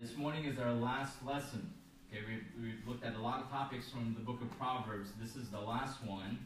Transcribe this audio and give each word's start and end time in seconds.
This 0.00 0.16
morning 0.16 0.46
is 0.46 0.58
our 0.58 0.72
last 0.72 1.22
lesson. 1.26 1.74
Okay, 2.08 2.22
we've, 2.26 2.64
we've 2.64 2.88
looked 2.88 3.04
at 3.04 3.16
a 3.16 3.18
lot 3.18 3.42
of 3.42 3.50
topics 3.50 3.90
from 3.90 4.16
the 4.18 4.24
book 4.24 4.40
of 4.40 4.50
Proverbs. 4.58 5.10
This 5.20 5.36
is 5.36 5.50
the 5.50 5.60
last 5.60 6.02
one. 6.02 6.38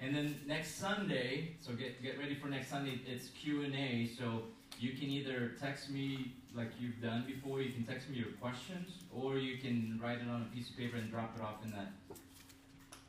And 0.00 0.12
then 0.12 0.40
next 0.48 0.80
Sunday, 0.80 1.54
so 1.60 1.74
get, 1.74 2.02
get 2.02 2.18
ready 2.18 2.34
for 2.34 2.48
next 2.48 2.70
Sunday, 2.70 2.98
it's 3.06 3.28
Q&A. 3.40 4.10
So 4.18 4.42
you 4.80 4.94
can 4.94 5.04
either 5.10 5.52
text 5.60 5.90
me 5.90 6.32
like 6.56 6.72
you've 6.80 7.00
done 7.00 7.22
before, 7.24 7.62
you 7.62 7.70
can 7.70 7.84
text 7.84 8.10
me 8.10 8.16
your 8.16 8.32
questions, 8.40 9.04
or 9.14 9.36
you 9.36 9.58
can 9.58 10.00
write 10.02 10.18
it 10.18 10.28
on 10.28 10.42
a 10.42 10.52
piece 10.52 10.68
of 10.68 10.76
paper 10.76 10.96
and 10.96 11.08
drop 11.08 11.36
it 11.38 11.40
off 11.40 11.64
in 11.64 11.70
that 11.70 11.92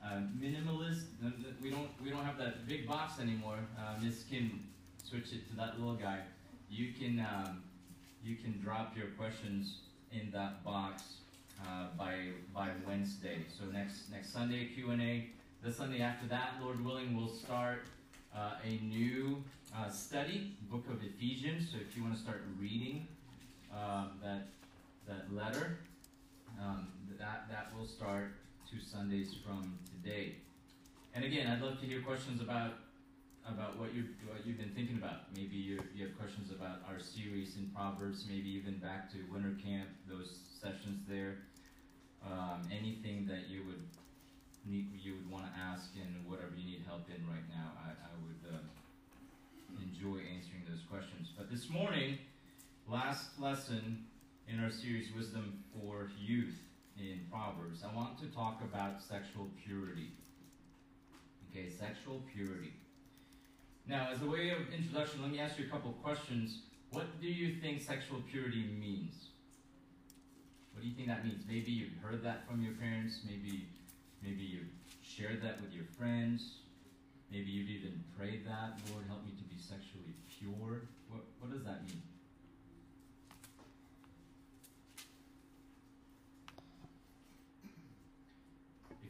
uh, 0.06 0.20
minimalist. 0.40 1.06
We 1.64 1.72
don't, 1.72 1.90
we 2.04 2.12
don't 2.12 2.26
have 2.26 2.38
that 2.38 2.68
big 2.68 2.88
box 2.88 3.20
anymore. 3.20 3.58
Uh, 3.76 4.00
Miss 4.04 4.24
can 4.30 4.52
switch 5.04 5.34
it 5.34 5.50
to 5.50 5.56
that 5.56 5.80
little 5.80 5.96
guy. 5.96 6.20
You 6.70 6.94
can... 6.94 7.20
Um, 7.20 7.64
you 8.24 8.36
can 8.36 8.60
drop 8.64 8.96
your 8.96 9.08
questions 9.18 9.80
in 10.12 10.32
that 10.32 10.64
box 10.64 11.04
uh, 11.62 11.88
by 11.98 12.16
by 12.54 12.70
Wednesday. 12.88 13.46
So 13.58 13.66
next 13.66 14.10
next 14.12 14.32
Sunday 14.32 14.70
Q 14.74 14.92
and 14.92 15.02
A. 15.02 15.28
The 15.64 15.72
Sunday 15.72 16.02
after 16.02 16.28
that, 16.28 16.56
Lord 16.62 16.84
willing, 16.84 17.16
we'll 17.16 17.30
start 17.30 17.84
uh, 18.36 18.56
a 18.66 18.84
new 18.84 19.42
uh, 19.74 19.90
study, 19.90 20.58
Book 20.70 20.86
of 20.90 21.02
Ephesians. 21.02 21.70
So 21.72 21.78
if 21.80 21.96
you 21.96 22.04
want 22.04 22.16
to 22.16 22.22
start 22.22 22.44
reading 22.60 23.08
uh, 23.74 24.08
that 24.22 24.48
that 25.08 25.34
letter, 25.34 25.78
um, 26.62 26.88
that 27.20 27.48
that 27.50 27.72
will 27.78 27.88
start 27.88 28.34
two 28.70 28.80
Sundays 28.80 29.36
from 29.46 29.78
today. 29.92 30.36
And 31.16 31.24
again, 31.24 31.48
I'd 31.48 31.62
love 31.62 31.80
to 31.80 31.86
hear 31.86 32.02
questions 32.02 32.42
about 32.42 32.74
about 33.48 33.78
what 33.78 33.94
you've 33.94 34.10
what 34.28 34.46
you've 34.46 34.58
been 34.58 34.74
thinking 34.76 34.98
about. 34.98 35.32
Maybe 35.36 35.56
you, 35.56 35.82
you 35.96 36.08
have 36.08 36.18
questions 36.18 36.52
about 36.52 36.80
our 36.88 37.00
series 37.00 37.56
in 37.58 37.70
Proverbs. 37.76 38.26
Maybe 38.28 38.50
even 38.50 38.78
back 38.80 39.12
to 39.12 39.18
winter 39.32 39.56
camp, 39.64 39.90
those 40.08 40.40
sessions 40.62 41.04
there. 41.08 41.38
Um, 42.24 42.64
anything 42.72 43.28
that 43.28 43.50
you 43.50 43.64
would 43.68 43.84
need, 44.66 44.88
you 44.96 45.16
would 45.16 45.30
want 45.30 45.46
to 45.46 45.60
ask, 45.60 45.92
and 46.00 46.26
whatever 46.30 46.56
you 46.56 46.64
need 46.64 46.84
help 46.88 47.04
in 47.10 47.20
right 47.28 47.44
now, 47.52 47.72
I, 47.84 47.92
I 47.92 48.14
would 48.24 48.56
uh, 48.56 49.84
enjoy 49.84 50.24
answering 50.24 50.64
those 50.70 50.84
questions. 50.90 51.32
But 51.38 51.52
this 51.52 51.70
morning, 51.70 52.18
last 52.88 53.40
lesson 53.40 54.06
in 54.48 54.64
our 54.64 54.72
series, 54.72 55.12
Wisdom 55.14 55.64
for 55.74 56.12
Youth 56.18 56.56
in 56.98 57.20
Proverbs, 57.30 57.84
I 57.84 57.94
want 57.94 58.18
to 58.20 58.28
talk 58.28 58.62
about 58.64 59.02
sexual 59.02 59.50
purity. 59.66 60.12
Okay, 61.52 61.70
sexual 61.70 62.22
purity. 62.34 62.72
Now, 63.86 64.08
as 64.14 64.22
a 64.22 64.26
way 64.26 64.50
of 64.50 64.60
introduction, 64.74 65.22
let 65.22 65.32
me 65.32 65.40
ask 65.40 65.60
you 65.60 65.66
a 65.66 65.70
couple 65.70 65.90
of 65.90 66.02
questions. 66.02 66.60
What 66.92 67.20
do 67.20 67.28
you 67.28 67.60
think 67.60 67.82
sexual 67.82 68.22
purity 68.32 68.64
means? 68.80 69.14
What 70.74 70.84
do 70.84 70.88
you 70.88 70.96
think 70.96 71.10
that 71.10 71.26
means? 71.26 71.44
Maybe 71.48 71.72
you've 71.72 71.98
heard 72.02 72.24
that 72.24 72.48
from 72.48 72.64
your 72.64 72.74
parents. 72.76 73.20
Maybe, 73.26 73.68
maybe 74.22 74.42
you've 74.42 74.72
shared 75.04 75.42
that 75.44 75.62
with 75.62 75.74
your 75.74 75.84
friends. 75.98 76.60
Maybe 77.30 77.52
you've 77.52 77.70
even 77.70 78.04
prayed 78.18 78.48
that, 78.48 78.80
Lord, 78.90 79.06
help 79.08 79.26
me 79.26 79.32
to 79.32 79.44
be 79.44 79.60
sexually 79.60 80.16
pure. 80.30 80.84
What, 81.10 81.24
what 81.40 81.52
does 81.52 81.64
that 81.66 81.84
mean? 81.84 82.02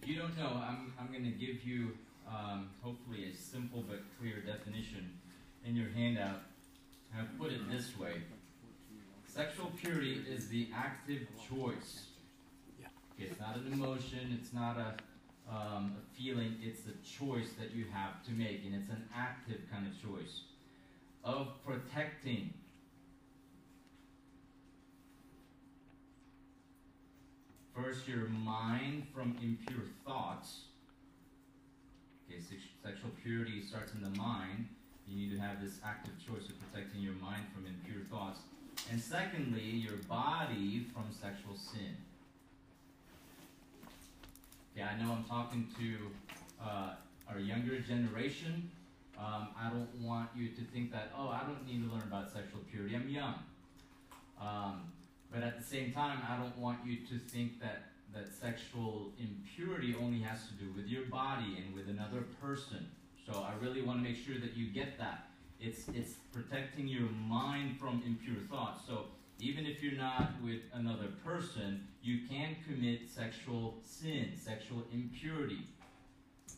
If 0.01 0.07
you 0.09 0.17
don't 0.17 0.35
know, 0.37 0.61
I'm, 0.67 0.93
I'm 0.99 1.07
going 1.11 1.25
to 1.25 1.31
give 1.31 1.63
you 1.63 1.91
um, 2.27 2.69
hopefully 2.81 3.31
a 3.31 3.35
simple 3.35 3.83
but 3.87 4.01
clear 4.19 4.41
definition 4.41 5.11
in 5.65 5.75
your 5.75 5.89
handout. 5.89 6.41
I've 7.17 7.37
put 7.37 7.51
it 7.51 7.69
this 7.69 7.97
way. 7.97 8.23
Sexual 9.25 9.71
purity 9.81 10.23
is 10.29 10.47
the 10.47 10.67
active 10.75 11.27
choice. 11.49 12.05
Okay, 13.15 13.29
it's 13.29 13.39
not 13.39 13.55
an 13.57 13.71
emotion, 13.71 14.37
it's 14.39 14.53
not 14.53 14.77
a, 14.77 14.95
um, 15.51 15.95
a 15.97 16.15
feeling, 16.15 16.55
it's 16.61 16.81
a 16.87 17.07
choice 17.17 17.49
that 17.59 17.71
you 17.71 17.85
have 17.93 18.23
to 18.25 18.31
make, 18.31 18.63
and 18.65 18.73
it's 18.73 18.89
an 18.89 19.07
active 19.15 19.61
kind 19.71 19.87
of 19.87 20.01
choice. 20.01 20.41
Of 21.23 21.47
protecting. 21.65 22.53
First 27.75 28.07
your 28.07 28.29
mind 28.29 29.07
from 29.13 29.35
impure 29.41 29.85
thoughts 30.05 30.65
Okay, 32.33 32.41
sexual 32.83 33.11
purity 33.21 33.61
starts 33.61 33.93
in 33.93 34.01
the 34.01 34.17
mind. 34.17 34.67
You 35.07 35.17
need 35.17 35.35
to 35.35 35.41
have 35.41 35.61
this 35.61 35.79
active 35.85 36.13
choice 36.17 36.49
of 36.49 36.55
protecting 36.59 37.01
your 37.01 37.13
mind 37.13 37.43
from 37.53 37.65
impure 37.65 38.03
thoughts. 38.09 38.39
And 38.91 38.99
secondly, 38.99 39.61
your 39.61 39.97
body 40.09 40.87
from 40.93 41.05
sexual 41.11 41.55
sin. 41.55 41.95
Okay, 44.75 44.83
I 44.83 44.99
know 44.99 45.11
I'm 45.11 45.23
talking 45.25 45.67
to 45.77 46.63
uh, 46.63 46.93
our 47.29 47.39
younger 47.39 47.79
generation. 47.79 48.71
Um, 49.19 49.49
I 49.59 49.69
don't 49.69 49.93
want 50.01 50.29
you 50.35 50.49
to 50.49 50.61
think 50.73 50.91
that, 50.91 51.11
oh, 51.15 51.29
I 51.29 51.43
don't 51.45 51.65
need 51.67 51.87
to 51.87 51.93
learn 51.93 52.03
about 52.03 52.31
sexual 52.31 52.61
purity. 52.71 52.95
I'm 52.95 53.09
young. 53.09 53.35
Um, 54.41 54.91
but 55.31 55.43
at 55.43 55.59
the 55.59 55.63
same 55.63 55.91
time, 55.91 56.19
I 56.27 56.37
don't 56.37 56.57
want 56.57 56.79
you 56.83 56.97
to 56.97 57.19
think 57.29 57.59
that 57.61 57.92
that 58.13 58.33
sexual 58.33 59.11
impurity 59.19 59.95
only 59.99 60.19
has 60.21 60.47
to 60.47 60.53
do 60.53 60.71
with 60.75 60.87
your 60.87 61.05
body 61.05 61.57
and 61.63 61.73
with 61.73 61.89
another 61.89 62.21
person. 62.41 62.87
So 63.25 63.39
I 63.39 63.53
really 63.63 63.81
want 63.81 64.03
to 64.03 64.03
make 64.03 64.17
sure 64.17 64.39
that 64.39 64.55
you 64.55 64.71
get 64.71 64.97
that. 64.99 65.27
It's 65.59 65.87
it's 65.93 66.13
protecting 66.31 66.87
your 66.87 67.09
mind 67.09 67.79
from 67.79 68.03
impure 68.05 68.41
thoughts. 68.49 68.81
So 68.87 69.05
even 69.39 69.65
if 69.65 69.81
you're 69.81 69.97
not 69.97 70.33
with 70.43 70.61
another 70.73 71.07
person, 71.25 71.87
you 72.01 72.27
can 72.29 72.55
commit 72.67 73.09
sexual 73.09 73.79
sin, 73.83 74.33
sexual 74.37 74.83
impurity, 74.91 75.67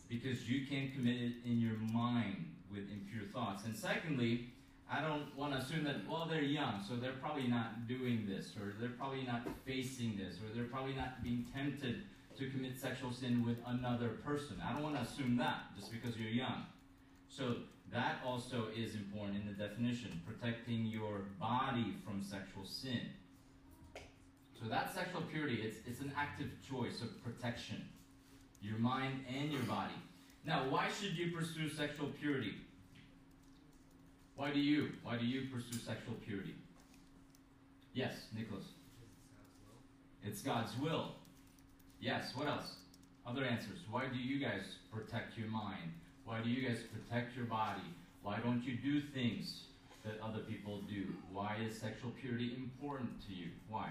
because 0.08 0.48
you 0.48 0.66
can 0.66 0.90
commit 0.92 1.16
it 1.16 1.32
in 1.44 1.60
your 1.60 1.76
mind 1.92 2.52
with 2.70 2.84
impure 2.90 3.26
thoughts. 3.32 3.64
And 3.64 3.76
secondly, 3.76 4.50
I 4.90 5.00
don't 5.00 5.36
want 5.36 5.52
to 5.52 5.58
assume 5.58 5.84
that, 5.84 6.08
well, 6.08 6.28
they're 6.30 6.42
young, 6.42 6.82
so 6.86 6.94
they're 6.94 7.18
probably 7.20 7.48
not 7.48 7.88
doing 7.88 8.26
this, 8.28 8.54
or 8.56 8.74
they're 8.80 8.90
probably 8.90 9.24
not 9.24 9.42
facing 9.64 10.16
this, 10.16 10.36
or 10.36 10.54
they're 10.54 10.68
probably 10.68 10.94
not 10.94 11.24
being 11.24 11.44
tempted 11.52 12.02
to 12.38 12.50
commit 12.50 12.78
sexual 12.78 13.12
sin 13.12 13.44
with 13.44 13.56
another 13.66 14.10
person. 14.24 14.62
I 14.64 14.72
don't 14.72 14.82
want 14.82 14.94
to 14.94 15.02
assume 15.02 15.36
that 15.38 15.74
just 15.76 15.90
because 15.90 16.16
you're 16.16 16.30
young. 16.30 16.66
So 17.28 17.56
that 17.92 18.20
also 18.24 18.66
is 18.76 18.94
important 18.94 19.38
in 19.38 19.46
the 19.46 19.52
definition, 19.52 20.20
protecting 20.26 20.86
your 20.86 21.22
body 21.40 21.96
from 22.04 22.22
sexual 22.22 22.64
sin. 22.64 23.00
So 24.60 24.68
that 24.68 24.94
sexual 24.94 25.22
purity, 25.22 25.62
it's, 25.62 25.78
it's 25.86 26.00
an 26.00 26.12
active 26.16 26.48
choice 26.68 27.02
of 27.02 27.22
protection, 27.24 27.88
your 28.60 28.78
mind 28.78 29.24
and 29.28 29.52
your 29.52 29.62
body. 29.62 29.94
Now, 30.44 30.68
why 30.70 30.88
should 30.88 31.16
you 31.16 31.32
pursue 31.36 31.68
sexual 31.68 32.08
purity? 32.20 32.54
Why 34.36 34.52
do 34.52 34.60
you? 34.60 34.90
Why 35.02 35.16
do 35.16 35.24
you 35.24 35.48
pursue 35.52 35.78
sexual 35.78 36.14
purity? 36.24 36.54
Yes, 37.94 38.12
Nicholas. 38.36 38.66
It's 40.22 40.42
God's 40.42 40.76
will. 40.78 41.14
Yes, 42.00 42.32
what 42.34 42.46
else? 42.46 42.74
Other 43.26 43.44
answers. 43.44 43.78
Why 43.90 44.06
do 44.06 44.18
you 44.18 44.38
guys 44.38 44.62
protect 44.92 45.38
your 45.38 45.48
mind? 45.48 45.92
Why 46.26 46.42
do 46.42 46.50
you 46.50 46.68
guys 46.68 46.78
protect 46.92 47.34
your 47.34 47.46
body? 47.46 47.80
Why 48.22 48.38
don't 48.40 48.62
you 48.62 48.76
do 48.76 49.00
things 49.00 49.62
that 50.04 50.20
other 50.22 50.40
people 50.40 50.82
do? 50.82 51.06
Why 51.32 51.56
is 51.66 51.78
sexual 51.78 52.10
purity 52.20 52.54
important 52.56 53.10
to 53.26 53.32
you? 53.32 53.48
Why? 53.68 53.88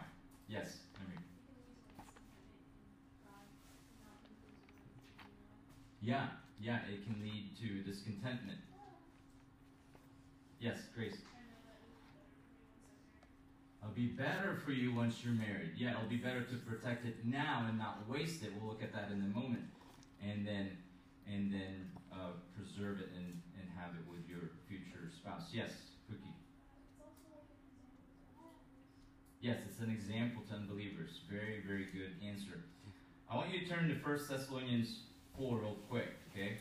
Yes, 0.48 0.78
Henry. 0.98 1.18
Yeah, 6.02 6.28
yeah, 6.60 6.80
it 6.92 7.04
can 7.06 7.22
lead 7.24 7.50
to 7.62 7.90
discontentment. 7.90 8.60
Yes, 10.66 10.80
Grace. 10.96 11.22
It'll 13.84 13.94
be 13.94 14.08
better 14.08 14.58
for 14.66 14.72
you 14.72 14.96
once 14.96 15.24
you're 15.24 15.36
married. 15.36 15.74
Yeah, 15.78 15.92
it'll 15.92 16.10
be 16.10 16.18
better 16.18 16.42
to 16.42 16.56
protect 16.66 17.06
it 17.06 17.24
now 17.24 17.68
and 17.70 17.78
not 17.78 18.10
waste 18.10 18.42
it. 18.42 18.50
We'll 18.58 18.72
look 18.72 18.82
at 18.82 18.92
that 18.94 19.12
in 19.12 19.22
a 19.22 19.30
moment, 19.40 19.62
and 20.24 20.42
then 20.42 20.76
and 21.32 21.54
then 21.54 21.92
uh, 22.12 22.34
preserve 22.58 22.98
it 22.98 23.10
and, 23.16 23.40
and 23.62 23.70
have 23.78 23.94
it 23.94 24.10
with 24.10 24.28
your 24.28 24.58
future 24.68 25.12
spouse. 25.16 25.54
Yes, 25.54 25.70
Cookie. 26.10 26.34
Yes, 29.42 29.58
it's 29.70 29.82
an 29.82 29.92
example 29.92 30.42
to 30.50 30.56
unbelievers. 30.56 31.22
Very, 31.30 31.62
very 31.68 31.90
good 31.94 32.18
answer. 32.28 32.66
I 33.30 33.36
want 33.36 33.54
you 33.54 33.60
to 33.60 33.68
turn 33.68 33.88
to 33.90 33.94
1 33.94 34.20
Thessalonians 34.28 35.02
4 35.38 35.60
real 35.60 35.78
quick, 35.88 36.10
okay? 36.32 36.58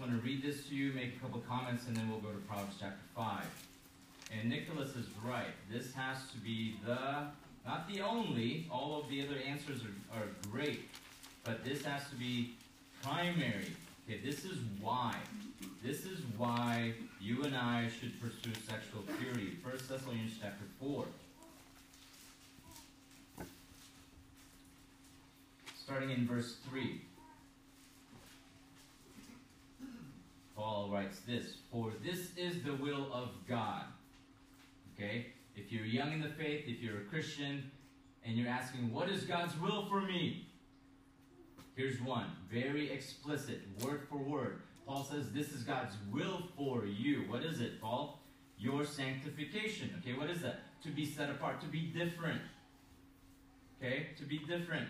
want 0.00 0.12
to 0.12 0.18
read 0.18 0.42
this 0.42 0.66
to 0.68 0.74
you, 0.74 0.92
make 0.92 1.16
a 1.16 1.18
couple 1.18 1.40
comments, 1.48 1.86
and 1.86 1.96
then 1.96 2.08
we'll 2.08 2.20
go 2.20 2.30
to 2.30 2.38
Proverbs 2.46 2.76
chapter 2.78 3.00
5. 3.16 3.42
And 4.38 4.48
Nicholas 4.48 4.90
is 4.90 5.06
right. 5.24 5.54
This 5.70 5.92
has 5.94 6.18
to 6.32 6.38
be 6.38 6.76
the, 6.86 7.26
not 7.66 7.88
the 7.92 8.00
only, 8.00 8.68
all 8.70 9.00
of 9.00 9.08
the 9.08 9.22
other 9.22 9.36
answers 9.46 9.80
are, 9.82 10.18
are 10.18 10.26
great, 10.50 10.88
but 11.44 11.64
this 11.64 11.84
has 11.84 12.08
to 12.10 12.16
be 12.16 12.54
primary. 13.02 13.72
Okay, 14.08 14.20
this 14.24 14.44
is 14.44 14.58
why. 14.80 15.16
This 15.82 16.04
is 16.04 16.20
why 16.36 16.92
you 17.20 17.42
and 17.42 17.56
I 17.56 17.88
should 18.00 18.20
pursue 18.20 18.52
sexual 18.68 19.02
purity. 19.18 19.56
1 19.62 19.74
Thessalonians 19.88 20.32
chapter 20.40 20.64
4. 20.80 21.04
Starting 25.82 26.10
in 26.10 26.26
verse 26.26 26.56
3. 26.70 27.00
Paul 30.58 30.90
writes 30.92 31.20
this 31.20 31.58
For 31.70 31.92
this 32.04 32.36
is 32.36 32.62
the 32.64 32.74
will 32.74 33.12
of 33.12 33.30
God. 33.48 33.84
Okay? 34.94 35.28
If 35.54 35.70
you're 35.70 35.84
young 35.84 36.12
in 36.12 36.20
the 36.20 36.30
faith, 36.30 36.64
if 36.66 36.82
you're 36.82 36.98
a 36.98 37.04
Christian, 37.04 37.70
and 38.24 38.36
you're 38.36 38.48
asking, 38.48 38.92
What 38.92 39.08
is 39.08 39.22
God's 39.22 39.58
will 39.60 39.86
for 39.86 40.00
me? 40.00 40.48
Here's 41.76 42.00
one, 42.02 42.26
very 42.52 42.90
explicit, 42.90 43.60
word 43.84 44.02
for 44.10 44.18
word. 44.18 44.62
Paul 44.84 45.04
says, 45.04 45.30
This 45.30 45.52
is 45.52 45.62
God's 45.62 45.94
will 46.10 46.42
for 46.56 46.84
you. 46.86 47.24
What 47.28 47.44
is 47.44 47.60
it, 47.60 47.80
Paul? 47.80 48.20
Your 48.58 48.84
sanctification. 48.84 49.94
Okay, 50.00 50.18
what 50.18 50.28
is 50.28 50.42
that? 50.42 50.62
To 50.82 50.88
be 50.90 51.06
set 51.06 51.30
apart, 51.30 51.60
to 51.60 51.68
be 51.68 51.82
different. 51.82 52.40
Okay, 53.80 54.08
to 54.18 54.24
be 54.24 54.38
different. 54.38 54.88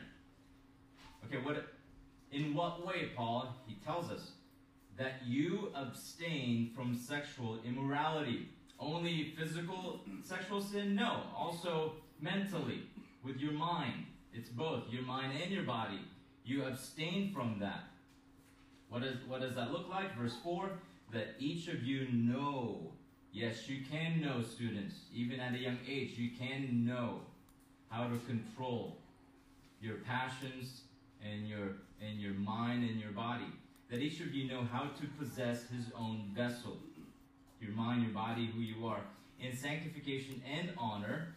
Okay, 1.26 1.37
what 1.44 1.67
in 2.32 2.55
what 2.55 2.87
way, 2.87 3.11
Paul? 3.15 3.55
He 3.67 3.76
tells 3.85 4.11
us 4.11 4.32
that 4.98 5.22
you 5.24 5.72
abstain 5.74 6.72
from 6.74 6.94
sexual 6.94 7.58
immorality. 7.64 8.48
Only 8.80 9.34
physical 9.38 10.00
sexual 10.24 10.60
sin? 10.60 10.94
No. 10.94 11.22
Also 11.36 11.94
mentally, 12.20 12.82
with 13.24 13.38
your 13.38 13.52
mind. 13.52 14.04
It's 14.32 14.48
both, 14.48 14.84
your 14.90 15.02
mind 15.02 15.32
and 15.42 15.50
your 15.50 15.64
body. 15.64 16.00
You 16.44 16.64
abstain 16.64 17.32
from 17.32 17.58
that. 17.60 17.84
What, 18.88 19.02
is, 19.02 19.16
what 19.26 19.40
does 19.40 19.54
that 19.54 19.72
look 19.72 19.88
like? 19.88 20.16
Verse 20.16 20.36
4 20.42 20.70
that 21.12 21.34
each 21.38 21.68
of 21.68 21.82
you 21.82 22.06
know. 22.12 22.92
Yes, 23.32 23.68
you 23.68 23.84
can 23.90 24.20
know, 24.20 24.42
students. 24.42 24.94
Even 25.14 25.38
at 25.38 25.54
a 25.54 25.58
young 25.58 25.78
age, 25.88 26.18
you 26.18 26.30
can 26.38 26.86
know 26.86 27.20
how 27.90 28.08
to 28.08 28.18
control 28.26 28.96
your 29.80 29.96
passions 29.96 30.82
and 31.24 31.48
your 31.48 31.76
and 32.00 32.20
your 32.20 32.34
mind 32.34 32.88
and 32.88 33.00
your 33.00 33.12
body. 33.12 33.52
That 33.90 34.00
each 34.00 34.20
of 34.20 34.35
you 34.35 34.49
know 34.49 34.67
how 34.70 34.90
to 35.00 35.06
possess 35.19 35.62
his 35.69 35.87
own 35.96 36.31
vessel. 36.35 36.76
Your 37.61 37.73
mind, 37.73 38.02
your 38.02 38.12
body, 38.12 38.50
who 38.55 38.61
you 38.61 38.87
are. 38.87 39.00
In 39.40 39.56
sanctification 39.56 40.43
and 40.50 40.70
honor. 40.76 41.35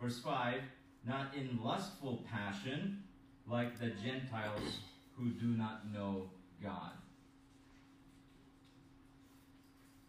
Verse 0.00 0.20
5, 0.20 0.60
not 1.06 1.34
in 1.34 1.58
lustful 1.62 2.24
passion, 2.30 3.02
like 3.50 3.78
the 3.80 3.90
Gentiles 3.90 4.80
who 5.16 5.30
do 5.30 5.46
not 5.46 5.92
know 5.92 6.30
God. 6.62 6.92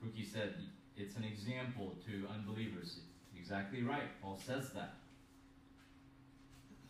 Rookie 0.02 0.26
said 0.26 0.54
it's 0.96 1.16
an 1.16 1.24
example 1.24 1.96
to 2.06 2.28
unbelievers. 2.32 3.00
Exactly 3.38 3.82
right. 3.82 4.10
Paul 4.22 4.40
says 4.46 4.70
that. 4.74 4.96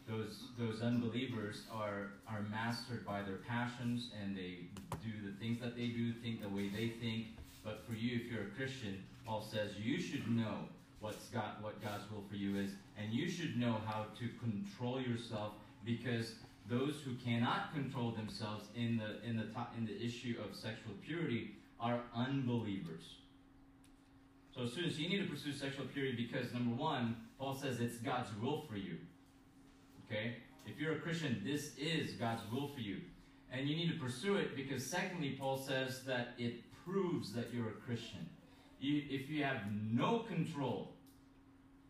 Those 0.10 0.46
those 0.58 0.82
unbelievers 0.82 1.62
are 1.72 2.14
are 2.28 2.42
mastered 2.50 3.06
by 3.06 3.22
their 3.22 3.38
passions 3.48 4.10
and 4.20 4.36
they 4.36 4.66
do 5.04 5.12
the 5.24 5.38
things 5.40 5.62
that 5.62 5.76
they 5.76 5.88
do, 5.88 6.14
think 6.14 6.42
the 6.42 6.50
way 6.50 6.68
they 6.70 6.90
think. 7.00 7.28
But 7.64 7.84
for 7.88 7.94
you, 7.94 8.16
if 8.16 8.32
you're 8.32 8.44
a 8.44 8.58
Christian, 8.58 9.04
Paul 9.24 9.42
says 9.42 9.72
you 9.78 10.02
should 10.02 10.28
know 10.28 10.58
what's 11.00 11.28
God 11.28 11.62
what 11.62 11.80
God's 11.84 12.10
will 12.12 12.24
for 12.28 12.36
you 12.36 12.58
is, 12.58 12.72
and 12.98 13.14
you 13.14 13.30
should 13.30 13.58
know 13.58 13.78
how 13.86 14.08
to 14.18 14.28
control 14.40 15.00
yourself 15.00 15.54
because 15.86 16.34
those 16.68 16.96
who 17.06 17.14
cannot 17.24 17.74
control 17.74 18.12
themselves 18.12 18.66
in 18.76 18.98
the 18.98 19.28
in 19.28 19.38
the 19.38 19.46
top, 19.54 19.74
in 19.78 19.86
the 19.86 20.04
issue 20.04 20.38
of 20.44 20.56
sexual 20.56 20.94
purity 21.06 21.52
are 21.80 22.02
unbelievers. 22.16 23.04
So 24.56 24.66
students, 24.66 24.98
you 24.98 25.08
need 25.08 25.24
to 25.24 25.30
pursue 25.30 25.54
sexual 25.54 25.86
purity 25.86 26.28
because 26.28 26.52
number 26.52 26.76
one, 26.76 27.16
Paul 27.40 27.56
says 27.56 27.80
it's 27.80 27.98
God's 27.98 28.30
will 28.42 28.66
for 28.70 28.76
you. 28.76 28.98
Okay? 30.10 30.38
If 30.66 30.80
you're 30.80 30.94
a 30.94 31.00
Christian, 31.00 31.42
this 31.46 31.76
is 31.78 32.14
God's 32.14 32.42
will 32.52 32.68
for 32.68 32.80
you. 32.80 32.98
And 33.52 33.68
you 33.68 33.76
need 33.76 33.92
to 33.92 34.00
pursue 34.00 34.36
it 34.36 34.56
because 34.56 34.86
secondly, 34.86 35.36
Paul 35.40 35.58
says 35.58 36.04
that 36.06 36.30
it 36.38 36.62
proves 36.86 37.34
that 37.34 37.54
you're 37.54 37.70
a 37.70 37.86
Christian. 37.86 38.28
You, 38.80 39.04
if 39.10 39.30
you 39.30 39.44
have 39.44 39.62
no 39.92 40.20
control 40.20 40.94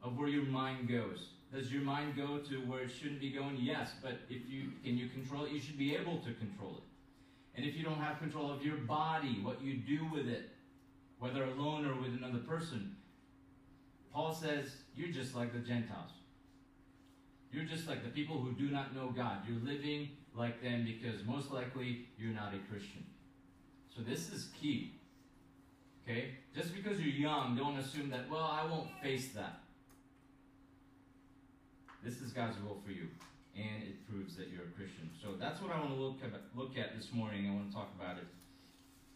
of 0.02 0.18
where 0.18 0.30
your 0.30 0.46
mind 0.46 0.88
goes, 0.88 1.30
does 1.54 1.72
your 1.72 1.82
mind 1.82 2.16
go 2.16 2.38
to 2.38 2.56
where 2.68 2.82
it 2.82 2.92
shouldn't 2.92 3.20
be 3.20 3.32
going? 3.32 3.58
Yes, 3.60 3.92
but 4.02 4.20
if 4.30 4.48
you 4.48 4.72
can 4.84 4.98
you 4.98 5.10
control 5.10 5.46
it, 5.46 5.52
you 5.52 5.60
should 5.60 5.78
be 5.78 5.96
able 5.96 6.20
to 6.20 6.34
control 6.34 6.78
it. 6.78 6.84
And 7.56 7.66
if 7.66 7.76
you 7.76 7.84
don't 7.84 8.00
have 8.00 8.20
control 8.20 8.52
of 8.52 8.64
your 8.64 8.78
body, 8.78 9.40
what 9.42 9.62
you 9.62 9.76
do 9.78 10.08
with 10.14 10.28
it, 10.28 10.52
whether 11.18 11.44
alone 11.44 11.86
or 11.86 12.00
with 12.00 12.14
another 12.14 12.40
person, 12.40 12.96
Paul 14.14 14.34
says 14.34 14.76
you're 14.96 15.12
just 15.12 15.36
like 15.36 15.52
the 15.52 15.60
Gentiles. 15.60 16.12
You're 17.52 17.66
just 17.66 17.88
like 17.88 18.04
the 18.04 18.10
people 18.10 18.40
who 18.40 18.54
do 18.54 18.70
not 18.70 18.96
know 18.96 19.10
God. 19.10 19.40
You're 19.48 19.62
living 19.62 20.10
like 20.36 20.62
them 20.62 20.86
because 20.86 21.26
most 21.26 21.52
likely 21.52 22.08
you're 22.18 22.34
not 22.34 22.54
a 22.54 22.60
Christian. 22.72 23.04
So 23.96 24.02
this 24.02 24.32
is 24.32 24.50
key. 24.62 24.94
Okay? 26.04 26.36
Just 26.56 26.74
because 26.76 27.00
you're 27.00 27.10
young, 27.10 27.56
don't 27.58 27.78
assume 27.78 28.10
that, 28.12 28.30
well, 28.30 28.50
I 28.52 28.66
won't 28.66 28.90
face 29.02 29.30
that. 29.34 29.62
This 32.04 32.22
is 32.22 32.32
God's 32.32 32.56
will 32.64 32.78
for 32.86 32.92
you, 32.92 33.08
and 33.58 33.84
it 33.84 34.10
proves 34.10 34.38
that 34.38 34.48
you're 34.48 34.64
a 34.64 34.78
Christian. 34.78 35.10
So 35.22 35.34
that's 35.38 35.62
what 35.62 35.72
I 35.72 35.80
want 35.80 35.94
to 35.94 36.00
look 36.00 36.18
at, 36.24 36.32
look 36.56 36.78
at 36.78 36.96
this 36.96 37.12
morning. 37.12 37.50
I 37.50 37.54
want 37.54 37.70
to 37.70 37.76
talk 37.76 37.92
about 38.00 38.18
it 38.18 38.28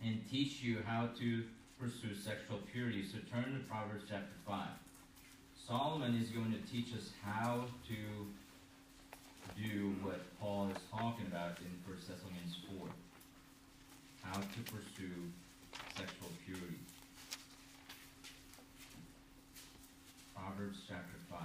and 0.03 0.19
teach 0.29 0.61
you 0.61 0.79
how 0.85 1.09
to 1.19 1.43
pursue 1.79 2.13
sexual 2.13 2.59
purity. 2.71 3.05
So 3.05 3.19
turn 3.31 3.53
to 3.53 3.59
Proverbs 3.69 4.03
chapter 4.09 4.35
5. 4.45 4.67
Solomon 5.67 6.19
is 6.21 6.29
going 6.29 6.51
to 6.51 6.71
teach 6.71 6.93
us 6.93 7.11
how 7.23 7.63
to 7.87 9.61
do 9.61 9.95
what 10.01 10.19
Paul 10.39 10.69
is 10.69 10.81
talking 10.91 11.25
about 11.27 11.57
in 11.59 11.71
1 11.89 11.97
Thessalonians 11.99 12.57
4. 12.79 12.87
How 14.23 14.39
to 14.41 14.71
pursue 14.71 15.31
sexual 15.95 16.29
purity. 16.45 16.79
Proverbs 20.35 20.79
chapter 20.85 21.17
5. 21.31 21.39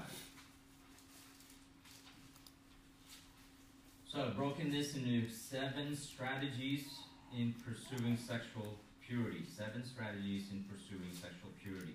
So 4.13 4.23
I've 4.23 4.37
broken 4.37 4.73
this 4.73 4.97
into 4.97 5.29
seven 5.31 5.95
strategies 5.95 6.89
in 7.37 7.55
pursuing 7.65 8.17
sexual 8.17 8.75
purity. 9.07 9.45
Seven 9.57 9.85
strategies 9.85 10.51
in 10.51 10.65
pursuing 10.65 11.13
sexual 11.13 11.51
purity. 11.63 11.95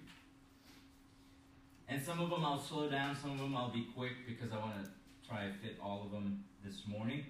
And 1.88 2.02
some 2.02 2.20
of 2.20 2.30
them 2.30 2.46
I'll 2.46 2.62
slow 2.62 2.90
down, 2.90 3.16
some 3.16 3.32
of 3.32 3.40
them 3.40 3.56
I'll 3.56 3.72
be 3.72 3.88
quick 3.96 4.14
because 4.28 4.52
I 4.52 4.58
want 4.58 4.84
to 4.84 4.90
try 5.28 5.48
to 5.48 5.54
fit 5.62 5.78
all 5.82 6.04
of 6.06 6.12
them 6.12 6.44
this 6.64 6.84
morning. 6.88 7.26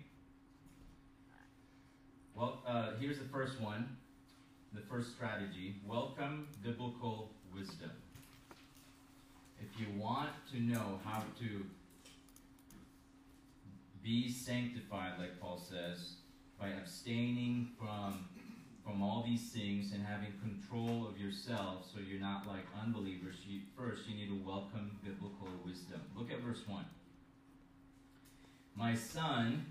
Well, 2.36 2.62
uh, 2.68 2.92
here's 3.00 3.20
the 3.20 3.26
first 3.26 3.60
one. 3.60 3.98
The 4.74 4.82
first 4.82 5.12
strategy 5.12 5.76
welcome 5.86 6.48
biblical 6.64 7.32
wisdom. 7.54 7.92
If 9.60 9.80
you 9.80 9.88
want 10.00 10.30
to 10.52 10.60
know 10.60 11.00
how 11.06 11.24
to 11.40 11.66
be 14.04 14.32
sanctified, 14.32 15.14
like 15.20 15.40
Paul 15.40 15.58
says, 15.58 16.16
by 16.60 16.70
abstaining 16.70 17.70
from 17.80 18.26
from 18.84 19.02
all 19.02 19.24
these 19.26 19.50
things 19.52 19.94
and 19.94 20.06
having 20.06 20.34
control 20.42 21.08
of 21.08 21.20
yourself 21.20 21.86
so 21.94 22.00
you're 22.02 22.20
not 22.20 22.48
like 22.48 22.66
unbelievers, 22.82 23.38
you, 23.48 23.62
first 23.78 24.08
you 24.08 24.16
need 24.16 24.28
to 24.28 24.46
welcome 24.46 24.92
biblical 25.04 25.48
wisdom. 25.66 26.02
Look 26.16 26.32
at 26.32 26.42
verse 26.42 26.62
1. 26.68 26.84
My 28.76 28.96
son, 28.96 29.66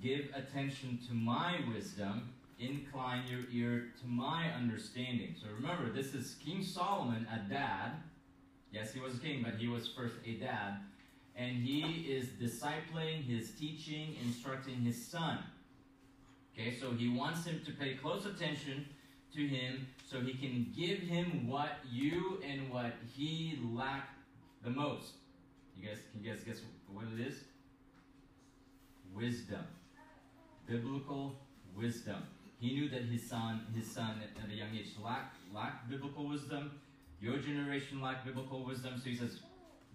give 0.00 0.28
attention 0.34 0.98
to 1.08 1.14
my 1.14 1.56
wisdom, 1.74 2.30
incline 2.58 3.24
your 3.26 3.40
ear 3.52 3.88
to 4.00 4.06
my 4.06 4.52
understanding. 4.52 5.34
So 5.40 5.48
remember, 5.54 5.90
this 5.90 6.14
is 6.14 6.36
King 6.44 6.62
Solomon, 6.62 7.26
a 7.32 7.48
dad. 7.50 7.92
Yes, 8.70 8.92
he 8.92 9.00
was 9.00 9.16
a 9.16 9.18
king, 9.18 9.42
but 9.42 9.54
he 9.54 9.68
was 9.68 9.88
first 9.88 10.14
a 10.24 10.34
dad. 10.34 10.76
And 11.34 11.56
he 11.56 11.82
is 12.10 12.28
discipling, 12.40 13.24
his 13.24 13.50
teaching, 13.52 14.16
instructing 14.22 14.76
his 14.76 15.04
son. 15.04 15.38
Okay, 16.52 16.74
so 16.78 16.92
he 16.92 17.08
wants 17.08 17.46
him 17.46 17.62
to 17.64 17.72
pay 17.72 17.94
close 17.94 18.26
attention 18.26 18.86
to 19.34 19.46
him 19.46 19.86
so 20.08 20.20
he 20.20 20.34
can 20.34 20.72
give 20.76 20.98
him 20.98 21.48
what 21.48 21.78
you 21.90 22.40
and 22.46 22.70
what 22.70 22.92
he 23.14 23.58
lack 23.72 24.10
the 24.62 24.70
most. 24.70 25.12
You 25.76 25.88
guys 25.88 25.98
can 26.12 26.22
you 26.22 26.30
guys 26.30 26.44
guess 26.44 26.58
what 26.92 27.06
it 27.18 27.26
is? 27.26 27.36
Wisdom. 29.14 29.64
Biblical 30.68 31.36
wisdom. 31.74 32.22
He 32.60 32.74
knew 32.74 32.88
that 32.90 33.02
his 33.02 33.28
son, 33.28 33.66
his 33.74 33.90
son 33.90 34.22
at 34.22 34.50
a 34.50 34.54
young 34.54 34.68
age 34.72 34.90
lacked, 35.02 35.36
lacked 35.52 35.90
biblical 35.90 36.28
wisdom. 36.28 36.70
Your 37.20 37.38
generation 37.38 38.00
lacked 38.00 38.24
biblical 38.24 38.64
wisdom. 38.64 39.00
So 39.02 39.10
he 39.10 39.16
says, 39.16 39.40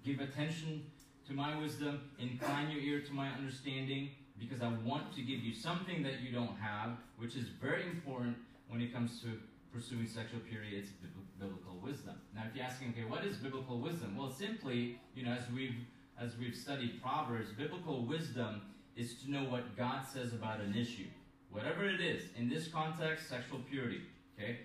give 0.03 0.19
attention 0.19 0.83
to 1.27 1.33
my 1.33 1.57
wisdom, 1.57 2.01
incline 2.19 2.69
your 2.71 2.81
ear 2.81 3.01
to 3.01 3.13
my 3.13 3.29
understanding, 3.29 4.09
because 4.39 4.61
I 4.61 4.71
want 4.85 5.13
to 5.15 5.21
give 5.21 5.39
you 5.39 5.53
something 5.53 6.03
that 6.03 6.21
you 6.21 6.31
don't 6.31 6.57
have, 6.59 6.97
which 7.17 7.35
is 7.35 7.49
very 7.61 7.83
important 7.83 8.37
when 8.69 8.81
it 8.81 8.93
comes 8.93 9.21
to 9.21 9.39
pursuing 9.73 10.07
sexual 10.07 10.39
purity. 10.39 10.77
It's 10.77 10.91
biblical 11.39 11.79
wisdom. 11.81 12.15
Now, 12.35 12.43
if 12.49 12.55
you're 12.55 12.65
asking, 12.65 12.89
okay, 12.89 13.05
what 13.05 13.25
is 13.25 13.37
biblical 13.37 13.79
wisdom? 13.79 14.15
Well, 14.17 14.31
simply, 14.31 14.99
you 15.15 15.25
know, 15.25 15.31
as 15.31 15.49
we've 15.53 15.75
as 16.19 16.35
we've 16.39 16.55
studied 16.55 17.01
Proverbs, 17.01 17.51
biblical 17.55 18.05
wisdom 18.05 18.61
is 18.95 19.21
to 19.21 19.29
know 19.29 19.43
what 19.43 19.77
God 19.77 20.05
says 20.11 20.33
about 20.33 20.59
an 20.59 20.75
issue. 20.75 21.05
Whatever 21.51 21.87
it 21.87 22.01
is, 22.01 22.23
in 22.35 22.49
this 22.49 22.67
context, 22.67 23.29
sexual 23.29 23.59
purity, 23.69 24.01
okay? 24.37 24.61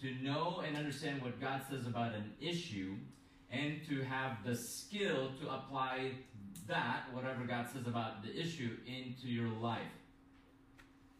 To 0.00 0.12
know 0.22 0.64
and 0.66 0.76
understand 0.76 1.22
what 1.22 1.40
God 1.40 1.62
says 1.70 1.86
about 1.86 2.14
an 2.14 2.32
issue 2.40 2.96
and 3.50 3.80
to 3.88 4.02
have 4.02 4.38
the 4.44 4.56
skill 4.56 5.30
to 5.40 5.48
apply 5.48 6.10
that, 6.68 7.04
whatever 7.12 7.44
God 7.44 7.66
says 7.72 7.86
about 7.86 8.22
the 8.22 8.38
issue, 8.38 8.76
into 8.86 9.28
your 9.28 9.48
life. 9.48 9.80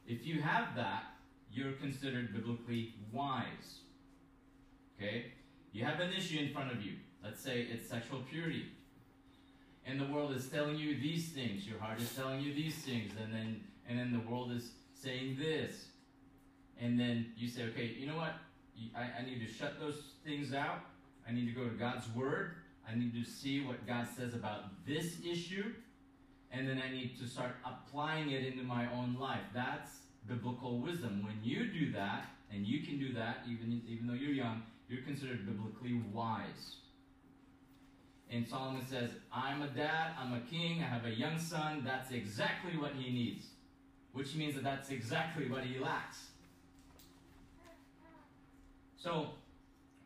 If 0.07 0.27
you 0.27 0.41
have 0.43 0.75
that, 0.77 1.05
you're 1.51 1.73
considered 1.73 2.33
biblically 2.33 2.95
wise. 3.13 3.81
Okay? 4.97 5.27
You 5.73 5.85
have 5.85 6.01
an 6.01 6.13
issue 6.13 6.39
in 6.39 6.53
front 6.53 6.73
of 6.73 6.83
you. 6.83 6.93
Let's 7.23 7.43
say 7.43 7.63
it's 7.63 7.89
sexual 7.89 8.21
purity. 8.31 8.67
And 9.85 10.01
the 10.01 10.07
world 10.07 10.35
is 10.35 10.49
telling 10.49 10.77
you 10.77 11.01
these 11.01 11.29
things. 11.29 11.67
Your 11.67 11.79
heart 11.79 12.01
is 12.01 12.13
telling 12.15 12.41
you 12.41 12.55
these 12.55 12.75
things. 12.75 13.13
And 13.23 13.33
then 13.33 13.61
and 13.89 13.99
then 13.99 14.13
the 14.13 14.31
world 14.31 14.53
is 14.53 14.71
saying 14.95 15.37
this. 15.39 15.87
And 16.81 16.99
then 16.99 17.27
you 17.37 17.49
say, 17.49 17.65
okay, 17.65 17.95
you 17.99 18.07
know 18.07 18.17
what? 18.17 18.35
I, 18.95 19.21
I 19.21 19.25
need 19.25 19.47
to 19.47 19.53
shut 19.53 19.79
those 19.81 20.03
things 20.25 20.53
out. 20.53 20.81
I 21.27 21.33
need 21.33 21.47
to 21.47 21.53
go 21.53 21.69
to 21.69 21.75
God's 21.75 22.05
Word. 22.15 22.57
I 22.89 22.95
need 22.95 23.13
to 23.15 23.29
see 23.29 23.65
what 23.65 23.87
God 23.87 24.07
says 24.17 24.35
about 24.35 24.87
this 24.87 25.17
issue. 25.25 25.73
And 26.53 26.69
then 26.69 26.81
I 26.85 26.91
need 26.91 27.19
to 27.19 27.27
start 27.27 27.57
applying 27.65 28.31
it 28.31 28.45
into 28.45 28.63
my 28.63 28.91
own 28.93 29.17
life. 29.19 29.43
That's 29.53 29.91
biblical 30.29 30.79
wisdom. 30.79 31.25
When 31.25 31.39
you 31.43 31.67
do 31.67 31.93
that, 31.93 32.27
and 32.53 32.67
you 32.67 32.87
can 32.87 32.99
do 32.99 33.13
that 33.15 33.39
even, 33.51 33.83
even 33.89 34.07
though 34.07 34.15
you're 34.15 34.31
young, 34.31 34.63
you're 34.89 35.03
considered 35.03 35.45
biblically 35.47 36.01
wise. 36.13 36.77
And 38.31 38.47
Solomon 38.47 38.85
says, 38.87 39.11
I'm 39.33 39.63
a 39.63 39.69
dad, 39.69 40.13
I'm 40.19 40.35
a 40.35 40.41
king, 40.41 40.83
I 40.83 40.87
have 40.87 41.05
a 41.05 41.11
young 41.11 41.39
son. 41.39 41.83
That's 41.85 42.11
exactly 42.11 42.77
what 42.77 42.93
he 42.93 43.13
needs. 43.13 43.47
Which 44.13 44.35
means 44.35 44.55
that 44.55 44.65
that's 44.65 44.91
exactly 44.91 45.49
what 45.49 45.65
he 45.65 45.79
lacks. 45.79 46.19
So, 48.97 49.31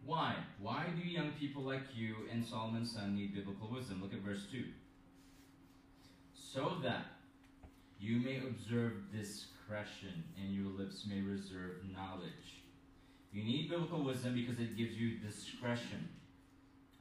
why? 0.05 0.35
Why 0.59 0.87
do 0.97 1.09
young 1.09 1.33
people 1.39 1.63
like 1.63 1.83
you 1.95 2.17
and 2.33 2.45
Solomon's 2.45 2.93
son 2.93 3.15
need 3.15 3.35
biblical 3.35 3.69
wisdom? 3.71 4.01
Look 4.03 4.13
at 4.13 4.21
verse 4.21 4.47
2. 4.51 4.65
So 6.35 6.77
that 6.83 7.05
you 7.99 8.19
may 8.19 8.39
observe 8.39 8.93
discretion 9.13 10.25
and 10.43 10.55
your 10.55 10.71
lips 10.73 11.07
may 11.09 11.21
reserve 11.21 11.77
knowledge. 11.95 12.65
You 13.33 13.45
need 13.45 13.71
biblical 13.71 14.03
wisdom 14.03 14.35
because 14.35 14.59
it 14.59 14.77
gives 14.77 14.97
you 14.97 15.19
discretion. 15.19 16.09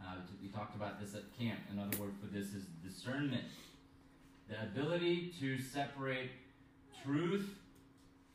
Uh, 0.02 0.16
we 0.42 0.50
talked 0.50 0.76
about 0.76 1.00
this 1.02 1.16
at 1.16 1.24
camp. 1.38 1.60
Another 1.72 1.98
word 1.98 2.14
for 2.20 2.28
this 2.28 2.54
is 2.54 2.66
discernment. 2.84 3.46
The 4.50 4.62
ability 4.62 5.34
to 5.40 5.60
separate 5.60 6.32
truth 7.04 7.50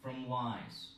from 0.03 0.29
lies 0.29 0.89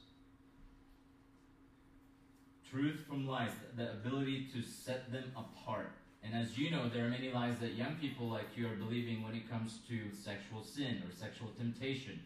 truth 2.70 3.04
from 3.08 3.26
lies, 3.26 3.50
the 3.76 3.92
ability 3.92 4.49
to 4.54 4.62
set 4.62 5.12
them 5.12 5.32
apart. 5.37 5.92
And 6.23 6.35
as 6.35 6.58
you 6.58 6.70
know, 6.70 6.88
there 6.88 7.06
are 7.06 7.11
many 7.11 7.30
lies 7.30 7.58
that 7.61 7.75
young 7.75 7.96
people 7.96 8.28
like 8.28 8.56
you 8.56 8.66
are 8.66 8.75
believing 8.75 9.23
when 9.23 9.35
it 9.35 9.49
comes 9.49 9.78
to 9.88 10.11
sexual 10.12 10.64
sin 10.64 11.02
or 11.06 11.14
sexual 11.14 11.49
temptation. 11.56 12.20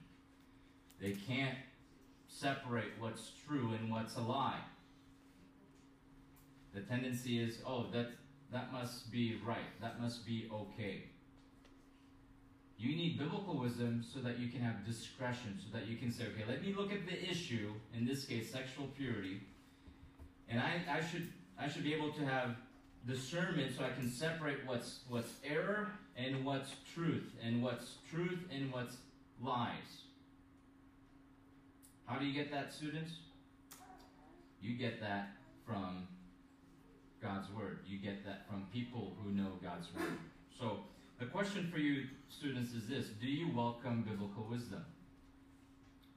They 1.00 1.12
can't 1.12 1.56
separate 2.28 2.92
what's 2.98 3.32
true 3.46 3.72
and 3.78 3.90
what's 3.90 4.16
a 4.16 4.22
lie. 4.22 4.60
The 6.72 6.80
tendency 6.80 7.42
is, 7.42 7.58
oh, 7.66 7.86
that 7.92 8.10
that 8.52 8.72
must 8.72 9.12
be 9.12 9.38
right. 9.44 9.80
That 9.80 10.00
must 10.00 10.26
be 10.26 10.48
okay. 10.52 11.04
You 12.78 12.96
need 12.96 13.18
biblical 13.18 13.58
wisdom 13.58 14.02
so 14.02 14.20
that 14.20 14.38
you 14.38 14.48
can 14.48 14.60
have 14.60 14.86
discretion, 14.86 15.58
so 15.62 15.76
that 15.76 15.86
you 15.86 15.96
can 15.98 16.10
say, 16.10 16.24
okay, 16.24 16.44
let 16.48 16.62
me 16.62 16.74
look 16.76 16.90
at 16.92 17.06
the 17.06 17.30
issue, 17.30 17.72
in 17.94 18.06
this 18.06 18.24
case, 18.24 18.50
sexual 18.50 18.86
purity, 18.96 19.42
and 20.50 20.60
I, 20.60 20.80
I 20.90 21.00
should 21.00 21.28
I 21.58 21.68
should 21.68 21.84
be 21.84 21.94
able 21.94 22.12
to 22.12 22.24
have 22.24 22.56
discernment 23.06 23.72
so 23.76 23.84
I 23.84 23.90
can 23.90 24.10
separate 24.10 24.58
what's 24.66 25.00
what's 25.08 25.32
error 25.44 25.92
and 26.16 26.44
what's 26.44 26.74
truth, 26.94 27.32
and 27.42 27.62
what's 27.62 27.94
truth 28.10 28.40
and 28.52 28.72
what's 28.72 28.96
lies. 29.40 30.02
How 32.06 32.18
do 32.18 32.26
you 32.26 32.34
get 32.34 32.50
that, 32.50 32.72
students? 32.72 33.12
You 34.60 34.76
get 34.76 35.00
that 35.00 35.28
from 35.64 36.08
God's 37.22 37.50
Word. 37.52 37.78
You 37.86 37.98
get 37.98 38.24
that 38.26 38.46
from 38.48 38.66
people 38.72 39.16
who 39.22 39.30
know 39.30 39.52
God's 39.62 39.86
Word. 39.94 40.18
So, 40.58 40.80
the 41.18 41.26
question 41.26 41.70
for 41.72 41.78
you, 41.78 42.06
students, 42.28 42.72
is 42.72 42.88
this 42.88 43.06
Do 43.20 43.28
you 43.28 43.54
welcome 43.54 44.02
biblical 44.02 44.46
wisdom? 44.50 44.84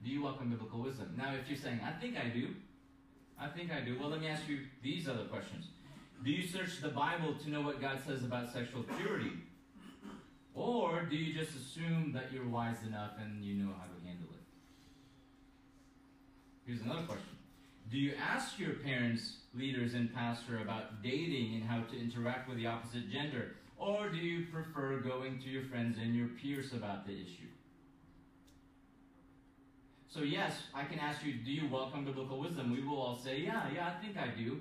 Do 0.04 0.10
you 0.10 0.24
welcome 0.24 0.50
biblical 0.50 0.82
wisdom? 0.82 1.14
Now, 1.18 1.34
if 1.34 1.48
you're 1.48 1.58
saying, 1.58 1.80
I 1.86 1.92
think 1.92 2.18
I 2.18 2.28
do, 2.28 2.50
I 3.40 3.48
think 3.48 3.72
I 3.72 3.82
do. 3.82 3.98
Well, 4.00 4.10
let 4.10 4.22
me 4.22 4.28
ask 4.28 4.48
you 4.48 4.60
these 4.82 5.08
other 5.08 5.26
questions. 5.26 5.66
Do 6.24 6.32
you 6.32 6.48
search 6.48 6.82
the 6.82 6.90
Bible 6.90 7.36
to 7.44 7.50
know 7.50 7.62
what 7.62 7.82
God 7.82 8.00
says 8.06 8.24
about 8.24 8.52
sexual 8.54 8.84
purity? 8.84 9.32
Or 10.54 11.04
do 11.04 11.16
you 11.16 11.34
just 11.34 11.56
assume 11.56 12.12
that 12.14 12.32
you're 12.32 12.48
wise 12.48 12.78
enough 12.88 13.12
and 13.20 13.44
you 13.44 13.56
know 13.56 13.72
how 13.78 13.86
to 13.86 14.08
handle 14.08 14.30
it? 14.34 14.44
Here's 16.66 16.82
another 16.82 17.06
question. 17.06 17.36
Do 17.92 17.98
you 17.98 18.14
ask 18.16 18.58
your 18.58 18.74
parents, 18.76 19.38
leaders, 19.54 19.94
and 19.94 20.14
pastor 20.14 20.60
about 20.60 21.04
dating 21.04 21.56
and 21.56 21.64
how 21.64 21.82
to 21.82 22.00
interact 22.00 22.48
with 22.48 22.58
the 22.58 22.68
opposite 22.68 23.10
gender? 23.12 23.56
Or 23.78 24.10
do 24.10 24.18
you 24.18 24.46
prefer 24.52 25.00
going 25.00 25.40
to 25.40 25.50
your 25.50 25.64
friends 25.64 25.98
and 26.02 26.16
your 26.16 26.28
peers 26.42 26.72
about 26.74 27.06
the 27.06 27.14
issue? 27.14 27.50
So, 30.14 30.22
yes, 30.22 30.54
I 30.76 30.84
can 30.84 31.00
ask 31.00 31.26
you, 31.26 31.34
do 31.44 31.52
you 31.52 31.68
welcome 31.68 32.06
biblical 32.06 32.40
wisdom? 32.40 32.72
We 32.72 32.86
will 32.86 33.02
all 33.02 33.16
say, 33.16 33.40
yeah, 33.40 33.64
yeah, 33.74 33.88
I 33.98 34.00
think 34.00 34.16
I 34.16 34.28
do. 34.28 34.60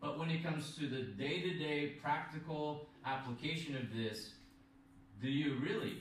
But 0.00 0.18
when 0.18 0.30
it 0.30 0.42
comes 0.42 0.74
to 0.76 0.88
the 0.88 1.02
day 1.02 1.42
to 1.42 1.58
day 1.58 1.96
practical 2.02 2.88
application 3.04 3.76
of 3.76 3.94
this, 3.94 4.30
do 5.20 5.28
you 5.28 5.58
really 5.62 6.00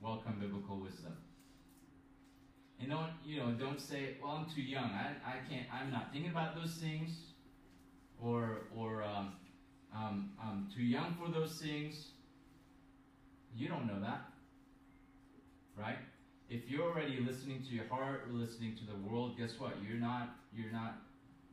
welcome 0.00 0.36
biblical 0.40 0.78
wisdom? 0.78 1.16
And 2.80 2.90
don't, 2.90 3.10
you 3.26 3.40
know, 3.40 3.50
don't 3.50 3.80
say, 3.80 4.18
well, 4.22 4.30
I'm 4.30 4.46
too 4.54 4.62
young. 4.62 4.84
I, 4.84 5.16
I 5.26 5.38
can't, 5.50 5.66
I'm 5.74 5.90
not 5.90 6.12
thinking 6.12 6.30
about 6.30 6.54
those 6.54 6.74
things. 6.74 7.10
Or, 8.22 8.68
or 8.72 9.02
um, 9.02 9.32
um, 9.92 10.30
I'm 10.40 10.68
too 10.72 10.84
young 10.84 11.16
for 11.20 11.28
those 11.28 11.60
things. 11.60 12.10
You 13.56 13.66
don't 13.66 13.88
know 13.88 14.00
that. 14.00 14.30
Right? 15.76 15.98
If 16.48 16.70
you're 16.70 16.88
already 16.88 17.20
listening 17.20 17.62
to 17.68 17.74
your 17.74 17.86
heart 17.88 18.24
or 18.26 18.32
listening 18.32 18.74
to 18.76 18.84
the 18.88 18.96
world, 19.04 19.36
guess 19.36 19.60
what? 19.60 19.76
You're 19.84 20.00
not 20.00 20.36
you're 20.52 20.72
not 20.72 21.04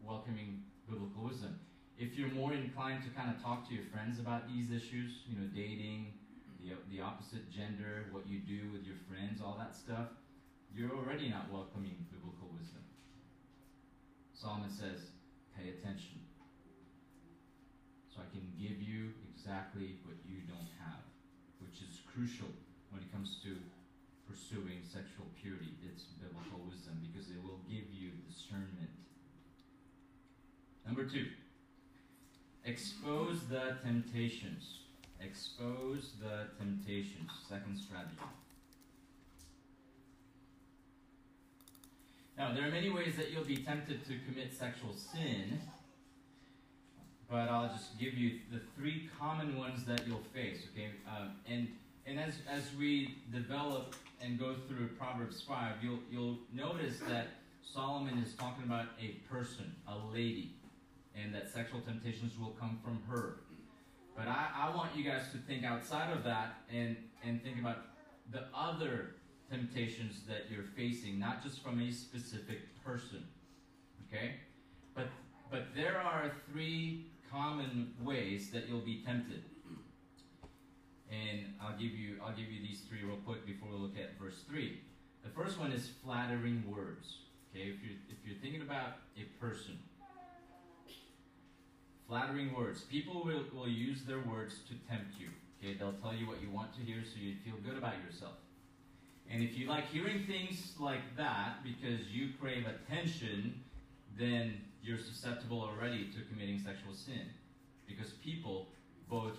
welcoming 0.02 0.64
biblical 0.88 1.24
wisdom. 1.24 1.60
If 1.98 2.18
you're 2.18 2.32
more 2.32 2.54
inclined 2.54 3.04
to 3.04 3.10
kind 3.12 3.34
of 3.34 3.42
talk 3.44 3.68
to 3.70 3.74
your 3.76 3.84
friends 3.92 4.20
about 4.20 4.48
these 4.48 4.72
issues, 4.72 5.24
you 5.28 5.40
know, 5.40 5.48
dating, 5.56 6.14
the, 6.60 6.76
the 6.92 7.02
opposite 7.02 7.52
gender, 7.52 8.08
what 8.12 8.28
you 8.28 8.40
do 8.40 8.72
with 8.72 8.84
your 8.84 9.00
friends, 9.08 9.40
all 9.40 9.56
that 9.60 9.76
stuff, 9.76 10.12
you're 10.76 10.92
already 10.92 11.30
not 11.30 11.48
welcoming 11.52 11.96
biblical 12.12 12.52
wisdom. 12.52 12.84
Solomon 14.36 14.70
says, 14.70 15.16
pay 15.56 15.72
attention. 15.72 16.20
So 18.12 18.20
I 18.20 18.28
can 18.28 18.44
give 18.60 18.84
you 18.84 19.16
exactly 19.32 20.04
what 20.04 20.20
you 20.28 20.44
don't 20.52 20.72
have, 20.84 21.00
which 21.64 21.80
is 21.80 22.04
crucial 22.12 22.52
when 22.92 23.02
it 23.04 23.12
comes 23.12 23.40
to 23.48 23.56
pursuing 24.30 24.82
sexual 24.84 25.26
purity. 25.42 25.74
It's 25.86 26.04
biblical 26.22 26.60
wisdom 26.70 27.00
because 27.02 27.30
it 27.30 27.42
will 27.44 27.60
give 27.70 27.86
you 27.92 28.12
discernment. 28.28 28.90
Number 30.86 31.06
two, 31.06 31.28
expose 32.64 33.48
the 33.50 33.78
temptations. 33.84 34.80
Expose 35.20 36.12
the 36.22 36.48
temptations. 36.60 37.32
Second 37.50 37.78
strategy. 37.78 38.18
Now, 42.38 42.54
there 42.54 42.68
are 42.68 42.72
many 42.72 42.90
ways 42.90 43.16
that 43.16 43.32
you'll 43.32 43.46
be 43.46 43.58
tempted 43.58 44.06
to 44.06 44.14
commit 44.28 44.54
sexual 44.54 44.94
sin, 44.94 45.62
but 47.30 47.48
I'll 47.48 47.70
just 47.70 47.98
give 47.98 48.14
you 48.14 48.40
the 48.52 48.60
three 48.76 49.10
common 49.18 49.58
ones 49.58 49.86
that 49.86 50.06
you'll 50.06 50.26
face. 50.34 50.64
Okay, 50.74 50.90
uh, 51.08 51.28
and 51.50 51.70
and 52.06 52.20
as 52.20 52.36
as 52.50 52.64
we 52.78 53.18
develop 53.32 53.96
and 54.22 54.40
go 54.40 54.56
through 54.68 54.88
Proverbs 54.98 55.42
5, 55.42 55.76
you'll, 55.82 56.00
you'll 56.10 56.40
notice 56.54 57.00
that 57.08 57.28
Solomon 57.62 58.18
is 58.20 58.34
talking 58.34 58.64
about 58.64 58.88
a 59.00 59.20
person, 59.32 59.76
a 59.88 59.98
lady, 60.14 60.56
and 61.16 61.34
that 61.34 61.52
sexual 61.52 61.82
temptations 61.82 62.38
will 62.40 62.56
come 62.60 62.80
from 62.84 63.02
her. 63.10 63.42
But 64.16 64.28
I, 64.28 64.48
I 64.56 64.76
want 64.76 64.96
you 64.96 65.04
guys 65.04 65.24
to 65.34 65.38
think 65.40 65.66
outside 65.66 66.12
of 66.12 66.24
that 66.24 66.56
and, 66.72 66.96
and 67.24 67.44
think 67.44 67.60
about 67.60 67.80
the 68.32 68.44
other 68.56 69.16
temptations 69.52 70.22
that 70.28 70.46
you're 70.50 70.66
facing, 70.76 71.20
not 71.20 71.44
just 71.44 71.62
from 71.62 71.82
a 71.82 71.92
specific 71.92 72.84
person. 72.84 73.24
Okay? 74.08 74.36
But 74.96 75.08
but 75.52 75.68
there 75.76 76.00
are 76.00 76.32
three 76.52 77.06
common 77.30 77.94
ways 78.02 78.50
that 78.52 78.68
you'll 78.68 78.80
be 78.80 79.04
tempted. 79.06 79.44
And 81.12 81.54
I'll 81.62 81.78
give 81.78 81.92
you 81.92 82.18
I'll 82.24 82.36
give 82.36 82.52
you 82.52 82.62
these 82.62 82.82
three 82.90 83.04
real 83.04 83.18
quick 83.26 83.46
before 83.46 83.70
we 83.70 83.78
look 83.78 83.98
at 83.98 84.20
verse 84.20 84.42
three. 84.50 84.82
The 85.24 85.30
first 85.30 85.60
one 85.60 85.72
is 85.72 85.90
flattering 86.04 86.64
words. 86.68 87.18
Okay, 87.52 87.66
if 87.66 87.84
you 87.84 87.98
if 88.10 88.18
you're 88.26 88.38
thinking 88.42 88.62
about 88.62 88.98
a 89.18 89.24
person, 89.40 89.78
flattering 92.08 92.54
words. 92.56 92.82
People 92.82 93.24
will, 93.24 93.44
will 93.54 93.68
use 93.68 94.04
their 94.04 94.20
words 94.20 94.56
to 94.68 94.74
tempt 94.90 95.20
you. 95.20 95.30
Okay, 95.60 95.78
they'll 95.78 95.94
tell 95.94 96.14
you 96.14 96.28
what 96.28 96.42
you 96.42 96.50
want 96.50 96.74
to 96.76 96.82
hear 96.82 97.02
so 97.04 97.20
you 97.20 97.36
feel 97.44 97.56
good 97.66 97.78
about 97.78 97.96
yourself. 98.06 98.36
And 99.30 99.42
if 99.44 99.58
you 99.58 99.68
like 99.68 99.88
hearing 99.92 100.26
things 100.28 100.74
like 100.80 101.18
that 101.18 101.64
because 101.64 102.08
you 102.12 102.30
crave 102.40 102.66
attention, 102.68 103.64
then 104.18 104.62
you're 104.84 105.00
susceptible 105.00 105.62
already 105.62 106.06
to 106.12 106.22
committing 106.32 106.60
sexual 106.60 106.94
sin. 106.94 107.22
Because 107.88 108.12
people, 108.24 108.68
both 109.10 109.34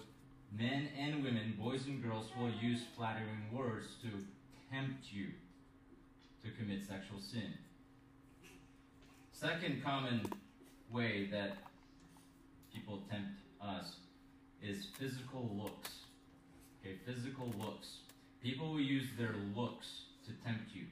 men 0.59 0.89
and 0.99 1.23
women, 1.23 1.55
boys 1.59 1.87
and 1.87 2.03
girls, 2.03 2.27
will 2.39 2.51
use 2.51 2.81
flattering 2.97 3.47
words 3.53 3.89
to 4.03 4.09
tempt 4.73 5.13
you 5.13 5.29
to 6.43 6.51
commit 6.53 6.83
sexual 6.87 7.21
sin. 7.21 7.53
Second 9.33 9.83
common 9.85 10.23
way 10.91 11.29
that 11.31 11.59
people 12.73 13.03
tempt 13.11 13.41
us 13.61 13.97
is 14.63 14.87
physical 14.99 15.51
looks. 15.55 15.91
Okay, 16.81 16.97
physical 17.05 17.53
looks. 17.59 17.99
People 18.43 18.73
will 18.73 18.81
use 18.81 19.07
their 19.19 19.35
looks 19.55 20.03
to 20.25 20.33
tempt 20.45 20.75
you. 20.75 20.85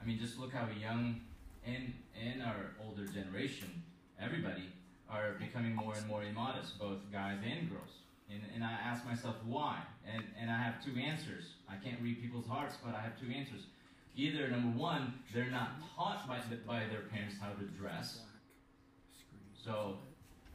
I 0.00 0.04
mean, 0.04 0.18
just 0.18 0.38
look 0.38 0.52
how 0.52 0.66
young 0.80 1.20
and 1.64 1.94
and 2.20 2.42
our 2.42 2.74
older 2.84 3.06
generation, 3.06 3.82
everybody, 4.20 4.68
are 5.08 5.34
becoming 5.38 5.74
more 5.74 5.94
and 5.94 6.06
more 6.06 6.24
immodest, 6.24 6.78
both 6.78 6.98
guys 7.12 7.38
and 7.44 7.70
girls. 7.70 8.01
And, 8.30 8.40
and 8.54 8.64
I 8.64 8.72
ask 8.72 9.04
myself 9.04 9.36
why, 9.44 9.78
and 10.10 10.24
and 10.40 10.50
I 10.50 10.62
have 10.62 10.82
two 10.84 10.98
answers. 10.98 11.44
I 11.68 11.76
can't 11.76 12.00
read 12.00 12.20
people's 12.20 12.46
hearts, 12.46 12.76
but 12.84 12.94
I 12.94 13.00
have 13.00 13.20
two 13.20 13.30
answers. 13.30 13.66
Either 14.16 14.48
number 14.48 14.78
one, 14.78 15.14
they're 15.34 15.50
not 15.50 15.72
taught 15.96 16.26
by 16.28 16.38
by 16.66 16.80
their 16.90 17.02
parents 17.12 17.36
how 17.40 17.50
to 17.50 17.64
dress, 17.78 18.20
so 19.64 19.98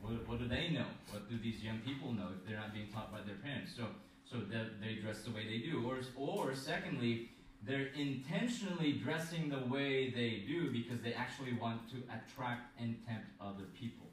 what, 0.01 0.27
what 0.27 0.39
do 0.39 0.47
they 0.47 0.69
know? 0.69 0.85
What 1.11 1.29
do 1.29 1.37
these 1.37 1.63
young 1.63 1.79
people 1.79 2.11
know 2.11 2.29
if 2.35 2.47
they're 2.47 2.57
not 2.57 2.73
being 2.73 2.87
taught 2.87 3.11
by 3.11 3.19
their 3.25 3.35
parents? 3.35 3.71
So, 3.75 3.85
so 4.29 4.37
they, 4.39 4.67
they 4.85 5.01
dress 5.01 5.21
the 5.21 5.31
way 5.31 5.45
they 5.45 5.59
do. 5.59 5.83
Or, 5.87 5.99
or 6.15 6.55
secondly, 6.55 7.29
they're 7.65 7.89
intentionally 7.95 8.93
dressing 8.93 9.49
the 9.49 9.65
way 9.73 10.11
they 10.11 10.43
do 10.47 10.71
because 10.71 11.01
they 11.01 11.13
actually 11.13 11.53
want 11.53 11.89
to 11.91 11.97
attract 12.13 12.79
and 12.79 12.95
tempt 13.07 13.27
other 13.41 13.65
people. 13.79 14.06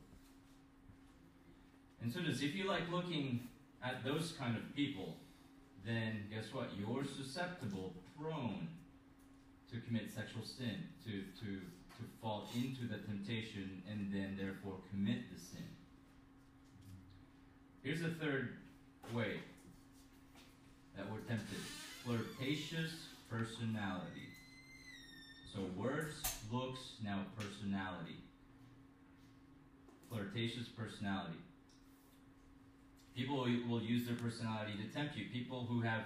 And 2.04 2.12
so, 2.12 2.20
just 2.20 2.42
if 2.42 2.54
you 2.54 2.68
like 2.68 2.82
looking 2.92 3.48
at 3.82 4.04
those 4.04 4.34
kind 4.38 4.58
of 4.58 4.76
people, 4.76 5.16
then 5.86 6.24
guess 6.30 6.52
what? 6.52 6.68
You're 6.78 7.02
susceptible, 7.02 7.94
prone 8.20 8.68
to 9.72 9.80
commit 9.80 10.12
sexual 10.14 10.44
sin, 10.44 10.84
to, 11.06 11.22
to, 11.40 11.52
to 11.56 12.02
fall 12.20 12.50
into 12.54 12.82
the 12.82 12.98
temptation, 12.98 13.82
and 13.90 14.12
then 14.12 14.36
therefore 14.38 14.74
commit 14.90 15.32
the 15.34 15.40
sin. 15.40 15.64
Here's 17.82 18.02
a 18.02 18.10
third 18.22 18.56
way 19.14 19.40
that 20.98 21.10
we're 21.10 21.20
tempted 21.20 21.58
flirtatious 22.04 22.92
personality. 23.30 24.28
So, 25.54 25.60
words, 25.74 26.16
looks, 26.52 26.80
now 27.02 27.20
personality. 27.38 28.18
Flirtatious 30.10 30.68
personality. 30.68 31.38
People 33.16 33.46
will 33.68 33.82
use 33.82 34.06
their 34.06 34.16
personality 34.16 34.72
to 34.82 34.92
tempt 34.94 35.16
you. 35.16 35.26
People 35.32 35.66
who 35.68 35.80
have 35.80 36.02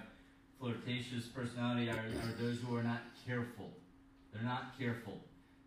flirtatious 0.59 1.25
personality 1.25 1.89
are, 1.89 1.95
are 1.95 2.33
those 2.39 2.59
who 2.59 2.75
are 2.75 2.83
not 2.83 3.01
careful. 3.25 3.71
They're 4.31 4.43
not 4.43 4.77
careful. 4.77 5.17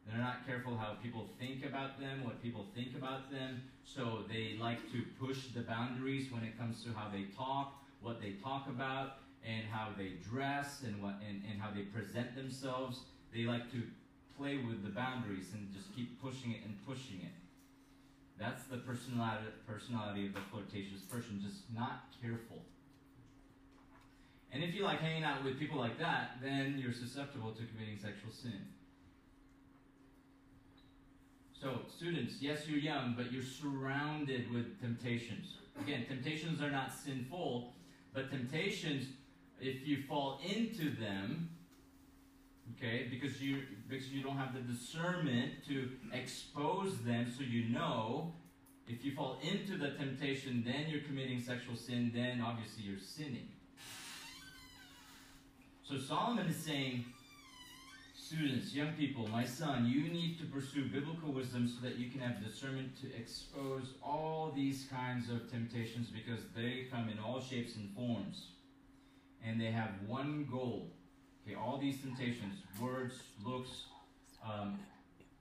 They're 0.07 0.21
not 0.21 0.47
careful 0.47 0.77
how 0.77 0.95
people 1.03 1.29
think 1.39 1.65
about 1.65 1.99
them, 1.99 2.25
what 2.25 2.43
people 2.43 2.67
think 2.75 2.95
about 2.97 3.31
them. 3.31 3.63
So 3.85 4.25
they 4.29 4.57
like 4.61 4.79
to 4.93 5.03
push 5.21 5.49
the 5.55 5.63
boundaries 5.63 6.31
when 6.31 6.45
it 6.45 6.59
comes 6.59 6.85
to 6.85 6.91
how 6.93 7.09
they 7.09 7.25
talk, 7.37 7.75
what 8.01 8.21
they 8.21 8.33
talk 8.43 8.69
about, 8.69 9.19
and 9.45 9.65
how 9.71 9.89
they 9.97 10.13
dress 10.31 10.83
and 10.85 11.03
what 11.03 11.15
and, 11.29 11.43
and 11.51 11.61
how 11.61 11.71
they 11.75 11.83
present 11.83 12.35
themselves. 12.37 13.01
They 13.35 13.45
like 13.45 13.71
to 13.73 13.83
play 14.37 14.59
with 14.59 14.85
the 14.85 14.91
boundaries 14.91 15.47
and 15.55 15.73
just 15.73 15.95
keep 15.95 16.21
pushing 16.23 16.53
it 16.53 16.61
and 16.65 16.75
pushing 16.87 17.21
it. 17.23 17.42
That's 18.39 18.65
the 18.65 18.79
personality 18.79 19.47
personality 19.67 20.27
of 20.27 20.35
the 20.35 20.41
flirtatious 20.51 21.03
person, 21.03 21.41
just 21.43 21.63
not 21.75 22.13
careful. 22.21 22.63
And 24.53 24.63
if 24.63 24.75
you 24.75 24.85
like 24.85 25.01
hanging 25.01 25.25
out 25.25 25.43
with 25.45 25.59
people 25.59 25.79
like 25.79 25.99
that, 25.99 26.39
then 26.43 26.79
you're 26.79 26.93
susceptible 26.93 27.53
to 27.53 27.63
committing 27.65 27.99
sexual 27.99 28.31
sin. 28.31 28.67
So, 31.63 31.81
students, 31.97 32.35
yes, 32.41 32.67
you're 32.67 32.79
young, 32.79 33.15
but 33.17 33.33
you're 33.33 33.45
surrounded 33.45 34.53
with 34.53 34.81
temptations. 34.81 35.55
Again, 35.81 36.05
temptations 36.07 36.61
are 36.61 36.71
not 36.71 36.93
sinful, 36.93 37.73
but 38.13 38.31
temptations, 38.31 39.07
if 39.61 39.87
you 39.87 40.03
fall 40.09 40.41
into 40.45 40.91
them, 40.97 41.49
okay, 42.77 43.09
because 43.11 43.41
you 43.41 43.63
because 43.89 44.09
you 44.09 44.23
don't 44.23 44.37
have 44.37 44.55
the 44.55 44.61
discernment 44.61 45.65
to 45.69 45.91
expose 46.13 46.99
them, 46.99 47.33
so 47.37 47.43
you 47.43 47.69
know, 47.69 48.35
if 48.87 49.05
you 49.05 49.15
fall 49.15 49.39
into 49.43 49.77
the 49.77 49.91
temptation, 49.91 50.63
then 50.65 50.87
you're 50.89 51.03
committing 51.03 51.41
sexual 51.41 51.77
sin. 51.77 52.11
Then 52.15 52.41
obviously 52.41 52.85
you're 52.85 52.99
sinning. 52.99 53.49
So 55.85 55.99
Solomon 55.99 56.47
is 56.47 56.57
saying 56.57 57.05
Students, 58.33 58.73
young 58.75 58.93
people, 58.93 59.29
my 59.29 59.45
son, 59.45 59.85
you 59.85 60.11
need 60.11 60.39
to 60.39 60.47
pursue 60.47 60.87
biblical 60.87 61.35
wisdom 61.35 61.69
so 61.69 61.87
that 61.87 61.99
you 61.99 62.11
can 62.11 62.21
have 62.21 62.43
discernment 62.43 62.99
to 63.03 63.15
expose 63.15 63.93
all 64.03 64.51
these 64.57 64.87
kinds 64.91 65.29
of 65.29 65.51
temptations 65.51 66.09
because 66.09 66.41
they 66.57 66.87
come 66.91 67.11
in 67.11 67.19
all 67.19 67.43
shapes 67.43 67.77
and 67.77 67.95
forms. 67.95 68.47
And 69.47 69.61
they 69.61 69.71
have 69.71 69.91
one 70.07 70.49
goal. 70.51 70.93
Okay, 71.45 71.57
all 71.57 71.79
these 71.79 72.01
temptations, 72.01 72.55
words, 72.81 73.15
looks, 73.45 73.85
um, 74.45 74.79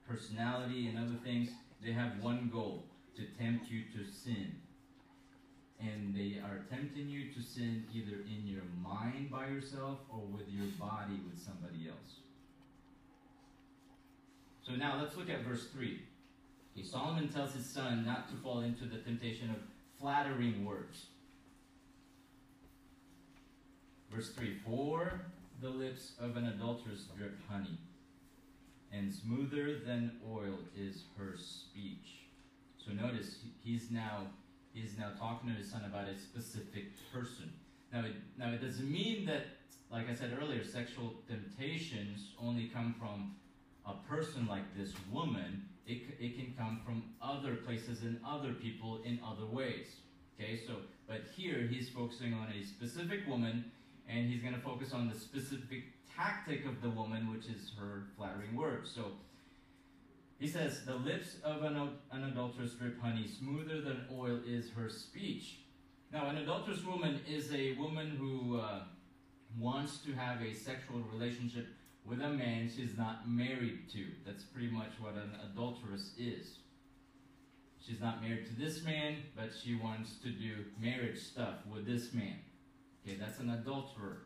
personality, 0.07 0.87
and 0.87 0.97
other 0.97 1.17
things, 1.23 1.49
they 1.83 1.91
have 1.91 2.19
one 2.19 2.49
goal 2.51 2.85
to 3.15 3.23
tempt 3.41 3.69
you 3.69 3.83
to 3.95 4.11
sin. 4.11 4.55
And 5.79 6.15
they 6.15 6.39
are 6.39 6.65
tempting 6.69 7.07
you 7.07 7.31
to 7.33 7.41
sin 7.41 7.85
either 7.93 8.17
in 8.27 8.47
your 8.47 8.63
mind 8.83 9.31
by 9.31 9.47
yourself 9.47 9.99
or 10.09 10.19
with 10.19 10.47
your 10.49 10.67
body 10.79 11.19
with 11.27 11.39
somebody 11.39 11.87
else. 11.89 12.19
So 14.63 14.73
now 14.73 14.99
let's 15.01 15.17
look 15.17 15.29
at 15.29 15.43
verse 15.43 15.67
3. 15.73 15.99
Okay, 16.77 16.85
Solomon 16.85 17.29
tells 17.29 17.53
his 17.53 17.65
son 17.65 18.05
not 18.05 18.29
to 18.29 18.35
fall 18.37 18.61
into 18.61 18.85
the 18.85 18.97
temptation 18.97 19.49
of 19.49 19.57
flattering 19.99 20.63
words. 20.63 21.07
Verse 24.13 24.29
3 24.33 24.57
For 24.65 25.21
the 25.61 25.69
lips 25.69 26.13
of 26.19 26.37
an 26.37 26.47
adulteress 26.47 27.05
drip 27.15 27.37
honey, 27.47 27.77
and 28.91 29.13
smoother 29.13 29.79
than 29.85 30.11
oil 30.29 30.57
is 30.75 31.03
her 31.17 31.35
speech. 31.37 32.27
So 32.77 32.91
notice 32.91 33.35
he's 33.63 33.91
now 33.91 34.27
he's 34.73 34.97
now 34.97 35.11
talking 35.19 35.49
to 35.49 35.55
his 35.55 35.69
son 35.69 35.83
about 35.85 36.07
a 36.07 36.17
specific 36.17 36.85
person. 37.13 37.53
Now 37.93 38.05
it, 38.05 38.15
now 38.37 38.51
it 38.51 38.61
doesn't 38.61 38.89
mean 38.89 39.25
that, 39.25 39.45
like 39.91 40.09
I 40.09 40.15
said 40.15 40.37
earlier, 40.41 40.63
sexual 40.63 41.13
temptations 41.27 42.29
only 42.41 42.71
come 42.73 42.95
from 42.97 43.35
a 43.85 43.93
person 44.09 44.47
like 44.47 44.63
this 44.77 44.93
woman, 45.11 45.63
it, 45.85 46.03
it 46.19 46.35
can 46.37 46.53
come 46.57 46.81
from 46.85 47.03
other 47.21 47.55
places 47.55 48.01
and 48.03 48.19
other 48.25 48.53
people 48.53 49.01
in 49.03 49.19
other 49.25 49.45
ways. 49.45 49.87
Okay, 50.39 50.59
so, 50.65 50.77
but 51.07 51.21
here 51.35 51.67
he's 51.69 51.89
focusing 51.89 52.33
on 52.33 52.47
a 52.57 52.63
specific 52.63 53.27
woman, 53.27 53.65
and 54.09 54.29
he's 54.29 54.41
going 54.41 54.53
to 54.53 54.59
focus 54.61 54.93
on 54.93 55.09
the 55.09 55.17
specific 55.17 55.83
tactic 56.15 56.65
of 56.65 56.81
the 56.81 56.89
woman, 56.89 57.31
which 57.31 57.45
is 57.45 57.71
her 57.79 58.07
flattering 58.17 58.55
words. 58.55 58.91
So, 58.93 59.11
he 60.39 60.47
says, 60.47 60.83
The 60.85 60.95
lips 60.95 61.37
of 61.43 61.63
an, 61.63 61.77
an 62.11 62.23
adulteress 62.23 62.73
drip 62.73 62.99
honey, 63.01 63.27
smoother 63.27 63.81
than 63.81 64.05
oil 64.11 64.39
is 64.45 64.71
her 64.71 64.89
speech. 64.89 65.59
Now, 66.11 66.27
an 66.27 66.37
adulterous 66.37 66.83
woman 66.83 67.21
is 67.29 67.53
a 67.53 67.73
woman 67.73 68.17
who 68.19 68.59
uh, 68.59 68.81
wants 69.57 69.99
to 69.99 70.13
have 70.13 70.41
a 70.41 70.53
sexual 70.53 70.99
relationship 71.13 71.67
with 72.05 72.21
a 72.21 72.29
man 72.29 72.69
she's 72.75 72.97
not 72.97 73.29
married 73.29 73.89
to. 73.93 74.07
That's 74.25 74.43
pretty 74.43 74.69
much 74.69 74.91
what 74.99 75.13
an 75.13 75.31
adulteress 75.51 76.11
is. 76.17 76.57
She's 77.79 77.99
not 77.99 78.21
married 78.21 78.45
to 78.47 78.59
this 78.59 78.83
man, 78.83 79.17
but 79.35 79.51
she 79.63 79.75
wants 79.75 80.15
to 80.23 80.29
do 80.29 80.65
marriage 80.79 81.19
stuff 81.19 81.55
with 81.71 81.85
this 81.85 82.13
man. 82.13 82.35
Okay, 83.05 83.17
that's 83.19 83.39
an 83.39 83.49
adulterer. 83.49 84.23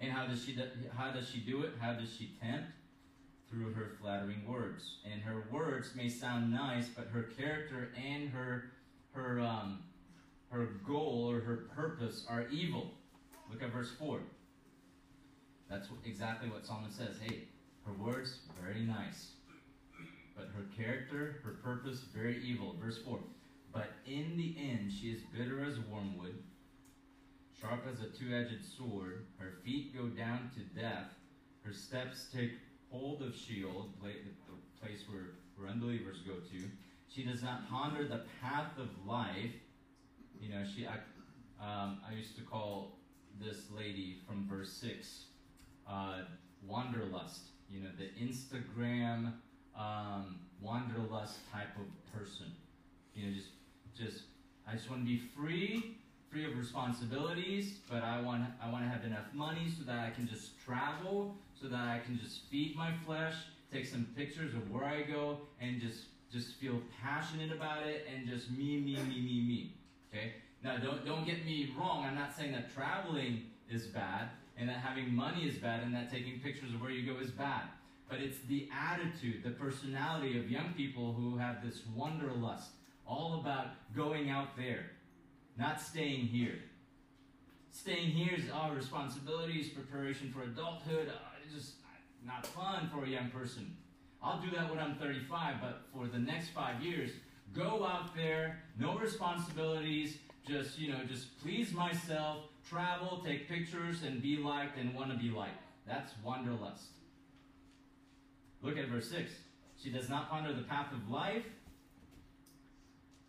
And 0.00 0.12
how 0.12 0.26
does 0.26 0.44
she 0.44 0.54
do, 0.54 0.62
how 0.96 1.10
does 1.10 1.28
she 1.28 1.38
do 1.38 1.62
it? 1.62 1.72
How 1.80 1.94
does 1.94 2.12
she 2.14 2.36
tempt? 2.42 2.68
Through 3.50 3.72
her 3.74 3.92
flattering 4.00 4.46
words. 4.48 4.98
And 5.10 5.22
her 5.22 5.44
words 5.50 5.94
may 5.94 6.08
sound 6.08 6.52
nice, 6.52 6.88
but 6.88 7.06
her 7.08 7.22
character 7.22 7.90
and 7.96 8.28
her 8.30 8.72
her 9.12 9.40
um, 9.40 9.84
her 10.50 10.70
goal 10.86 11.30
or 11.30 11.40
her 11.40 11.68
purpose 11.74 12.26
are 12.28 12.48
evil. 12.48 12.90
Look 13.50 13.62
at 13.62 13.72
verse 13.72 13.92
4. 13.98 14.20
That's 15.70 15.88
exactly 16.04 16.48
what 16.48 16.66
Solomon 16.66 16.90
says. 16.90 17.16
Hey, 17.22 17.44
her 17.86 17.92
words, 17.92 18.38
very 18.60 18.80
nice. 18.80 19.32
But 20.36 20.48
her 20.56 20.64
character, 20.76 21.40
her 21.44 21.58
purpose, 21.62 22.00
very 22.14 22.42
evil. 22.44 22.76
Verse 22.80 22.98
4. 22.98 23.18
But 23.72 23.90
in 24.06 24.36
the 24.36 24.56
end, 24.58 24.92
she 24.92 25.08
is 25.08 25.22
bitter 25.36 25.64
as 25.64 25.78
wormwood, 25.90 26.42
sharp 27.64 27.86
as 27.90 28.00
a 28.00 28.06
two 28.06 28.34
edged 28.34 28.64
sword. 28.76 29.26
Her 29.38 29.52
feet 29.64 29.96
go 29.96 30.06
down 30.06 30.50
to 30.54 30.80
death. 30.80 31.06
Her 31.62 31.72
steps 31.72 32.26
take 32.34 32.52
hold 32.90 33.22
of 33.22 33.34
Sheol, 33.34 33.88
the 34.02 34.10
place 34.80 35.04
where, 35.08 35.30
where 35.56 35.70
unbelievers 35.70 36.18
go 36.26 36.34
to. 36.34 36.64
She 37.08 37.24
does 37.24 37.42
not 37.42 37.68
ponder 37.70 38.06
the 38.06 38.22
path 38.42 38.78
of 38.78 38.88
life. 39.06 39.52
You 40.40 40.50
know, 40.50 40.64
she. 40.64 40.86
I, 40.86 40.96
um, 41.62 42.00
I 42.06 42.12
used 42.14 42.36
to 42.36 42.42
call 42.42 42.98
this 43.40 43.70
lady 43.74 44.18
from 44.26 44.46
verse 44.48 44.72
six, 44.72 45.26
uh, 45.88 46.22
wanderlust. 46.66 47.48
You 47.70 47.80
know, 47.80 47.90
the 47.96 48.10
Instagram 48.22 49.32
um, 49.78 50.40
wanderlust 50.60 51.38
type 51.50 51.76
of 51.78 51.86
person. 52.12 52.46
You 53.14 53.28
know, 53.28 53.34
just 53.34 53.48
just 53.96 54.24
I 54.68 54.72
just 54.72 54.90
want 54.90 55.02
to 55.02 55.06
be 55.06 55.22
free, 55.36 55.96
free 56.34 56.44
of 56.44 56.58
responsibilities, 56.58 57.78
but 57.88 58.02
I 58.02 58.20
want 58.20 58.42
I 58.60 58.68
want 58.68 58.82
to 58.82 58.90
have 58.90 59.04
enough 59.04 59.32
money 59.32 59.68
so 59.78 59.84
that 59.84 60.00
I 60.00 60.10
can 60.10 60.26
just 60.26 60.58
travel, 60.58 61.36
so 61.54 61.68
that 61.68 61.78
I 61.78 62.00
can 62.04 62.18
just 62.18 62.50
feed 62.50 62.74
my 62.76 62.90
flesh, 63.06 63.34
take 63.72 63.86
some 63.86 64.04
pictures 64.16 64.52
of 64.52 64.68
where 64.68 64.84
I 64.84 65.02
go, 65.02 65.38
and 65.60 65.80
just 65.80 66.06
just 66.32 66.54
feel 66.54 66.80
passionate 67.00 67.52
about 67.52 67.86
it 67.86 68.08
and 68.12 68.26
just 68.28 68.50
me, 68.50 68.80
me, 68.80 68.96
me, 68.96 69.20
me, 69.20 69.40
me. 69.46 69.74
Okay? 70.12 70.32
Now 70.64 70.76
don't 70.78 71.06
don't 71.06 71.24
get 71.24 71.46
me 71.46 71.72
wrong, 71.78 72.04
I'm 72.04 72.16
not 72.16 72.36
saying 72.36 72.50
that 72.50 72.74
traveling 72.74 73.44
is 73.70 73.86
bad 73.86 74.30
and 74.58 74.68
that 74.68 74.78
having 74.78 75.14
money 75.14 75.46
is 75.46 75.56
bad 75.58 75.84
and 75.84 75.94
that 75.94 76.10
taking 76.10 76.40
pictures 76.40 76.74
of 76.74 76.80
where 76.80 76.90
you 76.90 77.12
go 77.12 77.20
is 77.20 77.30
bad. 77.30 77.62
But 78.08 78.18
it's 78.18 78.38
the 78.48 78.68
attitude, 78.72 79.44
the 79.44 79.50
personality 79.50 80.36
of 80.38 80.50
young 80.50 80.74
people 80.76 81.12
who 81.12 81.36
have 81.38 81.64
this 81.64 81.82
wanderlust, 81.94 82.70
all 83.06 83.40
about 83.40 83.68
going 83.94 84.30
out 84.30 84.56
there, 84.56 84.90
not 85.58 85.80
staying 85.80 86.26
here. 86.26 86.58
Staying 87.70 88.10
here 88.10 88.34
is 88.36 88.44
our 88.50 88.74
responsibilities, 88.74 89.68
preparation 89.68 90.32
for 90.32 90.42
adulthood. 90.42 91.08
Uh, 91.08 91.18
it's 91.44 91.54
just 91.54 91.74
not 92.24 92.46
fun 92.46 92.88
for 92.92 93.04
a 93.04 93.08
young 93.08 93.30
person. 93.30 93.76
I'll 94.22 94.40
do 94.40 94.50
that 94.56 94.70
when 94.70 94.78
I'm 94.78 94.94
35, 94.96 95.56
but 95.60 95.82
for 95.92 96.06
the 96.06 96.18
next 96.18 96.48
five 96.48 96.82
years, 96.82 97.10
go 97.52 97.84
out 97.84 98.14
there, 98.16 98.62
no 98.78 98.96
responsibilities, 98.96 100.16
just, 100.46 100.78
you 100.78 100.92
know, 100.92 101.00
just 101.06 101.38
please 101.42 101.72
myself, 101.72 102.44
travel, 102.68 103.22
take 103.24 103.48
pictures, 103.48 104.02
and 104.02 104.22
be 104.22 104.36
liked 104.36 104.78
and 104.78 104.94
want 104.94 105.10
to 105.10 105.18
be 105.18 105.30
liked. 105.30 105.62
That's 105.86 106.12
wanderlust. 106.24 106.84
Look 108.62 108.78
at 108.78 108.88
verse 108.88 109.10
6. 109.10 109.30
She 109.82 109.90
does 109.90 110.08
not 110.08 110.30
ponder 110.30 110.54
the 110.54 110.62
path 110.62 110.92
of 110.92 111.10
life. 111.10 111.44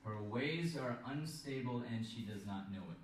Her 0.06 0.22
ways 0.22 0.78
are 0.78 1.00
unstable 1.08 1.84
and 1.91 2.06
she 2.06 2.22
does 2.22 2.46
not 2.46 2.72
know 2.72 2.84
it. 2.91 2.98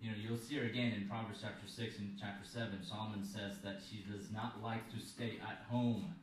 You 0.00 0.10
know, 0.10 0.16
you'll 0.20 0.36
see 0.36 0.56
her 0.56 0.64
again 0.64 0.92
in 0.92 1.08
Proverbs 1.08 1.38
chapter 1.40 1.68
6 1.68 1.98
and 1.98 2.16
chapter 2.18 2.44
7. 2.44 2.82
Solomon 2.82 3.22
says 3.22 3.58
that 3.62 3.78
she 3.88 4.04
does 4.10 4.32
not 4.32 4.60
like 4.60 4.90
to 4.92 4.98
stay 4.98 5.38
at 5.40 5.64
home. 5.70 6.16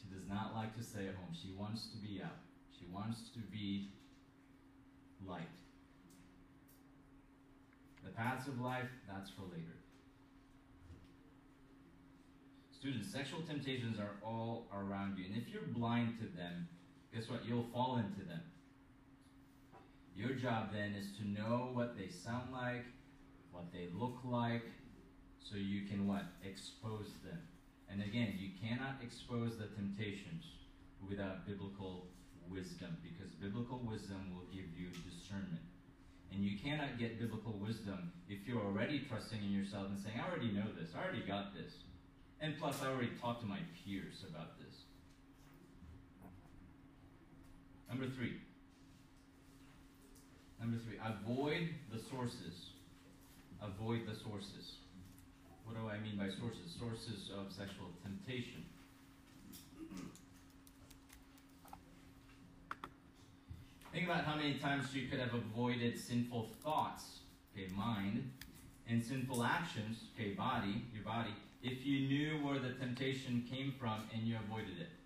She 0.00 0.08
does 0.14 0.26
not 0.26 0.54
like 0.54 0.74
to 0.78 0.82
stay 0.82 1.08
at 1.08 1.14
home. 1.14 1.36
She 1.36 1.52
wants 1.58 1.88
to 1.88 1.98
be 1.98 2.22
out. 2.24 2.40
She 2.78 2.86
wants 2.90 3.28
to 3.34 3.40
be 3.40 3.90
light. 5.28 5.42
The 8.02 8.10
paths 8.10 8.48
of 8.48 8.58
life, 8.58 8.88
that's 9.06 9.28
for 9.28 9.42
later. 9.42 9.76
Students, 12.72 13.12
sexual 13.12 13.42
temptations 13.42 13.98
are 13.98 14.16
all 14.24 14.66
around 14.74 15.18
you. 15.18 15.26
And 15.26 15.36
if 15.36 15.52
you're 15.52 15.68
blind 15.68 16.16
to 16.20 16.24
them, 16.24 16.66
guess 17.14 17.28
what? 17.28 17.44
You'll 17.46 17.66
fall 17.72 17.96
into 17.96 18.26
them. 18.28 18.42
Your 20.14 20.30
job 20.30 20.72
then 20.72 20.94
is 20.94 21.16
to 21.18 21.26
know 21.26 21.70
what 21.72 21.96
they 21.96 22.08
sound 22.08 22.52
like, 22.52 22.84
what 23.52 23.72
they 23.72 23.88
look 23.94 24.18
like, 24.24 24.64
so 25.40 25.56
you 25.56 25.86
can 25.88 26.06
what? 26.06 26.24
Expose 26.44 27.10
them. 27.24 27.40
And 27.90 28.02
again, 28.02 28.34
you 28.38 28.50
cannot 28.62 29.02
expose 29.02 29.58
the 29.58 29.66
temptations 29.74 30.44
without 31.08 31.46
biblical 31.46 32.06
wisdom 32.48 32.96
because 33.02 33.32
biblical 33.34 33.80
wisdom 33.82 34.34
will 34.34 34.46
give 34.52 34.66
you 34.78 34.90
discernment. 35.08 35.62
And 36.32 36.44
you 36.44 36.58
cannot 36.58 36.98
get 36.98 37.18
biblical 37.18 37.58
wisdom 37.58 38.12
if 38.28 38.46
you're 38.46 38.62
already 38.62 39.02
trusting 39.08 39.42
in 39.42 39.50
yourself 39.50 39.86
and 39.88 39.98
saying, 39.98 40.20
I 40.20 40.30
already 40.30 40.52
know 40.52 40.70
this, 40.78 40.90
I 40.94 41.02
already 41.02 41.26
got 41.26 41.54
this. 41.54 41.74
And 42.40 42.58
plus, 42.58 42.80
I 42.82 42.86
already 42.86 43.10
talked 43.20 43.42
to 43.42 43.46
my 43.46 43.58
peers 43.74 44.24
about 44.28 44.58
this. 44.58 44.69
Number 47.90 48.06
three. 48.06 48.36
Number 50.60 50.78
three, 50.78 50.96
avoid 51.04 51.68
the 51.92 51.98
sources. 51.98 52.70
Avoid 53.60 54.06
the 54.06 54.14
sources. 54.14 54.76
What 55.64 55.76
do 55.76 55.88
I 55.88 55.98
mean 55.98 56.16
by 56.16 56.28
sources? 56.28 56.72
Sources 56.78 57.30
of 57.36 57.52
sexual 57.52 57.88
temptation. 58.02 58.64
Think 63.92 64.04
about 64.04 64.24
how 64.24 64.36
many 64.36 64.54
times 64.54 64.94
you 64.94 65.08
could 65.08 65.18
have 65.18 65.34
avoided 65.34 65.98
sinful 65.98 66.48
thoughts, 66.62 67.18
okay, 67.52 67.68
mind, 67.74 68.30
and 68.88 69.02
sinful 69.02 69.42
actions, 69.42 70.04
okay, 70.14 70.30
body, 70.34 70.84
your 70.94 71.02
body, 71.02 71.34
if 71.60 71.84
you 71.84 72.06
knew 72.06 72.46
where 72.46 72.60
the 72.60 72.70
temptation 72.74 73.44
came 73.50 73.74
from 73.80 74.04
and 74.14 74.22
you 74.22 74.36
avoided 74.46 74.78
it. 74.80 74.99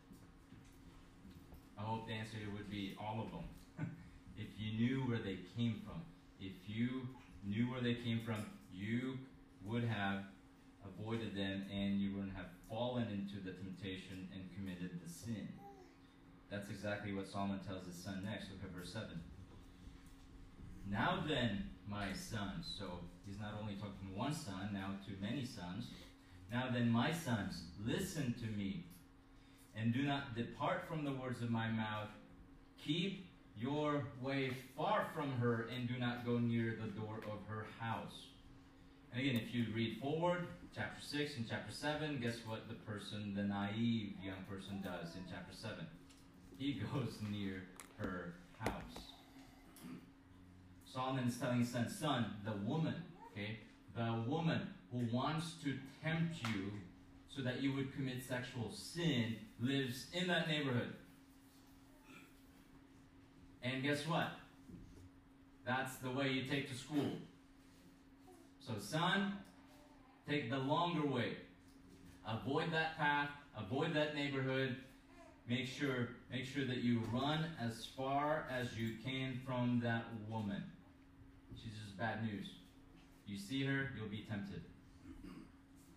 I 1.84 1.86
hope 1.86 2.06
the 2.06 2.14
answer 2.14 2.38
would 2.54 2.70
be 2.70 2.96
all 2.98 3.20
of 3.20 3.30
them. 3.30 3.44
if 4.38 4.48
you 4.56 4.72
knew 4.78 5.00
where 5.02 5.18
they 5.18 5.38
came 5.54 5.82
from, 5.84 6.00
if 6.40 6.52
you 6.66 7.02
knew 7.44 7.70
where 7.70 7.82
they 7.82 7.94
came 7.94 8.20
from, 8.24 8.46
you 8.72 9.18
would 9.64 9.84
have 9.84 10.24
avoided 10.84 11.36
them 11.36 11.64
and 11.70 12.00
you 12.00 12.14
wouldn't 12.14 12.34
have 12.36 12.46
fallen 12.70 13.04
into 13.12 13.44
the 13.44 13.52
temptation 13.52 14.28
and 14.32 14.42
committed 14.56 14.98
the 15.04 15.10
sin. 15.10 15.48
That's 16.50 16.70
exactly 16.70 17.12
what 17.12 17.26
Solomon 17.28 17.60
tells 17.60 17.84
his 17.84 17.96
son 17.96 18.22
next. 18.24 18.46
Look 18.50 18.64
at 18.64 18.74
verse 18.74 18.92
7. 18.92 19.08
Now 20.88 21.22
then, 21.28 21.68
my 21.86 22.12
sons. 22.14 22.74
So 22.78 23.00
he's 23.26 23.40
not 23.40 23.54
only 23.60 23.74
talking 23.74 24.08
to 24.08 24.18
one 24.18 24.32
son, 24.32 24.70
now 24.72 24.92
to 25.06 25.22
many 25.22 25.44
sons. 25.44 25.88
Now 26.50 26.70
then, 26.72 26.88
my 26.90 27.12
sons, 27.12 27.64
listen 27.84 28.34
to 28.40 28.46
me, 28.56 28.86
and 29.76 29.92
do 29.92 30.02
not 30.02 30.36
depart 30.36 30.84
from 30.88 31.04
the 31.04 31.12
words 31.12 31.42
of 31.42 31.50
my 31.50 31.68
mouth. 31.68 32.08
Keep 32.84 33.26
your 33.56 34.04
way 34.20 34.50
far 34.76 35.06
from 35.14 35.32
her, 35.32 35.68
and 35.74 35.88
do 35.88 35.98
not 35.98 36.26
go 36.26 36.38
near 36.38 36.76
the 36.80 36.88
door 36.88 37.20
of 37.30 37.38
her 37.48 37.66
house. 37.78 38.26
And 39.12 39.20
again, 39.20 39.40
if 39.40 39.54
you 39.54 39.66
read 39.74 40.00
forward, 40.00 40.46
chapter 40.74 41.00
6 41.00 41.36
and 41.36 41.48
chapter 41.48 41.72
7, 41.72 42.20
guess 42.20 42.38
what 42.46 42.68
the 42.68 42.74
person, 42.74 43.32
the 43.36 43.44
naive 43.44 44.14
young 44.22 44.42
person, 44.48 44.82
does 44.82 45.14
in 45.14 45.22
chapter 45.30 45.54
7? 45.54 45.86
He 46.58 46.72
goes 46.92 47.18
near 47.30 47.62
her 47.98 48.34
house. 48.58 49.12
Solomon 50.84 51.28
is 51.28 51.36
telling 51.38 51.60
his 51.60 51.70
son, 51.70 51.88
son, 51.88 52.26
the 52.44 52.52
woman, 52.68 52.94
okay, 53.32 53.58
the 53.96 54.24
woman 54.28 54.68
who 54.92 55.00
wants 55.12 55.54
to 55.64 55.74
tempt 56.02 56.36
you 56.52 56.70
so 57.34 57.42
that 57.42 57.62
you 57.62 57.72
would 57.74 57.94
commit 57.94 58.22
sexual 58.22 58.70
sin 58.72 59.36
lives 59.60 60.06
in 60.12 60.26
that 60.28 60.48
neighborhood. 60.48 60.92
And 63.62 63.82
guess 63.82 64.06
what? 64.06 64.28
That's 65.66 65.96
the 65.96 66.10
way 66.10 66.30
you 66.30 66.44
take 66.44 66.68
to 66.70 66.76
school. 66.76 67.12
So, 68.60 68.74
son, 68.78 69.34
Take 70.28 70.48
the 70.50 70.58
longer 70.58 71.06
way. 71.06 71.36
Avoid 72.26 72.72
that 72.72 72.96
path, 72.96 73.28
avoid 73.58 73.94
that 73.94 74.14
neighborhood. 74.14 74.76
Make 75.46 75.66
sure, 75.66 76.08
make 76.32 76.46
sure 76.46 76.64
that 76.64 76.78
you 76.78 77.02
run 77.12 77.44
as 77.60 77.86
far 77.94 78.46
as 78.50 78.78
you 78.78 78.94
can 79.04 79.38
from 79.46 79.80
that 79.84 80.04
woman. 80.30 80.62
She's 81.54 81.72
just 81.84 81.98
bad 81.98 82.24
news. 82.24 82.46
You 83.26 83.36
see 83.36 83.64
her, 83.66 83.90
you'll 83.96 84.08
be 84.08 84.24
tempted. 84.28 84.62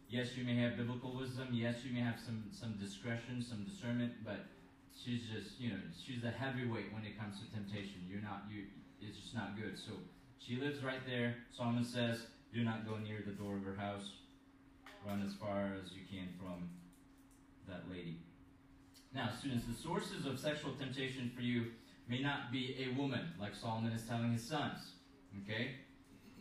Yes, 0.10 0.38
you 0.38 0.46
may 0.46 0.56
have 0.56 0.78
biblical 0.78 1.14
wisdom. 1.18 1.50
Yes, 1.52 1.84
you 1.84 1.94
may 1.94 2.00
have 2.00 2.16
some, 2.24 2.44
some 2.52 2.80
discretion, 2.80 3.44
some 3.44 3.66
discernment, 3.66 4.14
but 4.24 4.46
she's 4.96 5.24
just, 5.28 5.60
you 5.60 5.70
know, 5.70 5.80
she's 6.00 6.24
a 6.24 6.32
heavyweight 6.32 6.94
when 6.94 7.04
it 7.04 7.20
comes 7.20 7.36
to 7.42 7.52
temptation. 7.52 8.08
You're 8.08 8.22
not, 8.22 8.44
you, 8.50 8.64
it's 9.02 9.20
just 9.20 9.36
not 9.36 9.58
good. 9.60 9.78
So 9.78 9.92
she 10.40 10.56
lives 10.56 10.82
right 10.82 11.04
there. 11.06 11.36
Solomon 11.52 11.84
says, 11.84 12.22
do 12.54 12.64
not 12.64 12.88
go 12.88 12.96
near 12.98 13.20
the 13.26 13.34
door 13.34 13.58
of 13.58 13.64
her 13.64 13.76
house. 13.76 14.12
Run 15.06 15.22
as 15.28 15.34
far 15.36 15.76
as 15.76 15.92
you 15.92 16.04
can 16.10 16.30
from 16.40 16.70
that 17.68 17.84
lady. 17.92 18.20
Now, 19.14 19.30
students, 19.38 19.66
the 19.68 19.76
sources 19.76 20.26
of 20.26 20.40
sexual 20.40 20.74
temptation 20.76 21.32
for 21.36 21.42
you 21.42 21.66
may 22.08 22.22
not 22.22 22.50
be 22.50 22.78
a 22.80 22.98
woman, 22.98 23.28
like 23.42 23.56
Solomon 23.56 23.92
is 23.92 24.04
telling 24.04 24.32
his 24.32 24.44
sons. 24.44 24.80
Okay? 25.44 25.72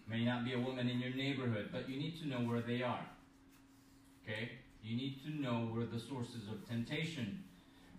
May 0.09 0.25
not 0.25 0.45
be 0.45 0.55
a 0.55 0.61
woman 0.61 0.89
in 0.89 1.01
your 1.01 1.15
neighborhood, 1.15 1.71
but 1.73 1.89
you 1.89 1.99
need 1.99 2.21
to 2.21 2.29
know 2.29 2.39
where 2.39 2.61
they 2.61 2.83
are. 2.83 3.05
Okay? 4.27 4.51
You 4.83 4.97
need 4.97 5.23
to 5.25 5.31
know 5.31 5.69
where 5.73 5.87
the 5.87 5.99
sources 5.99 6.49
of 6.51 6.69
temptation 6.69 7.45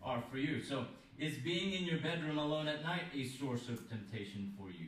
are 0.04 0.24
for 0.30 0.38
you. 0.38 0.62
So, 0.62 0.86
is 1.18 1.38
being 1.38 1.74
in 1.74 1.84
your 1.86 2.00
bedroom 2.00 2.38
alone 2.38 2.68
at 2.68 2.84
night 2.84 3.06
a 3.16 3.26
source 3.26 3.70
of 3.70 3.90
temptation 3.90 4.54
for 4.58 4.70
you? 4.70 4.88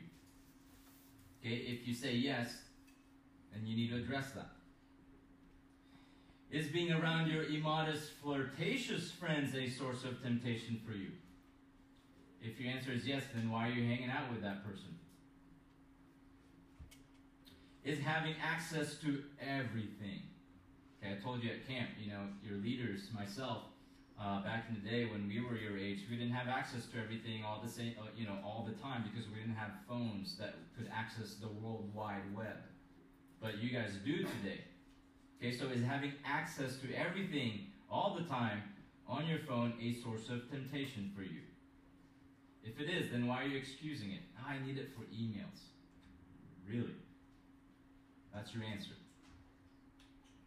Okay, 1.40 1.56
if 1.56 1.88
you 1.88 1.94
say 1.94 2.14
yes, 2.14 2.54
then 3.52 3.66
you 3.66 3.76
need 3.76 3.90
to 3.90 3.96
address 3.96 4.30
that. 4.32 4.50
Is 6.50 6.68
being 6.68 6.92
around 6.92 7.30
your 7.30 7.44
immodest, 7.44 8.10
flirtatious 8.22 9.10
friends 9.10 9.54
a 9.54 9.68
source 9.68 10.04
of 10.04 10.22
temptation 10.22 10.80
for 10.84 10.92
you? 10.92 11.10
If 12.42 12.60
your 12.60 12.72
answer 12.72 12.92
is 12.92 13.06
yes, 13.06 13.24
then 13.34 13.50
why 13.50 13.68
are 13.68 13.72
you 13.72 13.86
hanging 13.86 14.10
out 14.10 14.30
with 14.32 14.42
that 14.42 14.64
person? 14.64 14.98
Is 17.84 17.98
having 18.00 18.34
access 18.42 18.96
to 18.96 19.22
everything. 19.40 20.22
Okay, 21.00 21.16
I 21.16 21.24
told 21.24 21.42
you 21.42 21.50
at 21.50 21.66
camp, 21.66 21.88
you 21.98 22.12
know, 22.12 22.20
your 22.44 22.58
leaders, 22.58 23.08
myself, 23.14 23.62
uh, 24.20 24.42
back 24.42 24.66
in 24.68 24.76
the 24.82 24.88
day 24.88 25.06
when 25.06 25.26
we 25.26 25.40
were 25.40 25.56
your 25.56 25.78
age, 25.78 26.00
we 26.10 26.16
didn't 26.16 26.34
have 26.34 26.46
access 26.46 26.84
to 26.92 27.00
everything 27.00 27.42
all 27.42 27.62
the 27.64 27.70
same, 27.70 27.94
uh, 27.98 28.04
you 28.14 28.26
know, 28.26 28.36
all 28.44 28.68
the 28.68 28.76
time 28.82 29.02
because 29.10 29.26
we 29.30 29.40
didn't 29.40 29.56
have 29.56 29.70
phones 29.88 30.36
that 30.36 30.56
could 30.76 30.90
access 30.92 31.36
the 31.40 31.48
World 31.48 31.88
Wide 31.94 32.36
Web. 32.36 32.60
But 33.40 33.62
you 33.62 33.70
guys 33.70 33.92
do 34.04 34.18
today. 34.18 34.60
Okay, 35.38 35.56
so 35.56 35.66
is 35.68 35.82
having 35.82 36.12
access 36.26 36.76
to 36.84 36.92
everything 36.94 37.68
all 37.90 38.14
the 38.14 38.28
time 38.28 38.62
on 39.08 39.26
your 39.26 39.38
phone 39.48 39.72
a 39.80 39.94
source 40.02 40.28
of 40.28 40.50
temptation 40.50 41.10
for 41.16 41.22
you? 41.22 41.40
If 42.62 42.78
it 42.78 42.90
is, 42.90 43.10
then 43.10 43.26
why 43.26 43.42
are 43.42 43.46
you 43.46 43.56
excusing 43.56 44.12
it? 44.12 44.20
Oh, 44.38 44.50
I 44.50 44.64
need 44.66 44.76
it 44.76 44.90
for 44.94 45.04
emails. 45.04 45.72
Really? 46.68 46.94
That's 48.34 48.54
your 48.54 48.64
answer. 48.64 48.99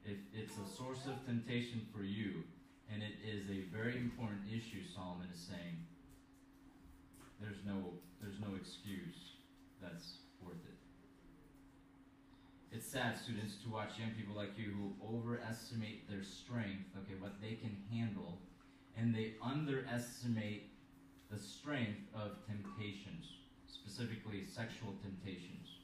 If 0.06 0.18
it's 0.34 0.58
a 0.58 0.76
source 0.76 1.06
of 1.08 1.26
temptation 1.26 1.88
for 1.96 2.04
you, 2.04 2.44
and 2.92 3.02
it 3.02 3.16
is 3.24 3.50
a 3.50 3.63
very 3.76 3.98
important 3.98 4.42
issue, 4.52 4.84
Solomon 4.94 5.28
is 5.34 5.39
saying, 5.39 5.80
there's 7.39 7.63
no 7.66 7.94
there's 8.22 8.39
no 8.39 8.56
excuse 8.56 9.36
that's 9.82 10.20
worth 10.42 10.63
it. 10.63 10.80
It's 12.72 12.88
sad, 12.88 13.20
students, 13.20 13.58
to 13.63 13.70
watch 13.70 14.00
young 14.00 14.12
people 14.18 14.36
like 14.36 14.58
you 14.58 14.72
who 14.72 14.96
overestimate 15.06 16.10
their 16.10 16.24
strength, 16.24 16.89
okay, 16.98 17.20
what 17.20 17.39
they 17.42 17.56
can 17.56 17.78
handle, 17.92 18.39
and 18.98 19.13
they 19.13 19.36
underestimate 19.44 20.72
the 21.30 21.38
strength 21.38 22.02
of 22.16 22.32
temptations, 22.48 23.28
specifically 23.68 24.46
sexual 24.46 24.96
temptations. 25.04 25.83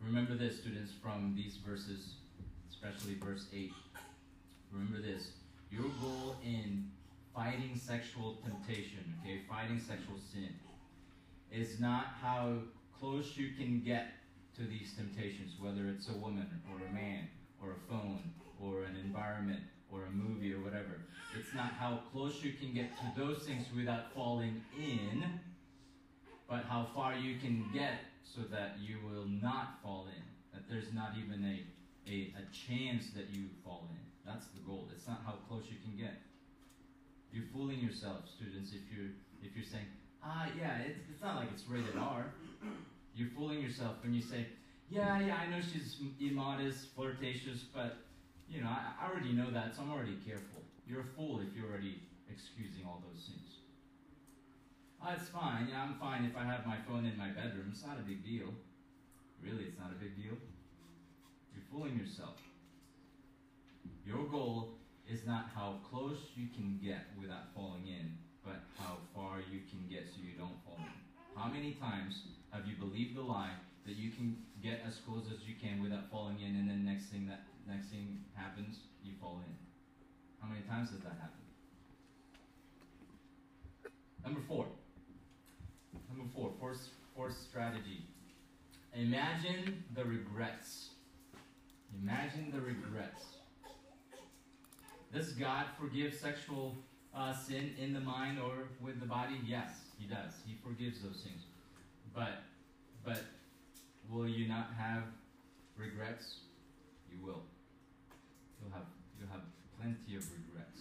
Remember 0.00 0.34
this, 0.34 0.58
students, 0.60 0.92
from 1.02 1.34
these 1.36 1.56
verses, 1.56 2.14
especially 2.70 3.14
verse 3.14 3.46
8. 3.52 3.72
Remember 4.72 5.00
this. 5.00 5.30
Your 5.70 5.90
goal 6.00 6.36
in 6.44 6.90
fighting 7.34 7.76
sexual 7.76 8.38
temptation, 8.44 9.14
okay, 9.22 9.40
fighting 9.48 9.80
sexual 9.80 10.16
sin, 10.32 10.50
is 11.52 11.80
not 11.80 12.14
how 12.22 12.54
close 12.98 13.36
you 13.36 13.50
can 13.58 13.82
get 13.84 14.12
to 14.56 14.62
these 14.62 14.94
temptations, 14.96 15.52
whether 15.60 15.88
it's 15.88 16.08
a 16.08 16.12
woman 16.12 16.48
or 16.72 16.86
a 16.86 16.92
man 16.92 17.28
or 17.62 17.72
a 17.72 17.90
phone 17.90 18.22
or 18.60 18.84
an 18.84 18.96
environment 18.96 19.60
or 19.92 20.04
a 20.04 20.10
movie 20.10 20.52
or 20.52 20.60
whatever. 20.60 21.00
It's 21.38 21.54
not 21.54 21.72
how 21.78 22.00
close 22.12 22.42
you 22.42 22.52
can 22.52 22.72
get 22.72 22.96
to 22.98 23.20
those 23.20 23.42
things 23.42 23.66
without 23.76 24.12
falling 24.14 24.62
in, 24.78 25.24
but 26.48 26.64
how 26.68 26.88
far 26.94 27.14
you 27.14 27.38
can 27.38 27.66
get 27.74 28.00
so 28.34 28.42
that 28.50 28.76
you 28.80 28.98
will 29.06 29.26
not 29.26 29.78
fall 29.82 30.08
in. 30.10 30.24
That 30.52 30.68
there's 30.68 30.92
not 30.92 31.12
even 31.16 31.44
a, 31.44 31.62
a, 32.10 32.34
a 32.34 32.44
chance 32.50 33.10
that 33.14 33.30
you 33.30 33.46
fall 33.64 33.88
in. 33.90 34.02
That's 34.26 34.46
the 34.52 34.60
goal. 34.66 34.88
It's 34.94 35.06
not 35.06 35.22
how 35.24 35.38
close 35.48 35.64
you 35.70 35.78
can 35.84 35.96
get. 35.96 36.18
You're 37.30 37.46
fooling 37.52 37.78
yourself, 37.78 38.26
students, 38.36 38.72
if 38.72 38.82
you're 38.90 39.12
if 39.42 39.54
you're 39.54 39.68
saying, 39.68 39.86
ah 40.24 40.48
yeah, 40.58 40.78
it's, 40.82 40.98
it's 41.12 41.22
not 41.22 41.36
like 41.36 41.48
it's 41.52 41.68
rated 41.68 41.96
R. 41.96 42.26
You're 43.14 43.30
fooling 43.36 43.60
yourself 43.60 43.96
when 44.02 44.12
you 44.14 44.22
say, 44.22 44.46
yeah, 44.88 45.20
yeah, 45.20 45.36
I 45.36 45.46
know 45.50 45.60
she's 45.60 45.96
immodest, 46.20 46.94
flirtatious, 46.94 47.64
but 47.74 47.96
you 48.48 48.62
know, 48.62 48.68
I, 48.68 48.92
I 49.00 49.10
already 49.10 49.32
know 49.32 49.50
that, 49.50 49.74
so 49.76 49.82
I'm 49.82 49.92
already 49.92 50.16
careful. 50.26 50.62
You're 50.86 51.00
a 51.00 51.10
fool 51.16 51.40
if 51.40 51.54
you're 51.56 51.68
already 51.68 51.98
excusing 52.30 52.86
all 52.86 53.02
those 53.06 53.26
things. 53.26 53.45
It's 55.14 55.28
fine. 55.28 55.68
I'm 55.70 55.94
fine 56.02 56.24
if 56.24 56.36
I 56.36 56.42
have 56.42 56.66
my 56.66 56.78
phone 56.88 57.06
in 57.06 57.16
my 57.16 57.28
bedroom. 57.28 57.70
It's 57.70 57.86
not 57.86 57.96
a 57.96 58.02
big 58.02 58.24
deal. 58.24 58.50
Really, 59.40 59.62
it's 59.64 59.78
not 59.78 59.92
a 59.94 59.98
big 60.02 60.16
deal. 60.16 60.34
You're 61.54 61.62
fooling 61.70 61.96
yourself. 61.96 62.42
Your 64.04 64.26
goal 64.26 64.74
is 65.08 65.24
not 65.24 65.46
how 65.54 65.78
close 65.88 66.18
you 66.34 66.48
can 66.54 66.80
get 66.82 67.06
without 67.20 67.54
falling 67.54 67.86
in, 67.86 68.18
but 68.44 68.58
how 68.78 68.98
far 69.14 69.38
you 69.38 69.62
can 69.70 69.86
get 69.88 70.10
so 70.10 70.18
you 70.26 70.34
don't 70.36 70.58
fall 70.66 70.78
in. 70.78 70.98
How 71.38 71.48
many 71.48 71.78
times 71.78 72.26
have 72.50 72.66
you 72.66 72.74
believed 72.74 73.16
the 73.16 73.22
lie 73.22 73.54
that 73.86 73.94
you 73.94 74.10
can 74.10 74.36
get 74.60 74.82
as 74.86 74.98
close 75.06 75.30
as 75.30 75.46
you 75.46 75.54
can 75.54 75.82
without 75.82 76.10
falling 76.10 76.40
in, 76.40 76.56
and 76.56 76.68
then 76.68 76.84
next 76.84 77.06
thing 77.06 77.26
that 77.30 77.46
next 77.68 77.88
thing 77.94 78.24
happens, 78.34 78.78
you 79.04 79.12
fall 79.20 79.38
in? 79.46 79.54
How 80.42 80.48
many 80.48 80.62
times 80.66 80.90
does 80.90 81.02
that 81.02 81.14
happen? 81.22 81.46
Number 84.24 84.40
four. 84.48 84.66
Fourth, 86.66 86.88
fourth 87.14 87.38
strategy. 87.48 88.02
Imagine 88.92 89.84
the 89.94 90.04
regrets. 90.04 90.88
Imagine 92.02 92.50
the 92.52 92.60
regrets. 92.60 93.22
Does 95.14 95.30
God 95.34 95.66
forgive 95.78 96.12
sexual 96.12 96.74
uh, 97.14 97.32
sin 97.32 97.70
in 97.80 97.92
the 97.92 98.00
mind 98.00 98.40
or 98.40 98.70
with 98.80 98.98
the 98.98 99.06
body? 99.06 99.40
Yes, 99.46 99.70
He 99.96 100.08
does. 100.08 100.32
He 100.44 100.56
forgives 100.60 101.02
those 101.02 101.22
things. 101.22 101.42
But, 102.12 102.42
but 103.04 103.20
will 104.10 104.26
you 104.26 104.48
not 104.48 104.70
have 104.76 105.04
regrets? 105.76 106.38
You 107.12 107.24
will. 107.24 107.42
You'll 108.60 108.72
have 108.72 108.86
you'll 109.20 109.30
have 109.30 109.42
plenty 109.80 110.16
of 110.16 110.24
regrets. 110.32 110.80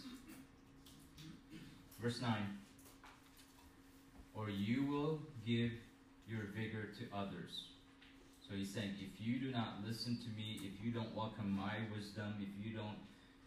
Verse 2.01 2.23
nine. 2.23 2.64
Or 4.35 4.49
you 4.49 4.85
will 4.85 5.21
give 5.45 5.71
your 6.27 6.43
vigor 6.55 6.89
to 6.99 7.17
others. 7.17 7.65
So 8.47 8.55
he's 8.55 8.73
saying, 8.73 8.91
if 8.99 9.19
you 9.19 9.39
do 9.39 9.51
not 9.51 9.81
listen 9.87 10.17
to 10.17 10.29
me, 10.37 10.59
if 10.61 10.83
you 10.83 10.91
don't 10.91 11.15
welcome 11.15 11.49
my 11.49 11.77
wisdom, 11.95 12.35
if 12.39 12.49
you 12.63 12.75
don't 12.77 12.97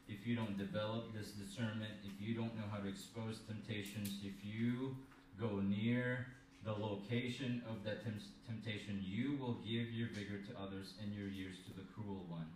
if 0.08 0.26
you 0.26 0.34
don't 0.34 0.56
develop 0.56 1.12
this 1.12 1.32
discernment, 1.32 1.92
if 2.02 2.12
you 2.18 2.34
don't 2.34 2.56
know 2.56 2.64
how 2.72 2.78
to 2.78 2.88
expose 2.88 3.40
temptations, 3.46 4.20
if 4.24 4.42
you 4.42 4.96
go 5.38 5.60
near 5.60 6.26
the 6.64 6.72
location 6.72 7.62
of 7.68 7.84
that 7.84 8.02
temptation, 8.46 9.00
you 9.04 9.36
will 9.38 9.58
give 9.62 9.92
your 9.92 10.08
vigor 10.08 10.40
to 10.48 10.58
others 10.58 10.94
and 11.02 11.12
your 11.14 11.28
years 11.28 11.56
to 11.66 11.72
the 11.76 11.86
cruel 11.94 12.24
one. 12.28 12.46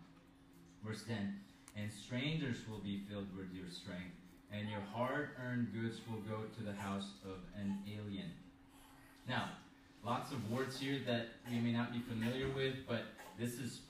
Verse 0.85 1.05
10 1.07 1.39
And 1.77 1.93
strangers 1.93 2.57
will 2.69 2.81
be 2.81 3.03
filled 3.09 3.37
with 3.37 3.53
your 3.53 3.69
strength, 3.71 4.17
and 4.53 4.69
your 4.69 4.81
hard 4.95 5.31
earned 5.45 5.73
goods 5.73 6.01
will 6.09 6.21
go 6.21 6.43
to 6.57 6.63
the 6.63 6.73
house 6.73 7.13
of 7.25 7.39
an 7.59 7.79
alien. 7.89 8.31
Now, 9.29 9.51
lots 10.05 10.33
of 10.33 10.51
words 10.51 10.79
here 10.79 11.01
that 11.07 11.29
we 11.51 11.59
may 11.59 11.73
not 11.73 11.93
be 11.93 12.01
familiar 12.01 12.49
with, 12.55 12.75
but 12.89 13.05
this 13.39 13.55
is 13.55 13.81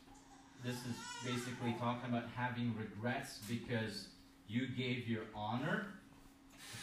this 0.64 0.77
is 0.77 0.94
basically 1.25 1.75
talking 1.81 2.09
about 2.09 2.25
having 2.37 2.72
regrets 2.79 3.40
because 3.48 4.07
you 4.46 4.68
gave 4.68 5.09
your 5.09 5.25
honor, 5.35 5.87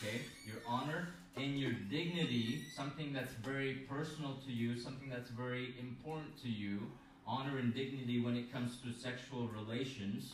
okay, 0.04 0.20
your 0.46 0.58
honor 0.68 1.08
and 1.38 1.58
your 1.58 1.72
dignity, 1.90 2.66
something 2.76 3.14
that's 3.14 3.32
very 3.36 3.86
personal 3.90 4.38
to 4.46 4.52
you, 4.52 4.78
something 4.78 5.10
that's 5.10 5.30
very 5.30 5.76
important 5.80 6.38
to 6.42 6.50
you, 6.50 6.82
honor 7.26 7.58
and 7.60 7.74
dignity 7.74 8.20
when 8.20 8.36
it 8.36 8.52
comes 8.52 8.80
to 8.82 8.92
sexual 8.92 9.48
relations, 9.48 10.34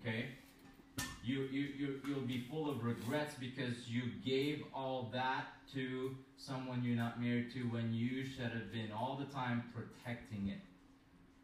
okay? 0.00 0.26
You, 1.22 1.42
you, 1.50 1.68
you, 1.78 2.00
you'll 2.06 2.26
be 2.26 2.46
full 2.50 2.70
of 2.70 2.84
regrets 2.84 3.34
because 3.38 3.88
you 3.88 4.02
gave 4.24 4.62
all 4.74 5.10
that 5.12 5.46
to 5.74 6.16
someone 6.36 6.82
you're 6.82 6.96
not 6.96 7.20
married 7.20 7.52
to 7.52 7.60
when 7.64 7.92
you 7.92 8.24
should 8.24 8.50
have 8.50 8.72
been 8.72 8.90
all 8.92 9.16
the 9.16 9.32
time 9.32 9.64
protecting 9.74 10.48
it 10.48 10.60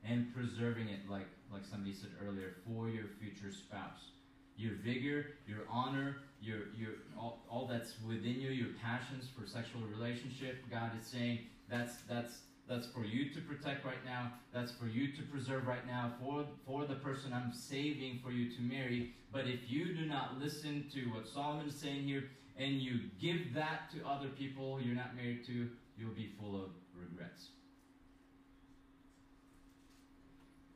and 0.09 0.35
preserving 0.35 0.89
it, 0.89 1.01
like, 1.11 1.27
like 1.53 1.62
somebody 1.71 1.93
said 1.93 2.11
earlier, 2.27 2.57
for 2.67 2.89
your 2.89 3.07
future 3.21 3.53
spouse. 3.53 4.12
Your 4.57 4.75
vigor, 4.77 5.27
your 5.47 5.65
honor, 5.71 6.17
your, 6.41 6.59
your, 6.77 6.93
all, 7.19 7.45
all 7.51 7.67
that's 7.67 7.93
within 8.07 8.41
you, 8.41 8.51
your 8.51 8.71
passions 8.83 9.29
for 9.39 9.47
sexual 9.47 9.83
relationship, 9.83 10.57
God 10.71 10.93
is 10.99 11.07
saying 11.07 11.41
that's, 11.69 11.97
that's, 12.09 12.39
that's 12.68 12.87
for 12.88 13.05
you 13.05 13.31
to 13.31 13.40
protect 13.42 13.85
right 13.85 14.05
now. 14.05 14.33
That's 14.52 14.72
for 14.72 14.87
you 14.87 15.12
to 15.12 15.22
preserve 15.22 15.66
right 15.66 15.87
now 15.87 16.14
for, 16.20 16.44
for 16.66 16.85
the 16.85 16.96
person 16.96 17.33
I'm 17.33 17.52
saving 17.52 18.20
for 18.24 18.33
you 18.33 18.50
to 18.57 18.61
marry. 18.61 19.14
But 19.33 19.46
if 19.46 19.61
you 19.68 19.94
do 19.94 20.07
not 20.07 20.40
listen 20.40 20.87
to 20.92 21.00
what 21.14 21.29
Solomon 21.29 21.68
is 21.68 21.76
saying 21.76 22.02
here 22.02 22.24
and 22.59 22.74
you 22.74 23.00
give 23.20 23.55
that 23.55 23.90
to 23.94 24.07
other 24.07 24.29
people 24.29 24.81
you're 24.81 24.96
not 24.96 25.14
married 25.14 25.46
to, 25.46 25.68
you'll 25.96 26.14
be 26.14 26.31
full 26.40 26.57
of 26.57 26.70
regrets. 26.94 27.48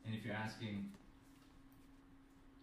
And 0.06 0.14
if 0.14 0.24
you're 0.24 0.34
asking, 0.34 0.90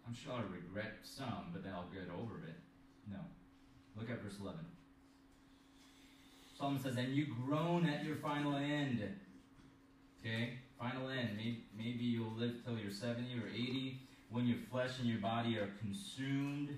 I'm 0.06 0.14
sure 0.14 0.32
I'll 0.32 0.44
regret 0.44 0.92
some, 1.02 1.50
but 1.52 1.62
then 1.62 1.72
I'll 1.74 1.90
get 1.92 2.08
over 2.18 2.38
it. 2.46 2.56
No. 3.10 3.18
Look 3.96 4.10
at 4.10 4.22
verse 4.22 4.36
11. 4.40 4.60
Solomon 6.58 6.82
says, 6.82 6.96
And 6.96 7.14
you 7.14 7.26
groan 7.46 7.86
at 7.86 8.04
your 8.04 8.16
final 8.16 8.56
end. 8.56 9.02
Okay? 10.20 10.54
Final 10.78 11.08
end. 11.08 11.30
Maybe, 11.36 11.64
maybe 11.76 12.04
you'll 12.04 12.34
live 12.36 12.64
till 12.64 12.76
you're 12.78 12.90
70 12.90 13.26
or 13.38 13.48
80 13.48 14.00
when 14.30 14.46
your 14.46 14.58
flesh 14.70 14.98
and 14.98 15.08
your 15.08 15.20
body 15.20 15.56
are 15.56 15.70
consumed. 15.78 16.70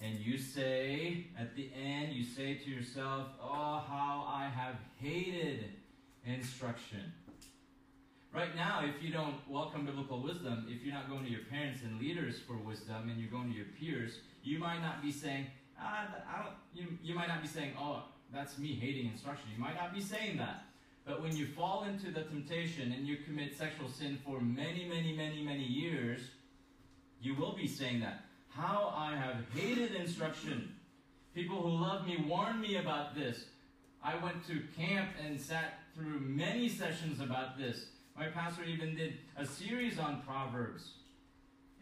And 0.00 0.18
you 0.20 0.38
say, 0.38 1.26
at 1.38 1.56
the 1.56 1.70
end, 1.74 2.12
you 2.12 2.22
say 2.22 2.54
to 2.54 2.70
yourself, 2.70 3.28
Oh, 3.42 3.82
how 3.88 4.26
I 4.28 4.48
have 4.54 4.76
hated 5.00 5.64
instruction. 6.24 7.12
Right 8.32 8.54
now, 8.54 8.84
if 8.84 9.02
you 9.02 9.10
don't 9.10 9.36
welcome 9.48 9.86
biblical 9.86 10.22
wisdom, 10.22 10.66
if 10.68 10.84
you're 10.84 10.94
not 10.94 11.08
going 11.08 11.24
to 11.24 11.30
your 11.30 11.44
parents 11.50 11.80
and 11.82 11.98
leaders 11.98 12.38
for 12.46 12.56
wisdom 12.58 13.08
and 13.08 13.18
you're 13.18 13.30
going 13.30 13.50
to 13.50 13.56
your 13.56 13.66
peers, 13.80 14.18
you 14.42 14.58
might 14.58 14.82
not 14.82 15.02
be 15.02 15.10
saying, 15.10 15.46
ah, 15.80 16.06
I 16.30 16.42
don't, 16.42 16.54
you, 16.74 16.98
you 17.02 17.14
might 17.14 17.28
not 17.28 17.40
be 17.40 17.48
saying, 17.48 17.72
oh, 17.80 18.02
that's 18.32 18.58
me 18.58 18.74
hating 18.74 19.10
instruction. 19.10 19.48
You 19.54 19.60
might 19.60 19.74
not 19.74 19.94
be 19.94 20.00
saying 20.00 20.36
that. 20.38 20.64
But 21.06 21.22
when 21.22 21.34
you 21.34 21.46
fall 21.46 21.84
into 21.84 22.10
the 22.10 22.22
temptation 22.22 22.92
and 22.92 23.06
you 23.06 23.16
commit 23.16 23.56
sexual 23.56 23.88
sin 23.88 24.18
for 24.24 24.40
many, 24.40 24.84
many, 24.84 25.16
many, 25.16 25.42
many 25.42 25.64
years, 25.64 26.20
you 27.20 27.34
will 27.34 27.56
be 27.56 27.66
saying 27.66 28.00
that. 28.00 28.24
How 28.50 28.92
I 28.94 29.16
have 29.16 29.36
hated 29.54 29.94
instruction. 29.94 30.74
People 31.34 31.62
who 31.62 31.70
love 31.70 32.06
me 32.06 32.22
warn 32.28 32.60
me 32.60 32.76
about 32.76 33.14
this. 33.14 33.44
I 34.02 34.16
went 34.22 34.46
to 34.48 34.62
camp 34.76 35.10
and 35.24 35.40
sat 35.40 35.80
through 35.94 36.20
many 36.20 36.68
sessions 36.68 37.20
about 37.20 37.58
this. 37.58 37.86
My 38.16 38.26
pastor 38.26 38.64
even 38.64 38.94
did 38.94 39.14
a 39.36 39.46
series 39.46 39.98
on 39.98 40.22
Proverbs. 40.26 40.90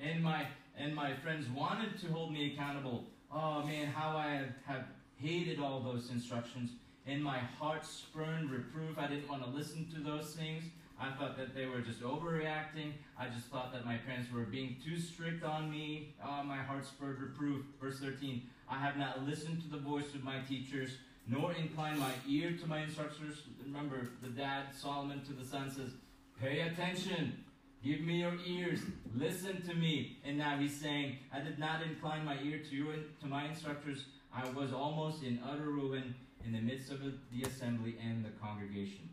And 0.01 0.23
my 0.23 0.47
and 0.79 0.95
my 0.95 1.15
friends 1.15 1.49
wanted 1.49 1.99
to 2.01 2.09
hold 2.09 2.33
me 2.33 2.53
accountable. 2.53 3.05
Oh 3.33 3.65
man, 3.65 3.87
how 3.87 4.17
I 4.17 4.43
have 4.67 4.85
hated 5.19 5.61
all 5.61 5.81
those 5.81 6.11
instructions. 6.11 6.71
In 7.07 7.23
my 7.23 7.39
heart 7.39 7.85
spurned 7.85 8.51
reproof. 8.51 8.99
I 8.99 9.07
didn't 9.07 9.29
want 9.29 9.45
to 9.45 9.51
listen 9.51 9.87
to 9.95 10.01
those 10.01 10.35
things. 10.35 10.65
I 10.99 11.11
thought 11.11 11.37
that 11.37 11.55
they 11.55 11.67
were 11.67 11.81
just 11.81 12.03
overreacting. 12.03 12.93
I 13.19 13.29
just 13.29 13.47
thought 13.47 13.73
that 13.73 13.85
my 13.85 13.97
parents 13.99 14.33
were 14.33 14.45
being 14.45 14.77
too 14.85 14.99
strict 14.99 15.45
on 15.45 15.71
me. 15.71 16.15
Oh, 16.25 16.43
my 16.43 16.57
heart 16.57 16.87
spurred 16.87 17.21
reproof. 17.21 17.65
Verse 17.81 18.01
13 18.01 18.43
I 18.69 18.79
have 18.79 18.97
not 18.97 19.25
listened 19.25 19.63
to 19.63 19.69
the 19.69 19.79
voice 19.79 20.15
of 20.15 20.25
my 20.25 20.41
teachers, 20.49 20.91
nor 21.29 21.53
inclined 21.53 22.01
my 22.01 22.11
ear 22.29 22.57
to 22.61 22.67
my 22.67 22.83
instructors. 22.83 23.43
Remember, 23.63 24.09
the 24.23 24.29
dad, 24.29 24.65
Solomon, 24.75 25.23
to 25.27 25.33
the 25.33 25.45
son 25.45 25.71
says, 25.71 25.93
Pay 26.41 26.61
attention. 26.61 27.45
Give 27.85 28.01
me 28.01 28.21
your 28.21 28.35
ears. 28.47 28.81
Listen 29.15 29.63
to 29.63 29.75
me. 29.75 30.19
And 30.25 30.37
now 30.37 30.59
he's 30.59 30.75
saying, 30.75 31.19
I 31.33 31.41
did 31.41 31.59
not 31.59 31.83
incline 31.83 32.25
my 32.25 32.39
ear 32.43 32.61
to 32.69 32.75
you 32.75 32.87
to 33.21 33.27
my 33.27 33.47
instructors. 33.47 34.07
I 34.37 34.49
was 34.51 34.73
almost 34.73 35.23
in 35.23 35.41
utter 35.51 35.71
ruin 35.71 36.15
in 36.45 36.53
the 36.53 36.61
midst 36.61 36.91
of 36.91 37.01
the 37.01 37.43
assembly 37.43 37.97
and 38.05 38.25
the 38.25 38.31
congregation. 38.41 39.09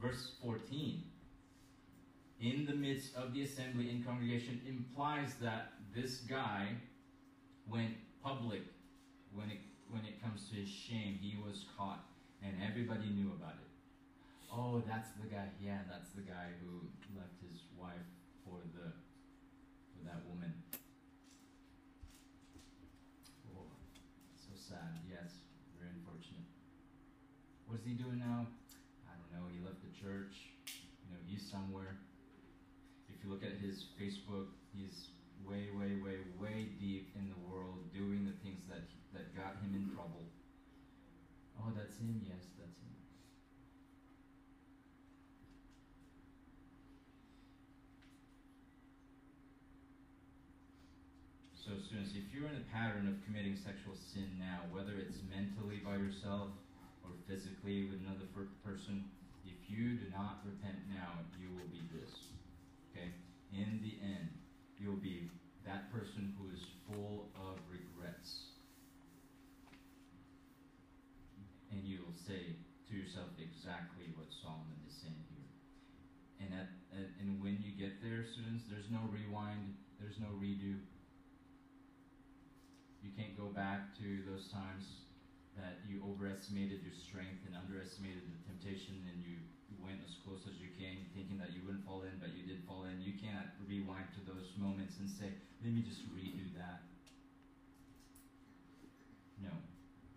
Verse 0.00 0.32
14. 0.42 1.02
In 2.40 2.66
the 2.66 2.74
midst 2.74 3.16
of 3.16 3.32
the 3.32 3.42
assembly 3.42 3.88
and 3.88 4.04
congregation 4.04 4.60
implies 4.68 5.34
that 5.40 5.72
this 5.94 6.18
guy 6.18 6.66
went 7.68 7.94
public 8.22 8.62
when 9.32 9.50
it 9.50 9.58
when 9.88 10.04
it 10.04 10.20
comes 10.22 10.48
to 10.50 10.56
his 10.56 10.68
shame. 10.68 11.18
He 11.20 11.38
was 11.44 11.64
caught 11.76 12.04
and 12.42 12.52
everybody 12.68 13.08
knew 13.10 13.30
about 13.38 13.54
it. 13.62 13.70
Oh, 14.52 14.82
that's 14.86 15.10
the 15.22 15.28
guy. 15.28 15.48
Yeah, 15.62 15.78
that's 15.88 16.10
the 16.10 16.22
guy 16.22 16.52
who 16.60 16.84
left 17.16 17.40
his 17.40 17.62
wife 17.78 18.08
for 18.44 18.58
the 18.74 18.90
for 19.94 20.04
that 20.04 20.20
woman. 20.28 20.52
Oh, 23.54 23.70
so 24.34 24.52
sad. 24.56 24.98
Yes, 25.08 25.46
very 25.78 25.92
unfortunate. 25.94 26.48
What 27.66 27.78
is 27.80 27.81
he 27.92 28.00
doing 28.00 28.24
now? 28.24 28.48
I 29.04 29.12
don't 29.20 29.30
know. 29.36 29.44
He 29.52 29.60
left 29.60 29.84
the 29.84 29.92
church. 29.92 30.56
You 31.04 31.12
know, 31.12 31.20
he's 31.28 31.44
somewhere. 31.44 32.00
If 33.12 33.20
you 33.20 33.28
look 33.28 33.44
at 33.44 33.60
his 33.60 33.92
Facebook, 34.00 34.48
he's 34.72 35.12
way, 35.44 35.68
way, 35.76 36.00
way, 36.00 36.24
way 36.40 36.72
deep 36.80 37.12
in 37.12 37.28
the 37.28 37.40
world, 37.44 37.92
doing 37.92 38.24
the 38.24 38.32
things 38.40 38.64
that 38.72 38.88
that 39.12 39.36
got 39.36 39.60
him 39.60 39.76
in 39.76 39.92
trouble. 39.92 40.24
Oh, 41.60 41.68
that's 41.76 42.00
him. 42.00 42.24
Yes, 42.24 42.48
that's 42.56 42.80
him. 42.80 42.96
So, 51.60 51.76
students, 51.76 52.16
if 52.16 52.32
you're 52.32 52.48
in 52.48 52.56
a 52.56 52.66
pattern 52.72 53.04
of 53.04 53.20
committing 53.28 53.52
sexual 53.52 53.92
sin 53.92 54.32
now, 54.40 54.64
whether 54.72 54.96
it's 54.96 55.20
mentally 55.28 55.84
by 55.84 56.00
yourself 56.00 56.56
or 57.04 57.12
physically 57.28 57.90
with 57.90 58.00
another 58.02 58.26
person, 58.64 59.04
if 59.44 59.58
you 59.66 59.98
do 59.98 60.08
not 60.10 60.42
repent 60.46 60.78
now, 60.88 61.22
you 61.38 61.50
will 61.54 61.68
be 61.70 61.82
this. 61.90 62.32
Okay? 62.90 63.10
In 63.52 63.82
the 63.82 63.98
end, 64.02 64.30
you'll 64.78 65.02
be 65.02 65.30
that 65.66 65.92
person 65.92 66.34
who 66.38 66.50
is 66.50 66.62
full 66.86 67.28
of 67.36 67.58
regrets. 67.70 68.54
And 71.70 71.82
you'll 71.84 72.16
say 72.26 72.56
to 72.88 72.92
yourself 72.94 73.32
exactly 73.40 74.12
what 74.14 74.28
Solomon 74.42 74.76
is 74.86 74.94
saying 75.00 75.24
here. 75.32 75.50
And 76.44 76.50
at, 76.52 76.68
and 77.20 77.40
when 77.40 77.58
you 77.62 77.72
get 77.72 78.02
there, 78.02 78.26
students, 78.26 78.68
there's 78.68 78.90
no 78.92 79.00
rewind, 79.08 79.74
there's 79.98 80.18
no 80.20 80.28
redo 80.36 80.76
you 83.02 83.10
can't 83.18 83.36
go 83.36 83.50
back 83.50 83.98
to 83.98 84.22
those 84.30 84.46
times 84.54 85.01
that 85.60 85.84
you 85.84 86.00
overestimated 86.00 86.80
your 86.80 86.96
strength 86.96 87.44
and 87.44 87.52
underestimated 87.52 88.24
the 88.24 88.40
temptation 88.48 88.96
and 89.10 89.20
you 89.20 89.36
went 89.82 89.98
as 90.06 90.14
close 90.22 90.46
as 90.46 90.56
you 90.62 90.70
can 90.78 90.94
thinking 91.12 91.36
that 91.36 91.50
you 91.52 91.60
wouldn't 91.66 91.84
fall 91.84 92.06
in, 92.06 92.14
but 92.22 92.30
you 92.32 92.46
did 92.46 92.62
fall 92.64 92.86
in. 92.86 93.02
You 93.02 93.18
can't 93.18 93.50
rewind 93.66 94.06
to 94.14 94.22
those 94.24 94.54
moments 94.56 94.96
and 95.02 95.10
say, 95.10 95.34
let 95.60 95.74
me 95.74 95.82
just 95.82 96.06
redo 96.14 96.46
that. 96.56 96.86
No, 99.42 99.50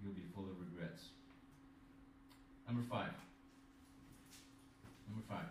you'll 0.02 0.14
be 0.14 0.26
full 0.34 0.46
of 0.46 0.56
regrets. 0.62 1.10
Number 2.68 2.86
five. 2.86 3.14
Number 5.10 5.26
five. 5.28 5.50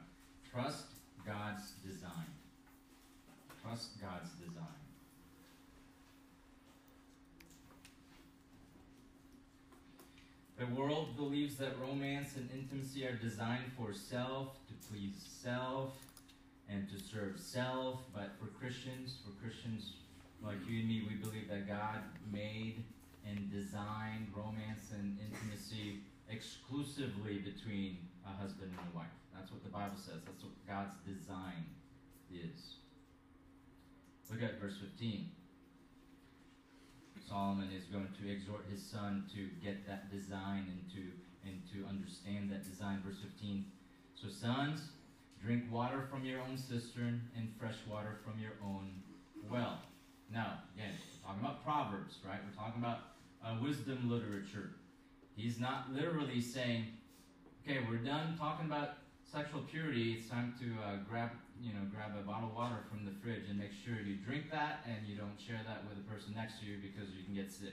Trust 0.50 0.86
God's 1.26 1.74
design. 1.82 2.30
Trust 3.62 4.00
God's 4.00 4.30
design. 4.38 4.84
The 10.64 10.80
world 10.80 11.16
believes 11.16 11.56
that 11.56 11.78
romance 11.78 12.36
and 12.36 12.48
intimacy 12.50 13.04
are 13.06 13.16
designed 13.16 13.70
for 13.76 13.92
self, 13.92 14.56
to 14.68 14.74
please 14.88 15.12
self, 15.42 15.92
and 16.70 16.88
to 16.88 16.98
serve 16.98 17.38
self. 17.38 18.00
But 18.14 18.30
for 18.40 18.46
Christians, 18.46 19.16
for 19.24 19.32
Christians 19.42 19.92
like 20.42 20.56
you 20.66 20.80
and 20.80 20.88
me, 20.88 21.06
we 21.06 21.16
believe 21.16 21.50
that 21.50 21.68
God 21.68 22.00
made 22.32 22.82
and 23.28 23.50
designed 23.52 24.28
romance 24.34 24.88
and 24.94 25.18
intimacy 25.20 26.00
exclusively 26.30 27.38
between 27.38 27.98
a 28.24 28.32
husband 28.40 28.70
and 28.70 28.88
a 28.94 28.96
wife. 28.96 29.12
That's 29.36 29.52
what 29.52 29.62
the 29.64 29.70
Bible 29.70 29.98
says. 29.98 30.22
That's 30.24 30.44
what 30.44 30.54
God's 30.66 30.96
design 31.04 31.66
is. 32.32 32.76
Look 34.30 34.42
at 34.42 34.58
verse 34.58 34.78
15. 34.80 35.28
Solomon 37.28 37.68
is 37.76 37.84
going 37.84 38.08
to 38.20 38.30
exhort 38.30 38.66
his 38.70 38.82
son 38.82 39.24
to 39.34 39.48
get 39.64 39.86
that 39.86 40.10
design 40.10 40.66
and 40.68 40.80
to 40.92 41.02
and 41.46 41.60
to 41.72 41.88
understand 41.88 42.50
that 42.50 42.64
design. 42.64 43.02
Verse 43.04 43.18
15. 43.22 43.64
So 44.14 44.28
sons, 44.28 44.80
drink 45.42 45.64
water 45.70 46.06
from 46.10 46.24
your 46.24 46.40
own 46.40 46.56
cistern 46.56 47.20
and 47.36 47.48
fresh 47.58 47.76
water 47.88 48.18
from 48.24 48.40
your 48.40 48.52
own 48.64 49.02
well. 49.50 49.78
Now, 50.32 50.58
again, 50.74 50.92
we're 50.92 51.28
talking 51.28 51.44
about 51.44 51.64
Proverbs, 51.64 52.16
right? 52.26 52.38
We're 52.44 52.56
talking 52.56 52.82
about 52.82 53.00
uh, 53.44 53.56
wisdom 53.62 54.08
literature. 54.10 54.70
He's 55.36 55.60
not 55.60 55.92
literally 55.92 56.40
saying, 56.40 56.86
okay, 57.62 57.80
we're 57.88 57.98
done 57.98 58.36
talking 58.38 58.66
about 58.66 58.94
sexual 59.30 59.62
purity. 59.62 60.16
It's 60.18 60.28
time 60.28 60.54
to 60.60 60.66
uh, 60.82 60.96
grab 61.08 61.30
you 61.64 61.72
know, 61.72 61.80
grab 61.90 62.12
a 62.18 62.22
bottle 62.22 62.50
of 62.50 62.54
water 62.54 62.84
from 62.90 63.04
the 63.06 63.12
fridge 63.22 63.48
and 63.48 63.58
make 63.58 63.72
sure 63.72 63.94
you 64.04 64.16
drink 64.16 64.50
that 64.52 64.84
and 64.86 65.08
you 65.08 65.16
don't 65.16 65.40
share 65.40 65.60
that 65.66 65.82
with 65.88 65.96
the 65.96 66.04
person 66.04 66.34
next 66.36 66.60
to 66.60 66.66
you 66.66 66.76
because 66.76 67.08
you 67.16 67.24
can 67.24 67.34
get 67.34 67.50
sick. 67.50 67.72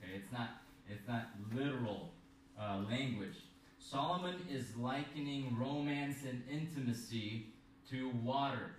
Okay, 0.00 0.12
it's 0.16 0.32
not 0.32 0.62
it's 0.88 1.06
not 1.06 1.26
literal 1.52 2.12
uh, 2.58 2.80
language. 2.88 3.36
Solomon 3.78 4.36
is 4.50 4.74
likening 4.76 5.54
romance 5.60 6.24
and 6.26 6.42
intimacy 6.50 7.52
to 7.90 8.10
water. 8.24 8.76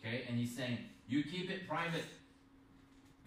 Okay, 0.00 0.24
and 0.28 0.38
he's 0.38 0.54
saying 0.54 0.78
you 1.08 1.24
keep 1.24 1.50
it 1.50 1.66
private. 1.66 2.04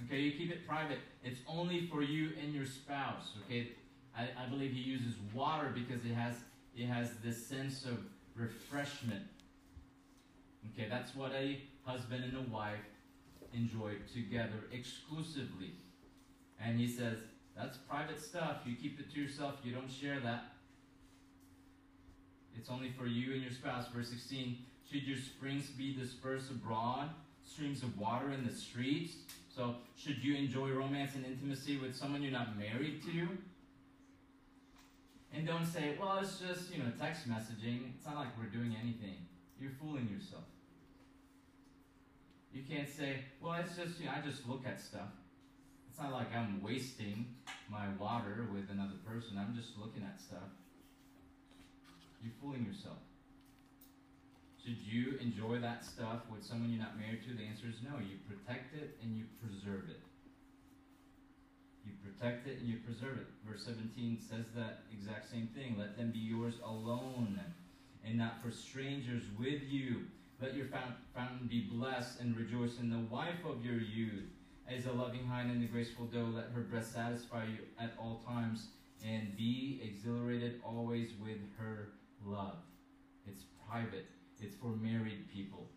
Okay, 0.06 0.20
you 0.20 0.32
keep 0.34 0.52
it 0.52 0.68
private. 0.68 1.00
It's 1.24 1.40
only 1.48 1.88
for 1.88 2.04
you 2.04 2.34
and 2.42 2.54
your 2.54 2.66
spouse. 2.66 3.32
Okay, 3.46 3.70
I, 4.16 4.30
I 4.38 4.48
believe 4.48 4.74
he 4.74 4.82
uses 4.82 5.16
water 5.34 5.72
because 5.74 6.06
it 6.06 6.14
has 6.14 6.36
it 6.76 6.86
has 6.86 7.10
this 7.24 7.48
sense 7.48 7.86
of 7.86 7.98
refreshment. 8.36 9.24
Okay, 10.74 10.88
that's 10.90 11.16
what 11.16 11.32
a 11.34 11.62
husband 11.84 12.24
and 12.24 12.38
a 12.38 12.50
wife 12.50 12.80
enjoy 13.54 13.94
together 14.14 14.66
exclusively. 14.72 15.74
And 16.60 16.80
he 16.80 16.88
says, 16.88 17.20
that's 17.56 17.78
private 17.78 18.22
stuff. 18.22 18.58
You 18.66 18.76
keep 18.76 19.00
it 19.00 19.14
to 19.14 19.20
yourself. 19.20 19.56
You 19.64 19.74
don't 19.74 19.92
share 19.92 20.20
that. 20.20 20.52
It's 22.58 22.70
only 22.70 22.92
for 22.98 23.06
you 23.06 23.34
and 23.34 23.42
your 23.42 23.52
spouse. 23.52 23.88
Verse 23.94 24.10
16 24.10 24.58
Should 24.90 25.04
your 25.04 25.18
springs 25.18 25.68
be 25.68 25.96
dispersed 25.96 26.52
abroad, 26.52 27.10
streams 27.44 27.84
of 27.84 27.98
water 27.98 28.32
in 28.32 28.46
the 28.46 28.54
streets? 28.54 29.16
So, 29.54 29.76
should 29.98 30.22
you 30.22 30.36
enjoy 30.36 30.72
romance 30.72 31.16
and 31.16 31.26
intimacy 31.26 31.78
with 31.78 31.96
someone 31.96 32.22
you're 32.22 32.32
not 32.32 32.58
married 32.58 33.02
to? 33.04 33.28
And 35.34 35.48
don't 35.48 35.66
say, 35.66 35.98
well, 36.00 36.20
it's 36.22 36.40
just, 36.40 36.74
you 36.74 36.80
know, 36.80 36.92
text 37.00 37.30
messaging. 37.30 37.92
It's 37.96 38.06
not 38.06 38.16
like 38.16 38.30
we're 38.38 38.50
doing 38.50 38.76
anything. 38.82 39.16
You're 39.60 39.72
fooling 39.72 40.10
yourself. 40.10 40.44
You 42.56 42.64
can't 42.64 42.88
say, 42.88 43.20
well, 43.44 43.60
it's 43.60 43.76
just, 43.76 44.00
you 44.00 44.06
know, 44.06 44.14
I 44.16 44.26
just 44.26 44.48
look 44.48 44.64
at 44.66 44.80
stuff. 44.80 45.12
It's 45.90 46.00
not 46.00 46.14
like 46.14 46.34
I'm 46.34 46.64
wasting 46.64 47.36
my 47.70 47.84
water 48.00 48.48
with 48.48 48.72
another 48.72 48.96
person. 49.06 49.36
I'm 49.36 49.54
just 49.54 49.78
looking 49.78 50.04
at 50.08 50.22
stuff. 50.22 50.48
You're 52.24 52.32
fooling 52.42 52.64
yourself. 52.64 53.04
Should 54.64 54.80
you 54.80 55.20
enjoy 55.20 55.60
that 55.60 55.84
stuff 55.84 56.24
with 56.32 56.48
someone 56.48 56.72
you're 56.72 56.82
not 56.82 56.98
married 56.98 57.28
to? 57.28 57.36
The 57.36 57.44
answer 57.44 57.68
is 57.68 57.84
no. 57.84 58.00
You 58.00 58.24
protect 58.24 58.74
it 58.74 58.96
and 59.04 59.18
you 59.18 59.26
preserve 59.44 59.92
it. 59.92 60.00
You 61.84 61.92
protect 62.08 62.48
it 62.48 62.60
and 62.60 62.70
you 62.70 62.78
preserve 62.88 63.20
it. 63.20 63.28
Verse 63.46 63.66
17 63.66 64.18
says 64.18 64.46
that 64.56 64.88
exact 64.96 65.30
same 65.30 65.50
thing. 65.54 65.76
Let 65.78 65.98
them 65.98 66.12
be 66.12 66.24
yours 66.24 66.56
alone 66.64 67.38
and 68.08 68.18
not 68.18 68.42
for 68.42 68.50
strangers 68.50 69.24
with 69.38 69.62
you. 69.68 70.08
Let 70.42 70.54
your 70.54 70.68
fountain 70.68 71.48
be 71.48 71.62
blessed 71.72 72.20
and 72.20 72.36
rejoice 72.36 72.80
in 72.80 72.90
the 72.90 73.00
wife 73.10 73.46
of 73.48 73.64
your 73.64 73.80
youth. 73.80 74.26
As 74.68 74.86
a 74.86 74.92
loving 74.92 75.26
hind 75.26 75.50
and 75.50 75.64
a 75.64 75.68
graceful 75.68 76.06
doe, 76.06 76.30
let 76.34 76.50
her 76.54 76.62
breast 76.62 76.94
satisfy 76.94 77.46
you 77.46 77.60
at 77.80 77.94
all 77.98 78.22
times 78.28 78.68
and 79.06 79.36
be 79.38 79.82
exhilarated 79.84 80.62
always 80.66 81.12
with 81.22 81.38
her 81.58 81.90
love. 82.26 82.58
It's 83.26 83.44
private, 83.70 84.08
it's 84.42 84.56
for 84.56 84.70
married 84.70 85.32
people. 85.34 85.70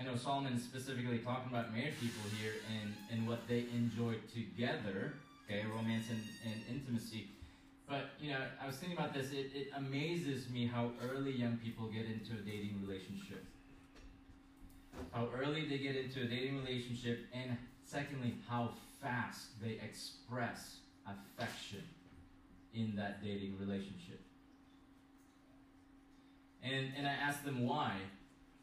I 0.00 0.04
know 0.04 0.16
Solomon 0.16 0.54
is 0.54 0.62
specifically 0.62 1.18
talking 1.18 1.52
about 1.52 1.74
married 1.74 2.00
people 2.00 2.22
here 2.40 2.54
and, 2.80 2.94
and 3.12 3.28
what 3.28 3.46
they 3.46 3.66
enjoy 3.74 4.14
together, 4.32 5.14
okay, 5.44 5.66
romance 5.66 6.06
and, 6.08 6.22
and 6.46 6.62
intimacy. 6.70 7.28
But, 7.90 8.10
you 8.20 8.30
know, 8.30 8.38
I 8.62 8.66
was 8.68 8.76
thinking 8.76 8.96
about 8.96 9.12
this. 9.12 9.32
It, 9.32 9.50
it 9.52 9.72
amazes 9.76 10.48
me 10.48 10.64
how 10.64 10.92
early 11.10 11.32
young 11.32 11.56
people 11.56 11.88
get 11.88 12.06
into 12.06 12.34
a 12.34 12.44
dating 12.46 12.80
relationship. 12.86 13.44
How 15.10 15.26
early 15.36 15.66
they 15.66 15.78
get 15.78 15.96
into 15.96 16.22
a 16.22 16.26
dating 16.26 16.64
relationship, 16.64 17.26
and 17.32 17.56
secondly, 17.82 18.36
how 18.48 18.70
fast 19.02 19.60
they 19.60 19.80
express 19.84 20.76
affection 21.04 21.82
in 22.72 22.94
that 22.94 23.24
dating 23.24 23.58
relationship. 23.58 24.20
And, 26.62 26.92
and 26.96 27.08
I 27.08 27.12
ask 27.12 27.44
them 27.44 27.66
why. 27.66 27.96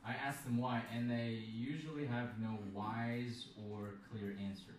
I 0.05 0.11
ask 0.25 0.41
them 0.45 0.57
why, 0.57 0.83
and 0.95 1.11
they 1.11 1.43
usually 1.51 2.05
have 2.05 2.39
no 2.39 2.59
wise 2.73 3.47
or 3.69 3.95
clear 4.09 4.37
answer. 4.41 4.75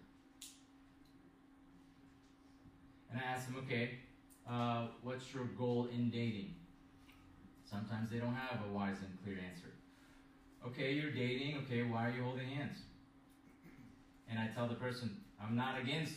And 3.11 3.20
I 3.20 3.30
ask 3.30 3.46
them, 3.46 3.57
okay, 3.66 3.90
uh, 4.51 4.86
what's 5.03 5.32
your 5.34 5.44
goal 5.44 5.88
in 5.92 6.11
dating? 6.11 6.55
Sometimes 7.68 8.11
they 8.11 8.18
don't 8.18 8.34
have 8.34 8.61
a 8.68 8.72
wise 8.72 8.96
and 9.01 9.22
clear 9.22 9.36
answer. 9.46 9.72
Okay, 10.66 10.92
you're 10.92 11.11
dating. 11.11 11.59
Okay, 11.64 11.82
why 11.82 12.07
are 12.07 12.11
you 12.11 12.22
holding 12.22 12.49
hands? 12.49 12.78
And 14.28 14.38
I 14.38 14.49
tell 14.55 14.66
the 14.66 14.74
person, 14.74 15.11
I'm 15.42 15.55
not 15.55 15.80
against 15.80 16.14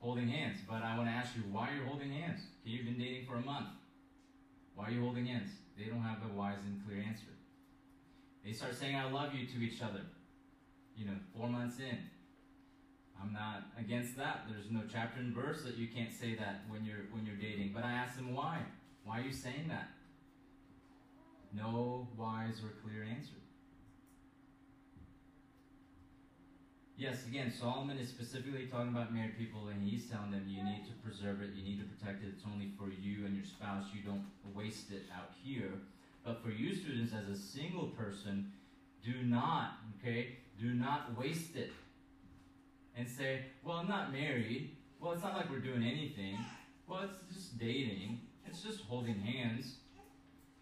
holding 0.00 0.28
hands, 0.28 0.58
but 0.68 0.82
I 0.82 0.96
want 0.96 1.08
to 1.08 1.14
ask 1.14 1.36
you, 1.36 1.42
why 1.50 1.68
are 1.70 1.74
you 1.74 1.84
holding 1.86 2.10
hands? 2.10 2.40
Okay, 2.62 2.70
you've 2.70 2.86
been 2.86 2.98
dating 2.98 3.26
for 3.26 3.36
a 3.36 3.40
month. 3.40 3.68
Why 4.74 4.88
are 4.88 4.90
you 4.90 5.02
holding 5.02 5.26
hands? 5.26 5.50
They 5.76 5.84
don't 5.84 6.02
have 6.02 6.18
a 6.24 6.34
wise 6.34 6.58
and 6.64 6.82
clear 6.84 7.04
answer. 7.06 7.32
They 8.44 8.52
start 8.52 8.74
saying, 8.74 8.96
I 8.96 9.10
love 9.10 9.34
you 9.34 9.46
to 9.46 9.64
each 9.64 9.82
other. 9.82 10.00
You 10.96 11.06
know, 11.06 11.16
four 11.36 11.48
months 11.48 11.78
in. 11.78 11.98
I'm 13.22 13.32
not 13.32 13.64
against 13.78 14.16
that. 14.16 14.46
There's 14.48 14.70
no 14.70 14.82
chapter 14.90 15.20
and 15.20 15.34
verse 15.34 15.62
that 15.64 15.76
you 15.76 15.88
can't 15.88 16.12
say 16.12 16.34
that 16.36 16.62
when 16.68 16.84
you're 16.84 17.04
when 17.12 17.26
you're 17.26 17.36
dating. 17.36 17.72
But 17.74 17.84
I 17.84 17.92
asked 17.92 18.16
them 18.16 18.34
why. 18.34 18.60
Why 19.04 19.20
are 19.20 19.22
you 19.22 19.32
saying 19.32 19.68
that? 19.68 19.88
No 21.52 22.08
wise 22.16 22.60
or 22.62 22.70
clear 22.82 23.04
answer. 23.04 23.34
Yes, 27.00 27.24
again, 27.26 27.50
Solomon 27.50 27.96
is 27.96 28.10
specifically 28.10 28.66
talking 28.66 28.90
about 28.90 29.10
married 29.14 29.38
people, 29.38 29.68
and 29.68 29.82
he's 29.82 30.04
telling 30.10 30.32
them 30.32 30.44
you 30.46 30.62
need 30.62 30.84
to 30.84 30.92
preserve 31.02 31.40
it, 31.40 31.48
you 31.56 31.64
need 31.64 31.80
to 31.80 31.86
protect 31.86 32.22
it. 32.22 32.28
It's 32.36 32.44
only 32.44 32.72
for 32.76 32.90
you 32.90 33.24
and 33.24 33.34
your 33.34 33.46
spouse. 33.46 33.86
You 33.94 34.02
don't 34.02 34.26
waste 34.54 34.92
it 34.92 35.04
out 35.10 35.30
here. 35.42 35.72
But 36.26 36.42
for 36.42 36.50
you 36.50 36.74
students, 36.74 37.14
as 37.14 37.26
a 37.28 37.40
single 37.40 37.86
person, 37.86 38.52
do 39.02 39.14
not, 39.24 39.78
okay, 39.98 40.36
do 40.60 40.74
not 40.74 41.18
waste 41.18 41.56
it. 41.56 41.72
And 43.00 43.08
say, 43.08 43.46
well, 43.64 43.78
I'm 43.78 43.88
not 43.88 44.12
married. 44.12 44.76
Well, 45.00 45.12
it's 45.12 45.22
not 45.22 45.34
like 45.34 45.48
we're 45.48 45.60
doing 45.60 45.82
anything. 45.82 46.36
Well, 46.86 47.00
it's 47.04 47.34
just 47.34 47.58
dating. 47.58 48.20
It's 48.44 48.60
just 48.60 48.82
holding 48.82 49.18
hands. 49.18 49.76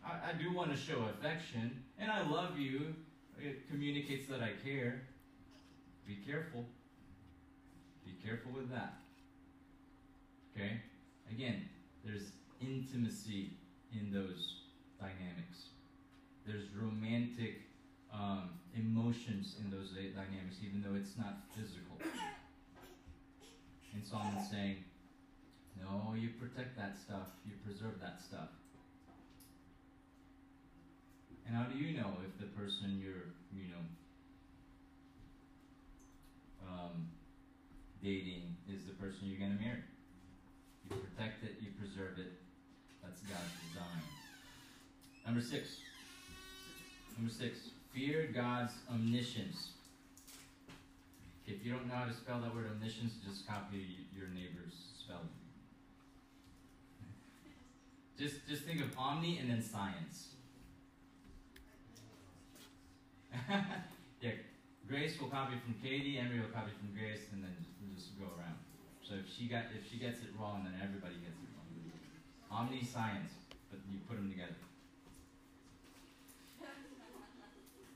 I, 0.06 0.30
I 0.30 0.32
do 0.40 0.54
want 0.54 0.70
to 0.70 0.76
show 0.76 1.06
affection, 1.06 1.82
and 1.98 2.12
I 2.12 2.24
love 2.30 2.56
you. 2.56 2.94
It 3.40 3.68
communicates 3.68 4.28
that 4.28 4.40
I 4.40 4.52
care. 4.64 5.02
Be 6.06 6.18
careful. 6.24 6.64
Be 8.06 8.12
careful 8.24 8.52
with 8.52 8.70
that. 8.70 8.94
Okay? 10.54 10.80
Again, 11.32 11.62
there's 12.04 12.30
intimacy 12.60 13.54
in 13.92 14.12
those 14.12 14.60
dynamics. 15.00 15.70
There's 16.46 16.66
romantic 16.80 17.62
um, 18.12 18.50
emotions 18.76 19.56
in 19.60 19.70
those 19.70 19.90
dynamics, 19.90 20.56
even 20.62 20.82
though 20.82 20.96
it's 20.96 21.16
not 21.16 21.42
physical. 21.56 21.96
And 23.94 24.04
Solomon's 24.04 24.50
saying, 24.50 24.84
no, 25.80 26.14
you 26.14 26.30
protect 26.40 26.76
that 26.76 26.96
stuff, 26.96 27.28
you 27.44 27.52
preserve 27.64 28.00
that 28.00 28.20
stuff. 28.20 28.48
And 31.46 31.56
how 31.56 31.64
do 31.64 31.78
you 31.78 31.96
know 31.96 32.12
if 32.24 32.38
the 32.38 32.46
person 32.46 33.00
you're, 33.02 33.32
you 33.54 33.70
know, 33.72 33.84
um, 36.68 37.08
dating 38.02 38.56
is 38.68 38.84
the 38.84 38.92
person 38.92 39.20
you're 39.22 39.38
going 39.38 39.56
to 39.56 39.62
marry? 39.62 39.82
You 40.90 40.96
protect 40.96 41.42
it, 41.44 41.56
you 41.60 41.70
preserve 41.78 42.18
it. 42.18 42.32
That's 43.02 43.20
God's 43.22 43.52
design. 43.72 44.02
Number 45.24 45.40
six. 45.40 45.80
Number 47.16 47.32
six. 47.32 47.70
Fear 47.94 48.30
God's 48.34 48.72
omniscience. 48.90 49.70
If 51.46 51.64
you 51.64 51.72
don't 51.72 51.88
know 51.88 51.94
how 51.94 52.04
to 52.04 52.12
spell 52.12 52.40
that 52.40 52.54
word 52.54 52.66
omniscience, 52.70 53.14
just 53.26 53.46
copy 53.46 54.06
your 54.16 54.28
neighbor's 54.28 54.74
spelling. 54.98 55.28
Just, 58.18 58.46
just 58.48 58.64
think 58.64 58.80
of 58.80 58.96
omni 58.98 59.38
and 59.38 59.48
then 59.48 59.62
science. 59.62 60.28
yeah, 64.20 64.32
Grace 64.88 65.20
will 65.20 65.28
copy 65.28 65.54
from 65.64 65.74
Katie, 65.82 66.18
Emery 66.18 66.40
will 66.40 66.48
copy 66.48 66.72
from 66.76 66.90
Grace, 66.98 67.28
and 67.32 67.44
then 67.44 67.54
just, 67.62 67.70
just 67.94 68.18
go 68.18 68.26
around. 68.26 68.58
So 69.08 69.14
if 69.14 69.32
she 69.32 69.48
got 69.48 69.72
if 69.72 69.88
she 69.90 69.98
gets 69.98 70.20
it 70.20 70.36
wrong, 70.38 70.68
then 70.68 70.74
everybody 70.82 71.14
gets 71.24 71.38
it 71.40 71.48
wrong. 71.56 71.70
Omni 72.50 72.84
science, 72.84 73.32
but 73.70 73.80
you 73.88 74.00
put 74.08 74.16
them 74.16 74.28
together. 74.28 74.56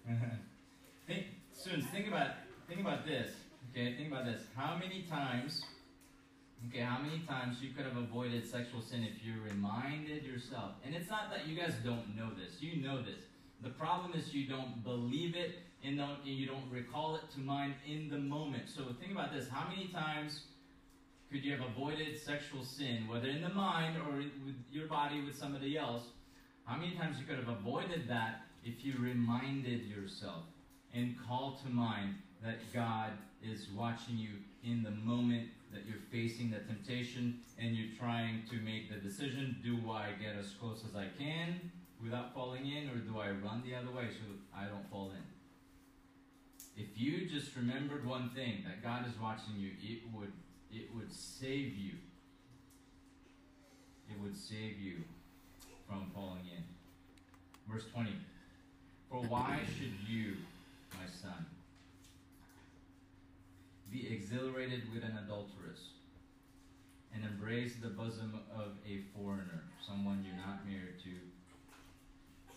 think, 1.06 1.26
students, 1.52 1.86
think 1.88 2.08
about 2.08 2.30
think 2.68 2.80
about 2.80 3.06
this. 3.06 3.30
Okay, 3.70 3.94
think 3.96 4.12
about 4.12 4.24
this. 4.24 4.40
How 4.56 4.76
many 4.76 5.02
times? 5.02 5.62
Okay, 6.68 6.80
how 6.80 7.00
many 7.02 7.20
times 7.20 7.56
you 7.60 7.70
could 7.70 7.84
have 7.84 7.96
avoided 7.96 8.46
sexual 8.46 8.80
sin 8.80 9.04
if 9.04 9.24
you 9.24 9.34
reminded 9.42 10.24
yourself? 10.24 10.72
And 10.84 10.94
it's 10.94 11.10
not 11.10 11.30
that 11.30 11.46
you 11.46 11.56
guys 11.56 11.74
don't 11.84 12.16
know 12.16 12.30
this. 12.30 12.62
You 12.62 12.80
know 12.82 13.02
this. 13.02 13.20
The 13.62 13.70
problem 13.70 14.12
is 14.14 14.32
you 14.32 14.46
don't 14.48 14.82
believe 14.84 15.34
it 15.34 15.58
and 15.84 15.98
don't, 15.98 16.24
you 16.24 16.46
don't 16.46 16.70
recall 16.70 17.16
it 17.16 17.22
to 17.34 17.40
mind 17.40 17.74
in 17.86 18.08
the 18.08 18.18
moment. 18.18 18.64
So 18.68 18.84
think 19.00 19.12
about 19.12 19.32
this. 19.32 19.48
How 19.48 19.68
many 19.68 19.88
times 19.88 20.42
could 21.30 21.44
you 21.44 21.52
have 21.56 21.66
avoided 21.66 22.18
sexual 22.18 22.62
sin, 22.62 23.08
whether 23.08 23.28
in 23.28 23.42
the 23.42 23.48
mind 23.48 23.96
or 23.96 24.16
with 24.16 24.54
your 24.70 24.86
body 24.86 25.22
with 25.24 25.36
somebody 25.36 25.76
else? 25.76 26.02
How 26.64 26.76
many 26.76 26.94
times 26.94 27.18
you 27.18 27.26
could 27.26 27.38
have 27.38 27.48
avoided 27.48 28.08
that 28.08 28.42
if 28.64 28.84
you 28.84 28.94
reminded 28.98 29.86
yourself? 29.86 30.44
and 30.94 31.16
call 31.26 31.58
to 31.64 31.70
mind 31.70 32.14
that 32.42 32.72
God 32.72 33.10
is 33.42 33.68
watching 33.76 34.16
you 34.16 34.30
in 34.64 34.82
the 34.82 34.90
moment 34.90 35.48
that 35.72 35.82
you're 35.86 36.02
facing 36.10 36.50
the 36.50 36.58
temptation 36.58 37.40
and 37.58 37.74
you're 37.76 37.96
trying 37.98 38.42
to 38.50 38.56
make 38.56 38.90
the 38.90 38.96
decision 38.96 39.56
do 39.64 39.90
I 39.90 40.10
get 40.20 40.36
as 40.38 40.50
close 40.60 40.82
as 40.88 40.94
I 40.94 41.06
can 41.18 41.70
without 42.02 42.34
falling 42.34 42.66
in, 42.66 42.90
or 42.90 42.96
do 42.96 43.18
I 43.20 43.30
run 43.30 43.62
the 43.64 43.74
other 43.74 43.96
way 43.96 44.08
so 44.10 44.24
I 44.56 44.64
don't 44.64 44.88
fall 44.90 45.12
in? 45.12 46.82
If 46.82 46.88
you 46.96 47.28
just 47.28 47.54
remembered 47.56 48.04
one 48.06 48.30
thing 48.30 48.64
that 48.66 48.82
God 48.82 49.06
is 49.06 49.12
watching 49.20 49.54
you, 49.56 49.70
it 49.80 50.00
would 50.12 50.32
it 50.70 50.88
would 50.94 51.12
save 51.12 51.74
you. 51.76 51.92
It 54.10 54.18
would 54.20 54.36
save 54.36 54.78
you 54.78 54.96
from 55.86 56.10
falling 56.14 56.46
in. 56.56 56.64
Verse 57.70 57.84
20. 57.92 58.10
For 59.12 59.20
why 59.28 59.60
should 59.76 59.92
you, 60.08 60.36
my 60.94 61.04
son, 61.04 61.44
be 63.92 64.08
exhilarated 64.10 64.88
with 64.88 65.04
an 65.04 65.18
adulteress 65.22 65.92
and 67.12 67.22
embrace 67.22 67.74
the 67.82 67.90
bosom 67.90 68.40
of 68.56 68.72
a 68.88 69.04
foreigner, 69.12 69.68
someone 69.86 70.24
you're 70.24 70.40
not 70.40 70.64
married 70.64 70.96
to? 71.04 71.12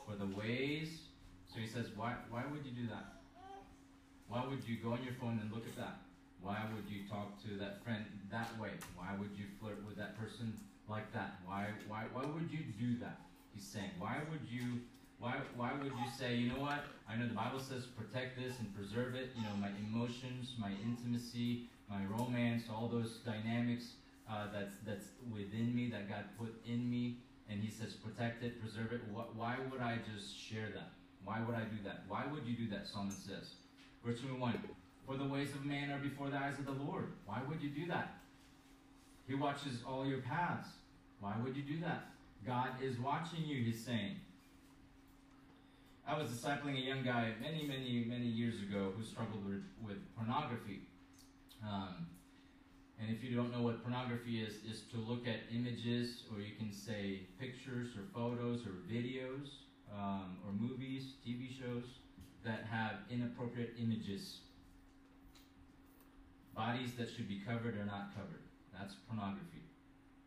For 0.08 0.16
the 0.16 0.32
ways, 0.32 1.12
so 1.54 1.60
he 1.60 1.68
says, 1.68 1.88
why, 1.94 2.14
why 2.30 2.44
would 2.50 2.64
you 2.64 2.72
do 2.72 2.88
that? 2.88 3.20
Why 4.30 4.46
would 4.48 4.64
you 4.66 4.78
go 4.78 4.94
on 4.94 5.04
your 5.04 5.16
phone 5.20 5.40
and 5.44 5.52
look 5.52 5.68
at 5.68 5.76
that? 5.76 6.00
Why 6.42 6.64
would 6.74 6.88
you 6.88 7.04
talk 7.10 7.36
to 7.44 7.60
that 7.60 7.84
friend 7.84 8.06
that 8.32 8.48
way? 8.58 8.72
Why 8.96 9.12
would 9.20 9.36
you 9.36 9.44
flirt 9.60 9.86
with 9.86 9.98
that 9.98 10.18
person 10.18 10.54
like 10.88 11.12
that? 11.12 11.36
Why, 11.46 11.68
why, 11.90 12.04
why 12.14 12.24
would 12.24 12.48
you 12.50 12.64
do 12.80 12.98
that? 13.00 13.20
He's 13.54 13.68
saying, 13.68 13.92
why 14.00 14.20
would 14.32 14.48
you 14.50 14.80
why, 15.20 15.36
why 15.56 15.72
would 15.82 15.92
you 15.92 16.10
say, 16.18 16.36
you 16.36 16.52
know 16.52 16.60
what? 16.60 16.84
I 17.10 17.16
know 17.16 17.28
the 17.28 17.34
Bible 17.34 17.60
says 17.60 17.86
protect 17.86 18.38
this 18.38 18.60
and 18.60 18.76
preserve 18.76 19.16
it. 19.16 19.32
You 19.36 19.44
know, 19.44 19.56
my 19.60 19.70
emotions, 19.80 20.56
my 20.60 20.72
intimacy, 20.84 21.70
my 21.90 22.02
romance, 22.10 22.64
all 22.70 22.88
those 22.88 23.20
dynamics 23.26 23.94
uh, 24.30 24.48
that's 24.52 24.76
that's 24.86 25.06
within 25.32 25.76
me 25.76 25.90
that 25.92 26.10
God 26.10 26.26
put 26.38 26.54
in 26.66 26.90
me, 26.90 27.18
and 27.50 27.62
He 27.62 27.70
says 27.70 27.94
protect 27.94 28.44
it, 28.44 28.60
preserve 28.60 28.92
it. 28.92 29.02
Why 29.12 29.56
would 29.72 29.82
I 29.82 30.00
just 30.14 30.38
share 30.38 30.70
that? 30.74 30.90
Why 31.24 31.42
would 31.46 31.56
I 31.56 31.64
do 31.64 31.78
that? 31.86 32.04
Why 32.08 32.24
would 32.32 32.46
you 32.46 32.56
do 32.56 32.70
that? 32.76 32.88
Solomon 32.88 33.14
says, 33.14 33.56
verse 34.04 34.20
twenty-one. 34.20 34.60
For 35.08 35.18
the 35.18 35.26
ways 35.26 35.54
of 35.54 35.64
man 35.66 35.92
are 35.92 36.00
before 36.00 36.30
the 36.30 36.38
eyes 36.38 36.58
of 36.58 36.66
the 36.66 36.84
Lord. 36.84 37.14
Why 37.26 37.40
would 37.48 37.62
you 37.62 37.70
do 37.70 37.86
that? 37.88 38.18
He 39.28 39.36
watches 39.36 39.84
all 39.88 40.06
your 40.06 40.22
paths. 40.22 40.68
Why 41.20 41.36
would 41.44 41.56
you 41.56 41.62
do 41.62 41.80
that? 41.82 42.10
God 42.46 42.70
is 42.82 42.98
watching 43.00 43.46
you, 43.46 43.64
he's 43.64 43.84
saying. 43.84 44.16
I 46.08 46.16
was 46.16 46.30
discipling 46.30 46.78
a 46.78 46.86
young 46.86 47.04
guy 47.04 47.34
many, 47.42 47.66
many, 47.66 48.06
many 48.08 48.28
years 48.28 48.62
ago 48.62 48.94
who 48.96 49.04
struggled 49.04 49.44
with, 49.44 49.64
with 49.84 49.98
pornography. 50.16 50.82
Um, 51.66 52.06
and 53.02 53.10
if 53.10 53.24
you 53.24 53.36
don't 53.36 53.52
know 53.52 53.64
what 53.64 53.82
pornography 53.82 54.40
is, 54.40 54.54
is 54.70 54.84
to 54.92 54.98
look 54.98 55.28
at 55.28 55.40
images, 55.52 56.24
or 56.32 56.42
you 56.42 56.54
can 56.60 56.72
say 56.72 57.22
pictures, 57.40 57.90
or 57.98 58.04
photos, 58.14 58.68
or 58.68 58.78
videos, 58.88 59.66
um, 59.92 60.38
or 60.46 60.54
movies, 60.54 61.14
TV 61.26 61.50
shows 61.50 61.86
that 62.46 62.66
have 62.70 62.98
inappropriate 63.10 63.74
images. 63.82 64.42
Bodies 66.56 66.92
that 67.00 67.10
should 67.10 67.28
be 67.28 67.42
covered 67.46 67.76
are 67.78 67.86
not 67.86 68.14
covered. 68.16 68.46
That's 68.72 68.94
pornography. 69.10 69.66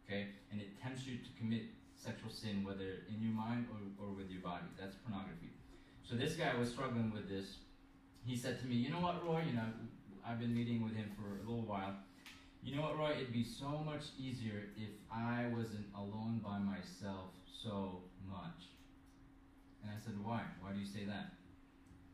Okay? 0.04 0.26
And 0.50 0.60
it 0.60 0.82
tempts 0.82 1.06
you 1.06 1.18
to 1.18 1.30
commit 1.38 1.62
sexual 1.94 2.30
sin, 2.30 2.64
whether 2.64 3.06
in 3.08 3.22
your 3.22 3.32
mind 3.32 3.66
or, 3.70 4.04
or 4.04 4.12
with 4.12 4.28
your 4.28 4.42
body. 4.42 4.66
That's 4.78 4.96
pornography. 4.96 5.52
So 6.08 6.16
this 6.16 6.36
guy 6.36 6.54
was 6.58 6.70
struggling 6.70 7.12
with 7.12 7.28
this. 7.28 7.56
He 8.24 8.34
said 8.34 8.58
to 8.60 8.66
me, 8.66 8.76
You 8.76 8.90
know 8.90 9.00
what, 9.00 9.22
Roy? 9.22 9.42
You 9.46 9.52
know, 9.52 9.68
I've 10.26 10.40
been 10.40 10.54
meeting 10.54 10.82
with 10.82 10.96
him 10.96 11.10
for 11.14 11.36
a 11.36 11.40
little 11.40 11.66
while. 11.66 11.96
You 12.62 12.76
know 12.76 12.82
what, 12.82 12.96
Roy? 12.96 13.12
It'd 13.12 13.32
be 13.32 13.44
so 13.44 13.84
much 13.84 14.04
easier 14.18 14.72
if 14.78 14.88
I 15.12 15.52
wasn't 15.54 15.84
alone 15.94 16.40
by 16.42 16.58
myself 16.58 17.36
so 17.44 18.00
much. 18.26 18.72
And 19.82 19.92
I 19.92 20.00
said, 20.02 20.14
Why? 20.24 20.40
Why 20.62 20.72
do 20.72 20.78
you 20.78 20.86
say 20.86 21.04
that? 21.04 21.36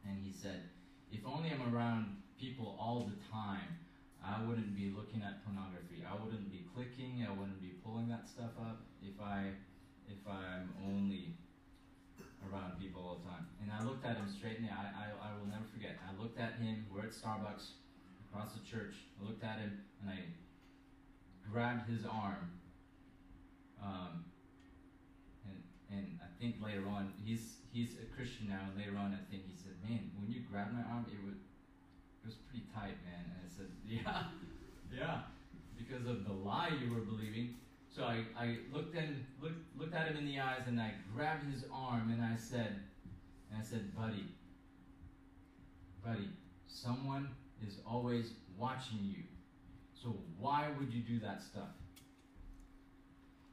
And 0.05 0.19
he 0.19 0.33
said, 0.33 0.71
If 1.13 1.21
only 1.25 1.53
I'm 1.53 1.73
around 1.73 2.17
people 2.37 2.77
all 2.81 3.09
the 3.09 3.17
time, 3.31 3.79
I 4.27 4.43
wouldn't 4.43 4.75
be 4.75 4.91
looking 4.91 5.23
at 5.23 5.45
pornography. 5.45 6.03
I 6.03 6.19
wouldn't 6.19 6.51
be 6.51 6.67
clicking. 6.75 7.25
I 7.29 7.31
wouldn't 7.31 7.63
be 7.63 7.79
pulling 7.85 8.09
that 8.09 8.29
stuff 8.29 8.59
up 8.59 8.83
if 9.01 9.21
I 9.23 9.51
if 10.09 10.19
I'm 10.27 10.75
only 10.85 11.37
around 12.53 12.81
people 12.81 13.03
all 13.03 13.21
the 13.23 13.29
time. 13.29 13.47
And 13.63 13.71
I 13.73 13.83
looked 13.85 14.05
at 14.05 14.17
him 14.17 14.29
straight 14.29 14.59
in 14.59 14.65
the 14.65 14.73
eye. 14.73 14.91
I, 14.93 15.13
I 15.17 15.31
will 15.39 15.47
never 15.47 15.65
forget. 15.73 15.97
I 16.03 16.13
looked 16.21 16.39
at 16.39 16.61
him. 16.61 16.87
We're 16.93 17.09
at 17.09 17.15
Starbucks 17.15 17.81
across 18.29 18.53
the 18.53 18.65
church. 18.65 18.95
I 19.21 19.27
looked 19.27 19.45
at 19.45 19.59
him 19.59 19.85
and 20.03 20.11
I 20.11 20.19
grabbed 21.51 21.89
his 21.89 22.05
arm. 22.05 22.61
Um, 23.83 24.25
and 25.45 25.61
and 25.91 26.07
I 26.23 26.29
think 26.41 26.57
later 26.63 26.89
on 26.89 27.13
he's 27.25 27.61
he's 27.73 27.97
a 28.01 28.07
Christian 28.17 28.49
now. 28.49 28.71
And 28.71 28.79
later 28.81 28.97
on, 28.97 29.13
I 29.13 29.23
think 29.31 29.45
he 29.47 29.57
said, 29.57 29.77
"Man, 29.85 30.11
when 30.17 30.33
you 30.33 30.41
grabbed 30.51 30.73
my 30.73 30.83
arm, 30.89 31.05
it 31.11 31.21
was 31.25 31.37
it 31.37 32.27
was 32.27 32.37
pretty 32.49 32.65
tight, 32.73 32.97
man." 33.05 33.29
And 33.29 33.39
I 33.45 33.49
said, 33.53 33.69
"Yeah, 33.85 34.33
yeah, 34.89 35.19
because 35.77 36.07
of 36.07 36.25
the 36.25 36.33
lie 36.33 36.73
you 36.81 36.93
were 36.93 37.05
believing." 37.05 37.61
So 37.95 38.03
I, 38.03 38.25
I 38.37 38.57
looked 38.73 38.97
in 38.97 39.25
looked 39.41 39.79
looked 39.79 39.95
at 39.95 40.09
him 40.09 40.17
in 40.17 40.27
the 40.27 40.41
eyes 40.41 40.63
and 40.67 40.81
I 40.81 40.95
grabbed 41.15 41.45
his 41.53 41.65
arm 41.73 42.11
and 42.11 42.21
I 42.21 42.37
said 42.37 42.81
and 43.51 43.61
I 43.61 43.65
said, 43.65 43.95
Buddy, 43.95 44.25
buddy, 46.05 46.29
someone 46.67 47.29
is 47.65 47.77
always 47.89 48.33
watching 48.59 48.99
you. 49.01 49.23
So 49.95 50.17
why 50.41 50.71
would 50.77 50.93
you 50.93 51.03
do 51.03 51.21
that 51.21 51.41
stuff? 51.41 51.69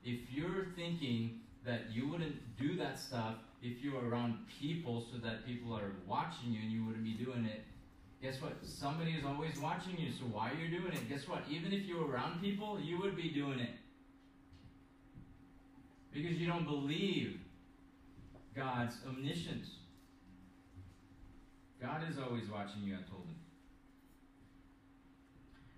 If 0.03 0.21
you're 0.31 0.65
thinking 0.75 1.41
that 1.63 1.91
you 1.91 2.09
wouldn't 2.09 2.57
do 2.57 2.75
that 2.77 2.99
stuff 2.99 3.35
if 3.61 3.83
you 3.83 3.91
were 3.91 4.09
around 4.09 4.39
people 4.59 5.05
so 5.11 5.19
that 5.19 5.45
people 5.45 5.71
are 5.75 5.91
watching 6.07 6.51
you 6.51 6.61
and 6.63 6.71
you 6.71 6.83
wouldn't 6.83 7.03
be 7.03 7.13
doing 7.13 7.45
it, 7.45 7.63
guess 8.23 8.41
what? 8.41 8.53
Somebody 8.63 9.11
is 9.11 9.23
always 9.23 9.59
watching 9.59 9.99
you. 9.99 10.11
So 10.11 10.23
why 10.23 10.49
are 10.49 10.55
you 10.55 10.75
doing 10.79 10.93
it? 10.93 11.07
Guess 11.07 11.27
what? 11.27 11.43
Even 11.47 11.71
if 11.71 11.85
you 11.85 11.99
were 11.99 12.11
around 12.11 12.41
people, 12.41 12.79
you 12.81 12.99
would 12.99 13.15
be 13.15 13.29
doing 13.29 13.59
it 13.59 13.69
because 16.13 16.37
you 16.37 16.47
don't 16.47 16.65
believe 16.65 17.39
God's 18.55 18.95
omniscience. 19.07 19.67
God 21.81 22.01
is 22.09 22.17
always 22.17 22.49
watching 22.49 22.83
you, 22.83 22.93
I 22.93 23.09
told 23.09 23.25
him. 23.25 23.35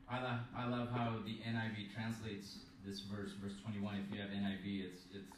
I 0.09 0.21
love, 0.21 0.39
I 0.55 0.67
love 0.67 0.89
how 0.91 1.17
the 1.25 1.39
NIV 1.47 1.93
translates 1.95 2.59
this 2.85 3.01
verse, 3.01 3.31
verse 3.41 3.53
21. 3.63 4.05
If 4.05 4.15
you 4.15 4.21
have 4.21 4.31
NIV, 4.31 4.85
it's, 4.85 5.01
it's 5.13 5.37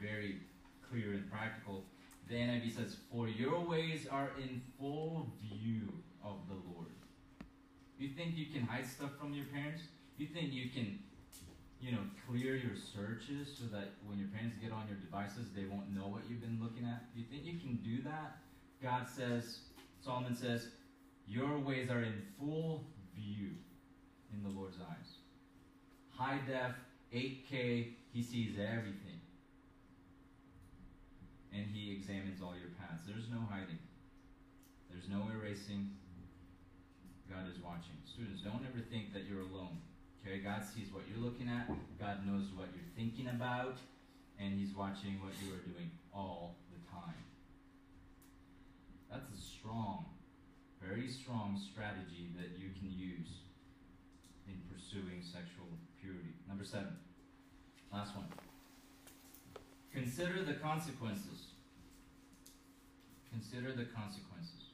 very 0.00 0.40
clear 0.90 1.12
and 1.12 1.30
practical. 1.30 1.84
The 2.28 2.34
NIV 2.34 2.76
says, 2.76 2.96
For 3.12 3.28
your 3.28 3.60
ways 3.60 4.06
are 4.10 4.30
in 4.42 4.60
full 4.78 5.28
view 5.40 5.92
of 6.24 6.38
the 6.48 6.54
Lord. 6.54 6.88
You 7.98 8.08
think 8.08 8.36
you 8.36 8.46
can 8.46 8.62
hide 8.62 8.86
stuff 8.86 9.10
from 9.20 9.32
your 9.32 9.46
parents? 9.46 9.82
You 10.16 10.26
think 10.26 10.52
you 10.52 10.70
can 10.70 10.98
you 11.84 11.92
know, 11.92 12.00
clear 12.26 12.56
your 12.56 12.72
searches 12.74 13.52
so 13.60 13.68
that 13.68 13.92
when 14.06 14.18
your 14.18 14.28
parents 14.28 14.56
get 14.56 14.72
on 14.72 14.88
your 14.88 14.96
devices, 14.96 15.52
they 15.54 15.66
won't 15.68 15.92
know 15.92 16.08
what 16.08 16.22
you've 16.30 16.40
been 16.40 16.56
looking 16.56 16.88
at? 16.88 17.12
Do 17.12 17.20
you 17.20 17.26
think 17.28 17.44
you 17.44 17.60
can 17.60 17.76
do 17.84 18.00
that? 18.08 18.40
God 18.82 19.04
says, 19.06 19.58
Solomon 20.00 20.34
says, 20.34 20.68
your 21.28 21.58
ways 21.58 21.90
are 21.90 22.00
in 22.00 22.24
full 22.40 22.84
view 23.14 23.52
in 24.32 24.42
the 24.42 24.48
Lord's 24.48 24.78
eyes. 24.80 25.20
High 26.08 26.40
def, 26.48 26.72
8K, 27.12 27.92
he 28.12 28.22
sees 28.22 28.56
everything. 28.56 29.20
And 31.52 31.66
he 31.70 31.92
examines 31.92 32.40
all 32.40 32.54
your 32.56 32.72
paths. 32.80 33.04
There's 33.06 33.28
no 33.30 33.44
hiding. 33.50 33.78
There's 34.90 35.08
no 35.08 35.28
erasing. 35.36 35.90
God 37.28 37.44
is 37.46 37.62
watching. 37.62 38.00
Students, 38.06 38.40
don't 38.40 38.64
ever 38.64 38.80
think 38.90 39.12
that 39.12 39.24
you're 39.28 39.42
alone. 39.42 39.78
Okay, 40.24 40.38
God 40.38 40.62
sees 40.64 40.88
what 40.90 41.04
you're 41.04 41.22
looking 41.22 41.48
at, 41.48 41.68
God 42.00 42.26
knows 42.26 42.48
what 42.56 42.68
you're 42.72 42.88
thinking 42.96 43.28
about, 43.28 43.76
and 44.40 44.58
He's 44.58 44.74
watching 44.74 45.20
what 45.20 45.36
you 45.44 45.52
are 45.52 45.60
doing 45.60 45.90
all 46.14 46.56
the 46.72 46.80
time. 46.90 47.20
That's 49.12 49.28
a 49.28 49.40
strong, 49.40 50.06
very 50.80 51.08
strong 51.08 51.60
strategy 51.60 52.32
that 52.40 52.56
you 52.56 52.70
can 52.72 52.88
use 52.90 53.44
in 54.48 54.56
pursuing 54.72 55.20
sexual 55.20 55.68
purity. 56.00 56.32
Number 56.48 56.64
seven, 56.64 56.96
last 57.92 58.16
one. 58.16 58.24
Consider 59.92 60.42
the 60.42 60.54
consequences. 60.54 61.52
Consider 63.30 63.72
the 63.72 63.84
consequences. 63.84 64.72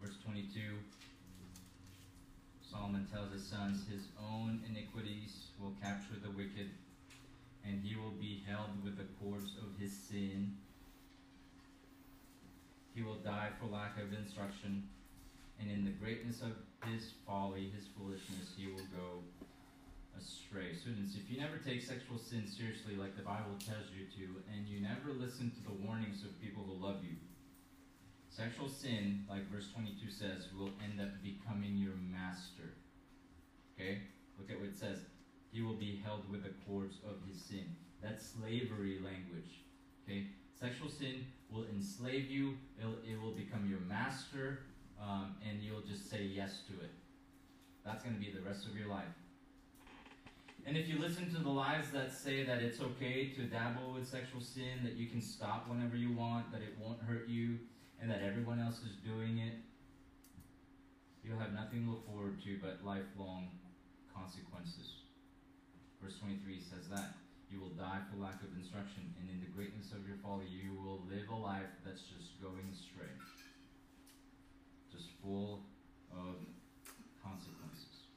Verse 0.00 0.16
22 0.24 0.60
Solomon 2.76 3.06
tells 3.10 3.32
his 3.32 3.46
sons, 3.46 3.84
His 3.88 4.08
own 4.20 4.60
iniquities 4.68 5.48
will 5.58 5.72
capture 5.80 6.20
the 6.22 6.30
wicked, 6.30 6.68
and 7.64 7.80
he 7.82 7.96
will 7.96 8.12
be 8.20 8.44
held 8.46 8.84
with 8.84 8.98
the 8.98 9.08
cords 9.20 9.56
of 9.62 9.80
his 9.80 9.92
sin. 9.92 10.56
he 12.94 13.02
will 13.02 13.20
die 13.20 13.50
for 13.60 13.66
lack 13.66 14.00
of 14.00 14.12
instruction, 14.16 14.88
and 15.60 15.70
in 15.70 15.84
the 15.84 15.90
greatness 15.90 16.40
of 16.40 16.56
his 16.88 17.12
folly, 17.26 17.68
his 17.76 17.84
foolishness, 17.92 18.56
he 18.56 18.68
will 18.68 18.88
go 18.88 19.20
astray. 20.16 20.72
Students, 20.72 21.14
if 21.14 21.30
you 21.30 21.36
never 21.38 21.58
take 21.58 21.82
sexual 21.82 22.16
sin 22.16 22.48
seriously 22.48 22.96
like 22.96 23.14
the 23.16 23.22
Bible 23.22 23.52
tells 23.60 23.92
you 23.92 24.08
to, 24.16 24.40
and 24.48 24.66
you 24.66 24.80
never 24.80 25.12
listen 25.12 25.52
to 25.52 25.62
the 25.64 25.76
warnings 25.84 26.24
of 26.24 26.32
people 26.40 26.64
who 26.64 26.80
love 26.80 27.04
you, 27.04 27.16
sexual 28.36 28.68
sin, 28.68 29.24
like 29.30 29.50
verse 29.50 29.68
22 29.72 30.10
says, 30.10 30.48
will 30.58 30.70
end 30.84 31.00
up 31.00 31.08
becoming 31.22 31.76
your 31.76 31.94
master. 32.12 32.74
Okay? 33.74 34.02
Look 34.38 34.50
at 34.50 34.60
what 34.60 34.68
it 34.68 34.76
says. 34.76 34.98
He 35.50 35.62
will 35.62 35.74
be 35.74 36.02
held 36.04 36.30
with 36.30 36.42
the 36.42 36.52
cords 36.68 36.96
of 37.08 37.16
his 37.26 37.40
sin. 37.40 37.64
That's 38.02 38.32
slavery 38.38 39.00
language. 39.02 39.64
Okay? 40.04 40.26
Sexual 40.60 40.90
sin 40.90 41.24
will 41.50 41.64
enslave 41.74 42.30
you, 42.30 42.58
It'll, 42.78 42.98
it 43.08 43.20
will 43.20 43.32
become 43.32 43.68
your 43.68 43.80
master, 43.80 44.60
um, 45.02 45.36
and 45.48 45.62
you'll 45.62 45.80
just 45.80 46.10
say 46.10 46.22
yes 46.22 46.60
to 46.68 46.74
it. 46.84 46.90
That's 47.84 48.02
going 48.02 48.16
to 48.16 48.20
be 48.20 48.32
the 48.32 48.42
rest 48.42 48.66
of 48.66 48.76
your 48.76 48.88
life. 48.88 49.04
And 50.66 50.76
if 50.76 50.88
you 50.88 50.98
listen 50.98 51.32
to 51.32 51.40
the 51.40 51.48
lies 51.48 51.84
that 51.92 52.12
say 52.12 52.42
that 52.44 52.60
it's 52.60 52.80
okay 52.80 53.28
to 53.36 53.42
dabble 53.44 53.94
with 53.94 54.06
sexual 54.06 54.40
sin, 54.40 54.82
that 54.82 54.94
you 54.94 55.06
can 55.06 55.22
stop 55.22 55.68
whenever 55.68 55.96
you 55.96 56.12
want, 56.12 56.50
that 56.50 56.60
it 56.60 56.76
won't 56.80 57.00
hurt 57.00 57.28
you, 57.28 57.58
and 58.00 58.10
that 58.10 58.22
everyone 58.22 58.60
else 58.60 58.80
is 58.84 58.96
doing 59.04 59.38
it, 59.38 59.54
you'll 61.24 61.38
have 61.38 61.52
nothing 61.52 61.84
to 61.84 61.90
look 61.90 62.06
forward 62.06 62.42
to 62.44 62.58
but 62.62 62.84
lifelong 62.84 63.48
consequences. 64.14 65.02
Verse 66.02 66.18
23 66.20 66.60
says 66.60 66.88
that. 66.90 67.16
You 67.50 67.60
will 67.60 67.74
die 67.78 68.02
for 68.10 68.18
lack 68.18 68.42
of 68.42 68.50
instruction, 68.58 69.14
and 69.22 69.30
in 69.30 69.38
the 69.38 69.46
greatness 69.54 69.92
of 69.94 70.02
your 70.02 70.18
folly, 70.18 70.50
you 70.50 70.74
will 70.74 71.06
live 71.06 71.30
a 71.30 71.38
life 71.38 71.70
that's 71.86 72.02
just 72.02 72.42
going 72.42 72.66
astray. 72.74 73.10
Just 74.90 75.14
full 75.22 75.62
of 76.10 76.42
consequences. 77.22 78.10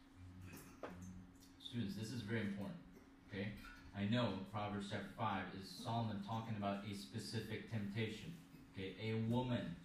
Students, 1.61 1.93
this 1.93 2.09
is 2.09 2.25
very 2.25 2.41
important. 2.41 2.81
Okay? 3.29 3.53
I 3.93 4.09
know 4.09 4.41
Proverbs 4.51 4.89
chapter 4.89 5.13
5 5.17 5.43
is 5.61 5.69
Solomon 5.69 6.23
talking 6.25 6.57
about 6.57 6.81
a 6.89 6.93
specific 6.97 7.69
temptation. 7.69 8.33
Okay? 8.79 8.95
A 9.01 9.29
woman 9.29 9.75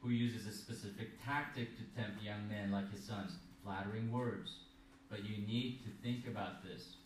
who 0.00 0.10
uses 0.10 0.46
a 0.46 0.52
specific 0.52 1.24
tactic 1.24 1.68
to 1.76 1.82
tempt 2.00 2.22
young 2.22 2.48
men 2.48 2.70
like 2.70 2.90
his 2.92 3.02
sons, 3.04 3.32
flattering 3.64 4.12
words. 4.12 4.52
But 5.10 5.24
you 5.24 5.46
need 5.46 5.80
to 5.84 5.90
think 6.02 6.26
about 6.26 6.62
this. 6.62 6.96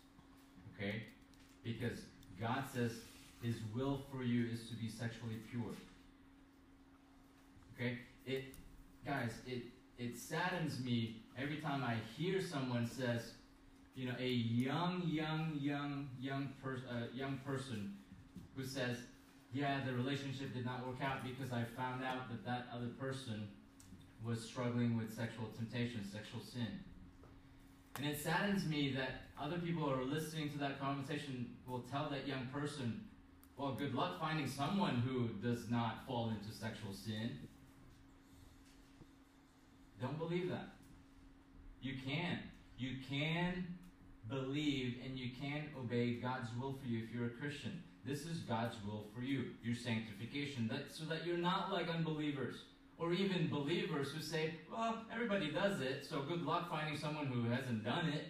Okay? 0.75 1.05
Because 1.63 2.01
God 2.41 2.65
says 2.73 2.93
his 3.41 3.57
will 3.75 4.03
for 4.11 4.23
you 4.23 4.47
is 4.53 4.69
to 4.69 4.75
be 4.75 4.89
sexually 4.89 5.37
pure. 5.51 5.75
Okay? 7.75 7.99
It 8.27 8.55
guys, 9.07 9.33
it 9.47 9.63
it 9.99 10.19
saddens 10.19 10.81
me 10.85 11.23
every 11.39 11.59
time 11.59 11.83
I 11.85 11.97
hear 12.17 12.41
someone 12.41 12.87
says, 12.87 13.33
you 13.95 14.07
know, 14.07 14.15
a 14.19 14.29
young, 14.29 15.03
young, 15.05 15.57
young, 15.61 16.09
young 16.21 16.49
person, 16.63 16.89
uh, 16.89 17.07
young 17.15 17.39
person 17.45 17.95
who 18.57 18.65
says, 18.65 18.99
"Yeah, 19.53 19.85
the 19.85 19.93
relationship 19.93 20.55
did 20.55 20.65
not 20.65 20.87
work 20.87 21.03
out 21.03 21.23
because 21.23 21.53
I 21.53 21.65
found 21.77 22.03
out 22.03 22.31
that 22.31 22.45
that 22.45 22.69
other 22.75 22.89
person 22.99 23.49
was 24.25 24.43
struggling 24.43 24.97
with 24.97 25.15
sexual 25.15 25.49
temptation, 25.57 26.05
sexual 26.05 26.41
sin." 26.41 26.85
And 27.97 28.07
it 28.07 28.19
saddens 28.19 28.67
me 28.67 28.93
that 28.95 29.27
other 29.39 29.59
people 29.59 29.83
who 29.83 30.01
are 30.01 30.05
listening 30.05 30.51
to 30.51 30.59
that 30.59 30.81
conversation 30.81 31.57
will 31.67 31.83
tell 31.83 32.09
that 32.11 32.27
young 32.27 32.47
person, 32.47 33.09
"Well, 33.57 33.75
good 33.75 33.95
luck 33.95 34.19
finding 34.19 34.49
someone 34.49 34.97
who 35.03 35.29
does 35.43 35.69
not 35.71 36.07
fall 36.07 36.31
into 36.31 36.51
sexual 36.51 36.95
sin." 36.95 37.49
Don't 40.01 40.19
believe 40.19 40.49
that. 40.49 40.71
You 41.81 41.97
can. 42.05 42.39
You 42.79 42.97
can 43.09 43.79
believe 44.29 45.01
and 45.05 45.19
you 45.19 45.31
can 45.39 45.69
obey 45.79 46.15
God's 46.15 46.49
will 46.57 46.73
for 46.73 46.87
you 46.87 47.05
if 47.05 47.13
you're 47.13 47.27
a 47.27 47.31
Christian. 47.31 47.83
This 48.05 48.27
is 48.27 48.39
God's 48.39 48.77
will 48.85 49.07
for 49.15 49.23
you, 49.23 49.51
your 49.63 49.77
sanctification, 49.77 50.69
that, 50.69 50.93
so 50.93 51.05
that 51.05 51.25
you're 51.25 51.37
not 51.37 51.73
like 51.73 51.89
unbelievers 51.89 52.57
or 52.99 53.13
even 53.13 53.49
believers 53.49 54.11
who 54.11 54.21
say, 54.21 54.55
well, 54.71 55.05
everybody 55.13 55.51
does 55.51 55.81
it, 55.81 56.05
so 56.09 56.23
good 56.23 56.45
luck 56.45 56.71
finding 56.71 56.97
someone 56.99 57.27
who 57.27 57.49
hasn't 57.49 57.85
done 57.85 58.09
it. 58.09 58.27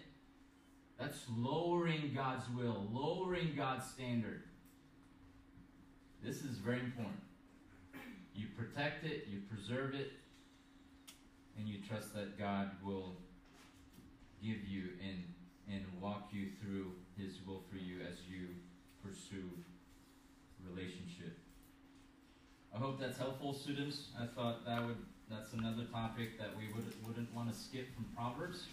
That's 0.99 1.25
lowering 1.35 2.11
God's 2.15 2.45
will, 2.55 2.87
lowering 2.91 3.53
God's 3.57 3.85
standard. 3.85 4.43
This 6.23 6.43
is 6.43 6.57
very 6.57 6.79
important. 6.79 7.19
You 8.35 8.47
protect 8.57 9.05
it, 9.05 9.27
you 9.29 9.41
preserve 9.49 9.95
it, 9.95 10.13
and 11.57 11.67
you 11.67 11.79
trust 11.87 12.13
that 12.13 12.37
God 12.39 12.71
will 12.83 13.15
give 14.41 14.65
you 14.67 14.89
and 15.03 15.23
and 15.71 15.85
walk 16.01 16.27
you 16.31 16.49
through 16.61 16.91
his 17.17 17.39
will 17.47 17.63
for 17.69 17.77
you 17.77 18.01
as 18.01 18.17
you 18.29 18.47
pursue 19.03 19.49
relationship. 20.69 21.37
I 22.73 22.77
hope 22.77 22.99
that's 22.99 23.17
helpful, 23.17 23.53
students. 23.53 24.07
I 24.19 24.25
thought 24.25 24.65
that 24.65 24.85
would 24.85 24.97
that's 25.29 25.53
another 25.53 25.83
topic 25.91 26.37
that 26.37 26.49
we 26.57 26.71
would, 26.73 26.85
wouldn't 27.07 27.33
want 27.33 27.51
to 27.51 27.57
skip 27.57 27.87
from 27.95 28.05
Proverbs. 28.15 28.65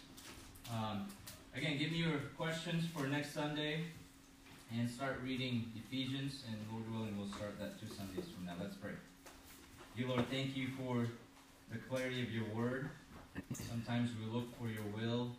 Um, 0.72 1.06
again, 1.54 1.78
give 1.78 1.92
me 1.92 1.98
your 1.98 2.18
questions 2.36 2.84
for 2.94 3.06
next 3.06 3.32
Sunday 3.32 3.84
and 4.76 4.88
start 4.88 5.20
reading 5.24 5.72
Ephesians, 5.74 6.44
and 6.48 6.56
Lord 6.70 6.92
willing, 6.92 7.16
we'll 7.18 7.28
start 7.28 7.58
that 7.58 7.80
two 7.80 7.92
Sundays 7.92 8.26
from 8.34 8.46
now. 8.46 8.54
Let's 8.60 8.76
pray. 8.76 8.92
Dear 9.96 10.08
Lord, 10.08 10.26
thank 10.30 10.56
you 10.56 10.68
for 10.78 11.06
the 11.72 11.78
clarity 11.88 12.22
of 12.22 12.30
your 12.30 12.44
word. 12.54 12.90
Sometimes 13.52 14.10
we 14.18 14.30
look 14.30 14.46
for 14.58 14.68
your 14.68 14.84
will 14.94 15.32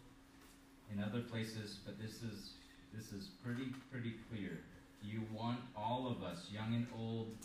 in 0.94 1.04
other 1.04 1.22
places, 1.22 1.80
but 1.86 2.00
this 2.02 2.24
is 2.24 2.52
this 2.94 3.12
is 3.14 3.30
pretty 3.44 3.74
pretty 3.92 4.16
clear. 4.30 4.60
You 5.02 5.22
want 5.34 5.60
all 5.76 6.08
of 6.08 6.24
us, 6.24 6.48
young 6.52 6.74
and 6.74 6.88
old, 6.96 7.36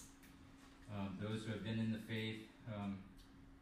um, 0.94 1.16
those 1.20 1.42
who 1.44 1.52
have 1.52 1.64
been 1.64 1.78
in 1.78 1.92
the 1.92 2.04
faith, 2.07 2.46
um, 2.74 2.98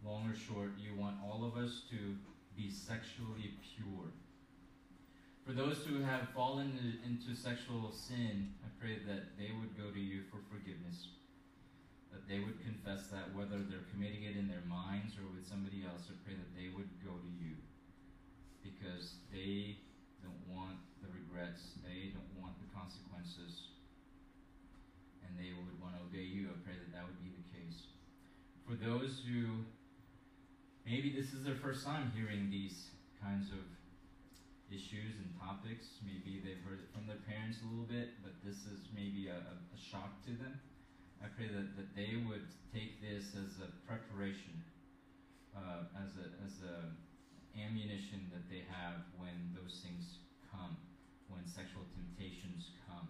long 0.04 0.28
or 0.28 0.36
short, 0.36 0.72
you 0.78 0.98
want 0.98 1.16
all 1.24 1.44
of 1.44 1.56
us 1.56 1.82
to 1.90 2.16
be 2.56 2.70
sexually 2.70 3.54
pure. 3.62 4.12
For 5.46 5.52
those 5.52 5.84
who 5.84 6.00
have 6.00 6.28
fallen 6.34 6.72
into 7.04 7.36
sexual 7.36 7.92
sin, 7.92 8.54
I 8.64 8.68
pray 8.80 8.98
that 9.06 9.36
they 9.36 9.52
would 9.52 9.76
go 9.76 9.92
to 9.92 10.00
you 10.00 10.24
for 10.32 10.40
forgiveness. 10.48 11.12
That 12.12 12.24
they 12.28 12.40
would 12.40 12.62
confess 12.64 13.12
that 13.12 13.34
whether 13.36 13.60
they're 13.60 13.84
committing 13.92 14.24
it 14.24 14.36
in 14.36 14.48
their 14.48 14.64
minds 14.64 15.20
or 15.20 15.28
with 15.34 15.44
somebody 15.44 15.84
else, 15.84 16.08
I 16.08 16.16
pray 16.24 16.32
that 16.32 16.52
they 16.56 16.72
would 16.72 16.88
go 17.04 17.12
to 17.12 17.30
you 17.36 17.60
because 18.64 19.20
they 19.28 19.84
don't 20.24 20.40
want 20.48 20.80
the 21.04 21.12
regrets, 21.12 21.76
they 21.84 22.16
don't 22.16 22.32
want 22.40 22.56
the 22.56 22.68
consequences, 22.72 23.73
and 25.34 25.42
they 25.42 25.50
would 25.50 25.74
want 25.82 25.98
to 25.98 26.00
obey 26.06 26.22
you. 26.22 26.46
I 26.46 26.54
pray 26.62 26.78
that 26.78 26.94
that 26.94 27.02
would 27.02 27.18
be 27.18 27.34
the 27.34 27.46
case. 27.50 27.90
For 28.62 28.78
those 28.78 29.26
who 29.26 29.66
maybe 30.86 31.10
this 31.10 31.34
is 31.34 31.42
their 31.42 31.58
first 31.58 31.82
time 31.82 32.14
hearing 32.14 32.54
these 32.54 32.94
kinds 33.18 33.50
of 33.50 33.66
issues 34.70 35.18
and 35.18 35.26
topics, 35.42 35.98
maybe 36.06 36.38
they've 36.38 36.62
heard 36.62 36.86
it 36.86 36.88
from 36.94 37.10
their 37.10 37.20
parents 37.26 37.58
a 37.62 37.66
little 37.66 37.90
bit, 37.90 38.14
but 38.22 38.38
this 38.46 38.62
is 38.70 38.86
maybe 38.94 39.26
a, 39.26 39.42
a, 39.42 39.78
shock 39.90 40.22
to 40.24 40.32
them. 40.38 40.54
I 41.18 41.26
pray 41.34 41.50
that, 41.50 41.74
that 41.74 41.90
they 41.98 42.22
would 42.30 42.46
take 42.70 43.02
this 43.02 43.34
as 43.34 43.58
a 43.58 43.68
preparation, 43.90 44.54
uh, 45.50 45.90
as 45.98 46.14
a 46.14 46.26
as 46.46 46.54
a 46.62 46.94
ammunition 47.54 48.30
that 48.34 48.46
they 48.50 48.66
have 48.66 49.06
when 49.18 49.54
those 49.54 49.82
things 49.82 50.24
come, 50.50 50.74
when 51.30 51.46
sexual 51.46 51.86
temptations 51.94 52.74
come 52.86 53.06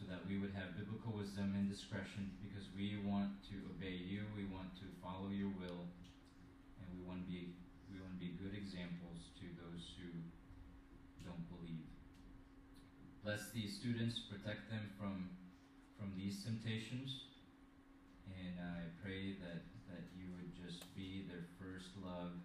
so 0.00 0.08
that 0.08 0.24
we 0.24 0.40
would 0.40 0.56
have 0.56 0.72
biblical 0.80 1.12
wisdom 1.12 1.52
and 1.52 1.68
discretion 1.68 2.32
because 2.40 2.64
we 2.72 2.96
want 3.04 3.36
to 3.52 3.60
obey 3.76 4.00
you, 4.00 4.24
we 4.32 4.48
want 4.48 4.72
to 4.80 4.88
follow 5.04 5.28
your 5.28 5.52
will, 5.60 5.84
and 6.80 6.88
we 6.96 7.04
want 7.04 7.20
to 7.20 7.28
be 7.28 7.52
we 7.92 8.00
want 8.00 8.16
to 8.16 8.22
be 8.22 8.32
good 8.40 8.56
examples 8.56 9.28
to 9.36 9.44
those 9.60 9.92
who 10.00 10.08
don't 11.20 11.44
believe. 11.52 11.84
Bless 13.20 13.52
these 13.52 13.76
students, 13.76 14.24
protect 14.24 14.72
them 14.72 14.88
from 14.96 15.36
from 16.00 16.16
these 16.16 16.40
temptations, 16.48 17.36
and 18.24 18.56
I 18.56 18.88
pray 19.04 19.36
that 19.44 19.68
that 19.92 20.08
you 20.16 20.32
would 20.40 20.56
just 20.56 20.88
be 20.96 21.28
their 21.28 21.44
first 21.60 21.92
love 22.00 22.39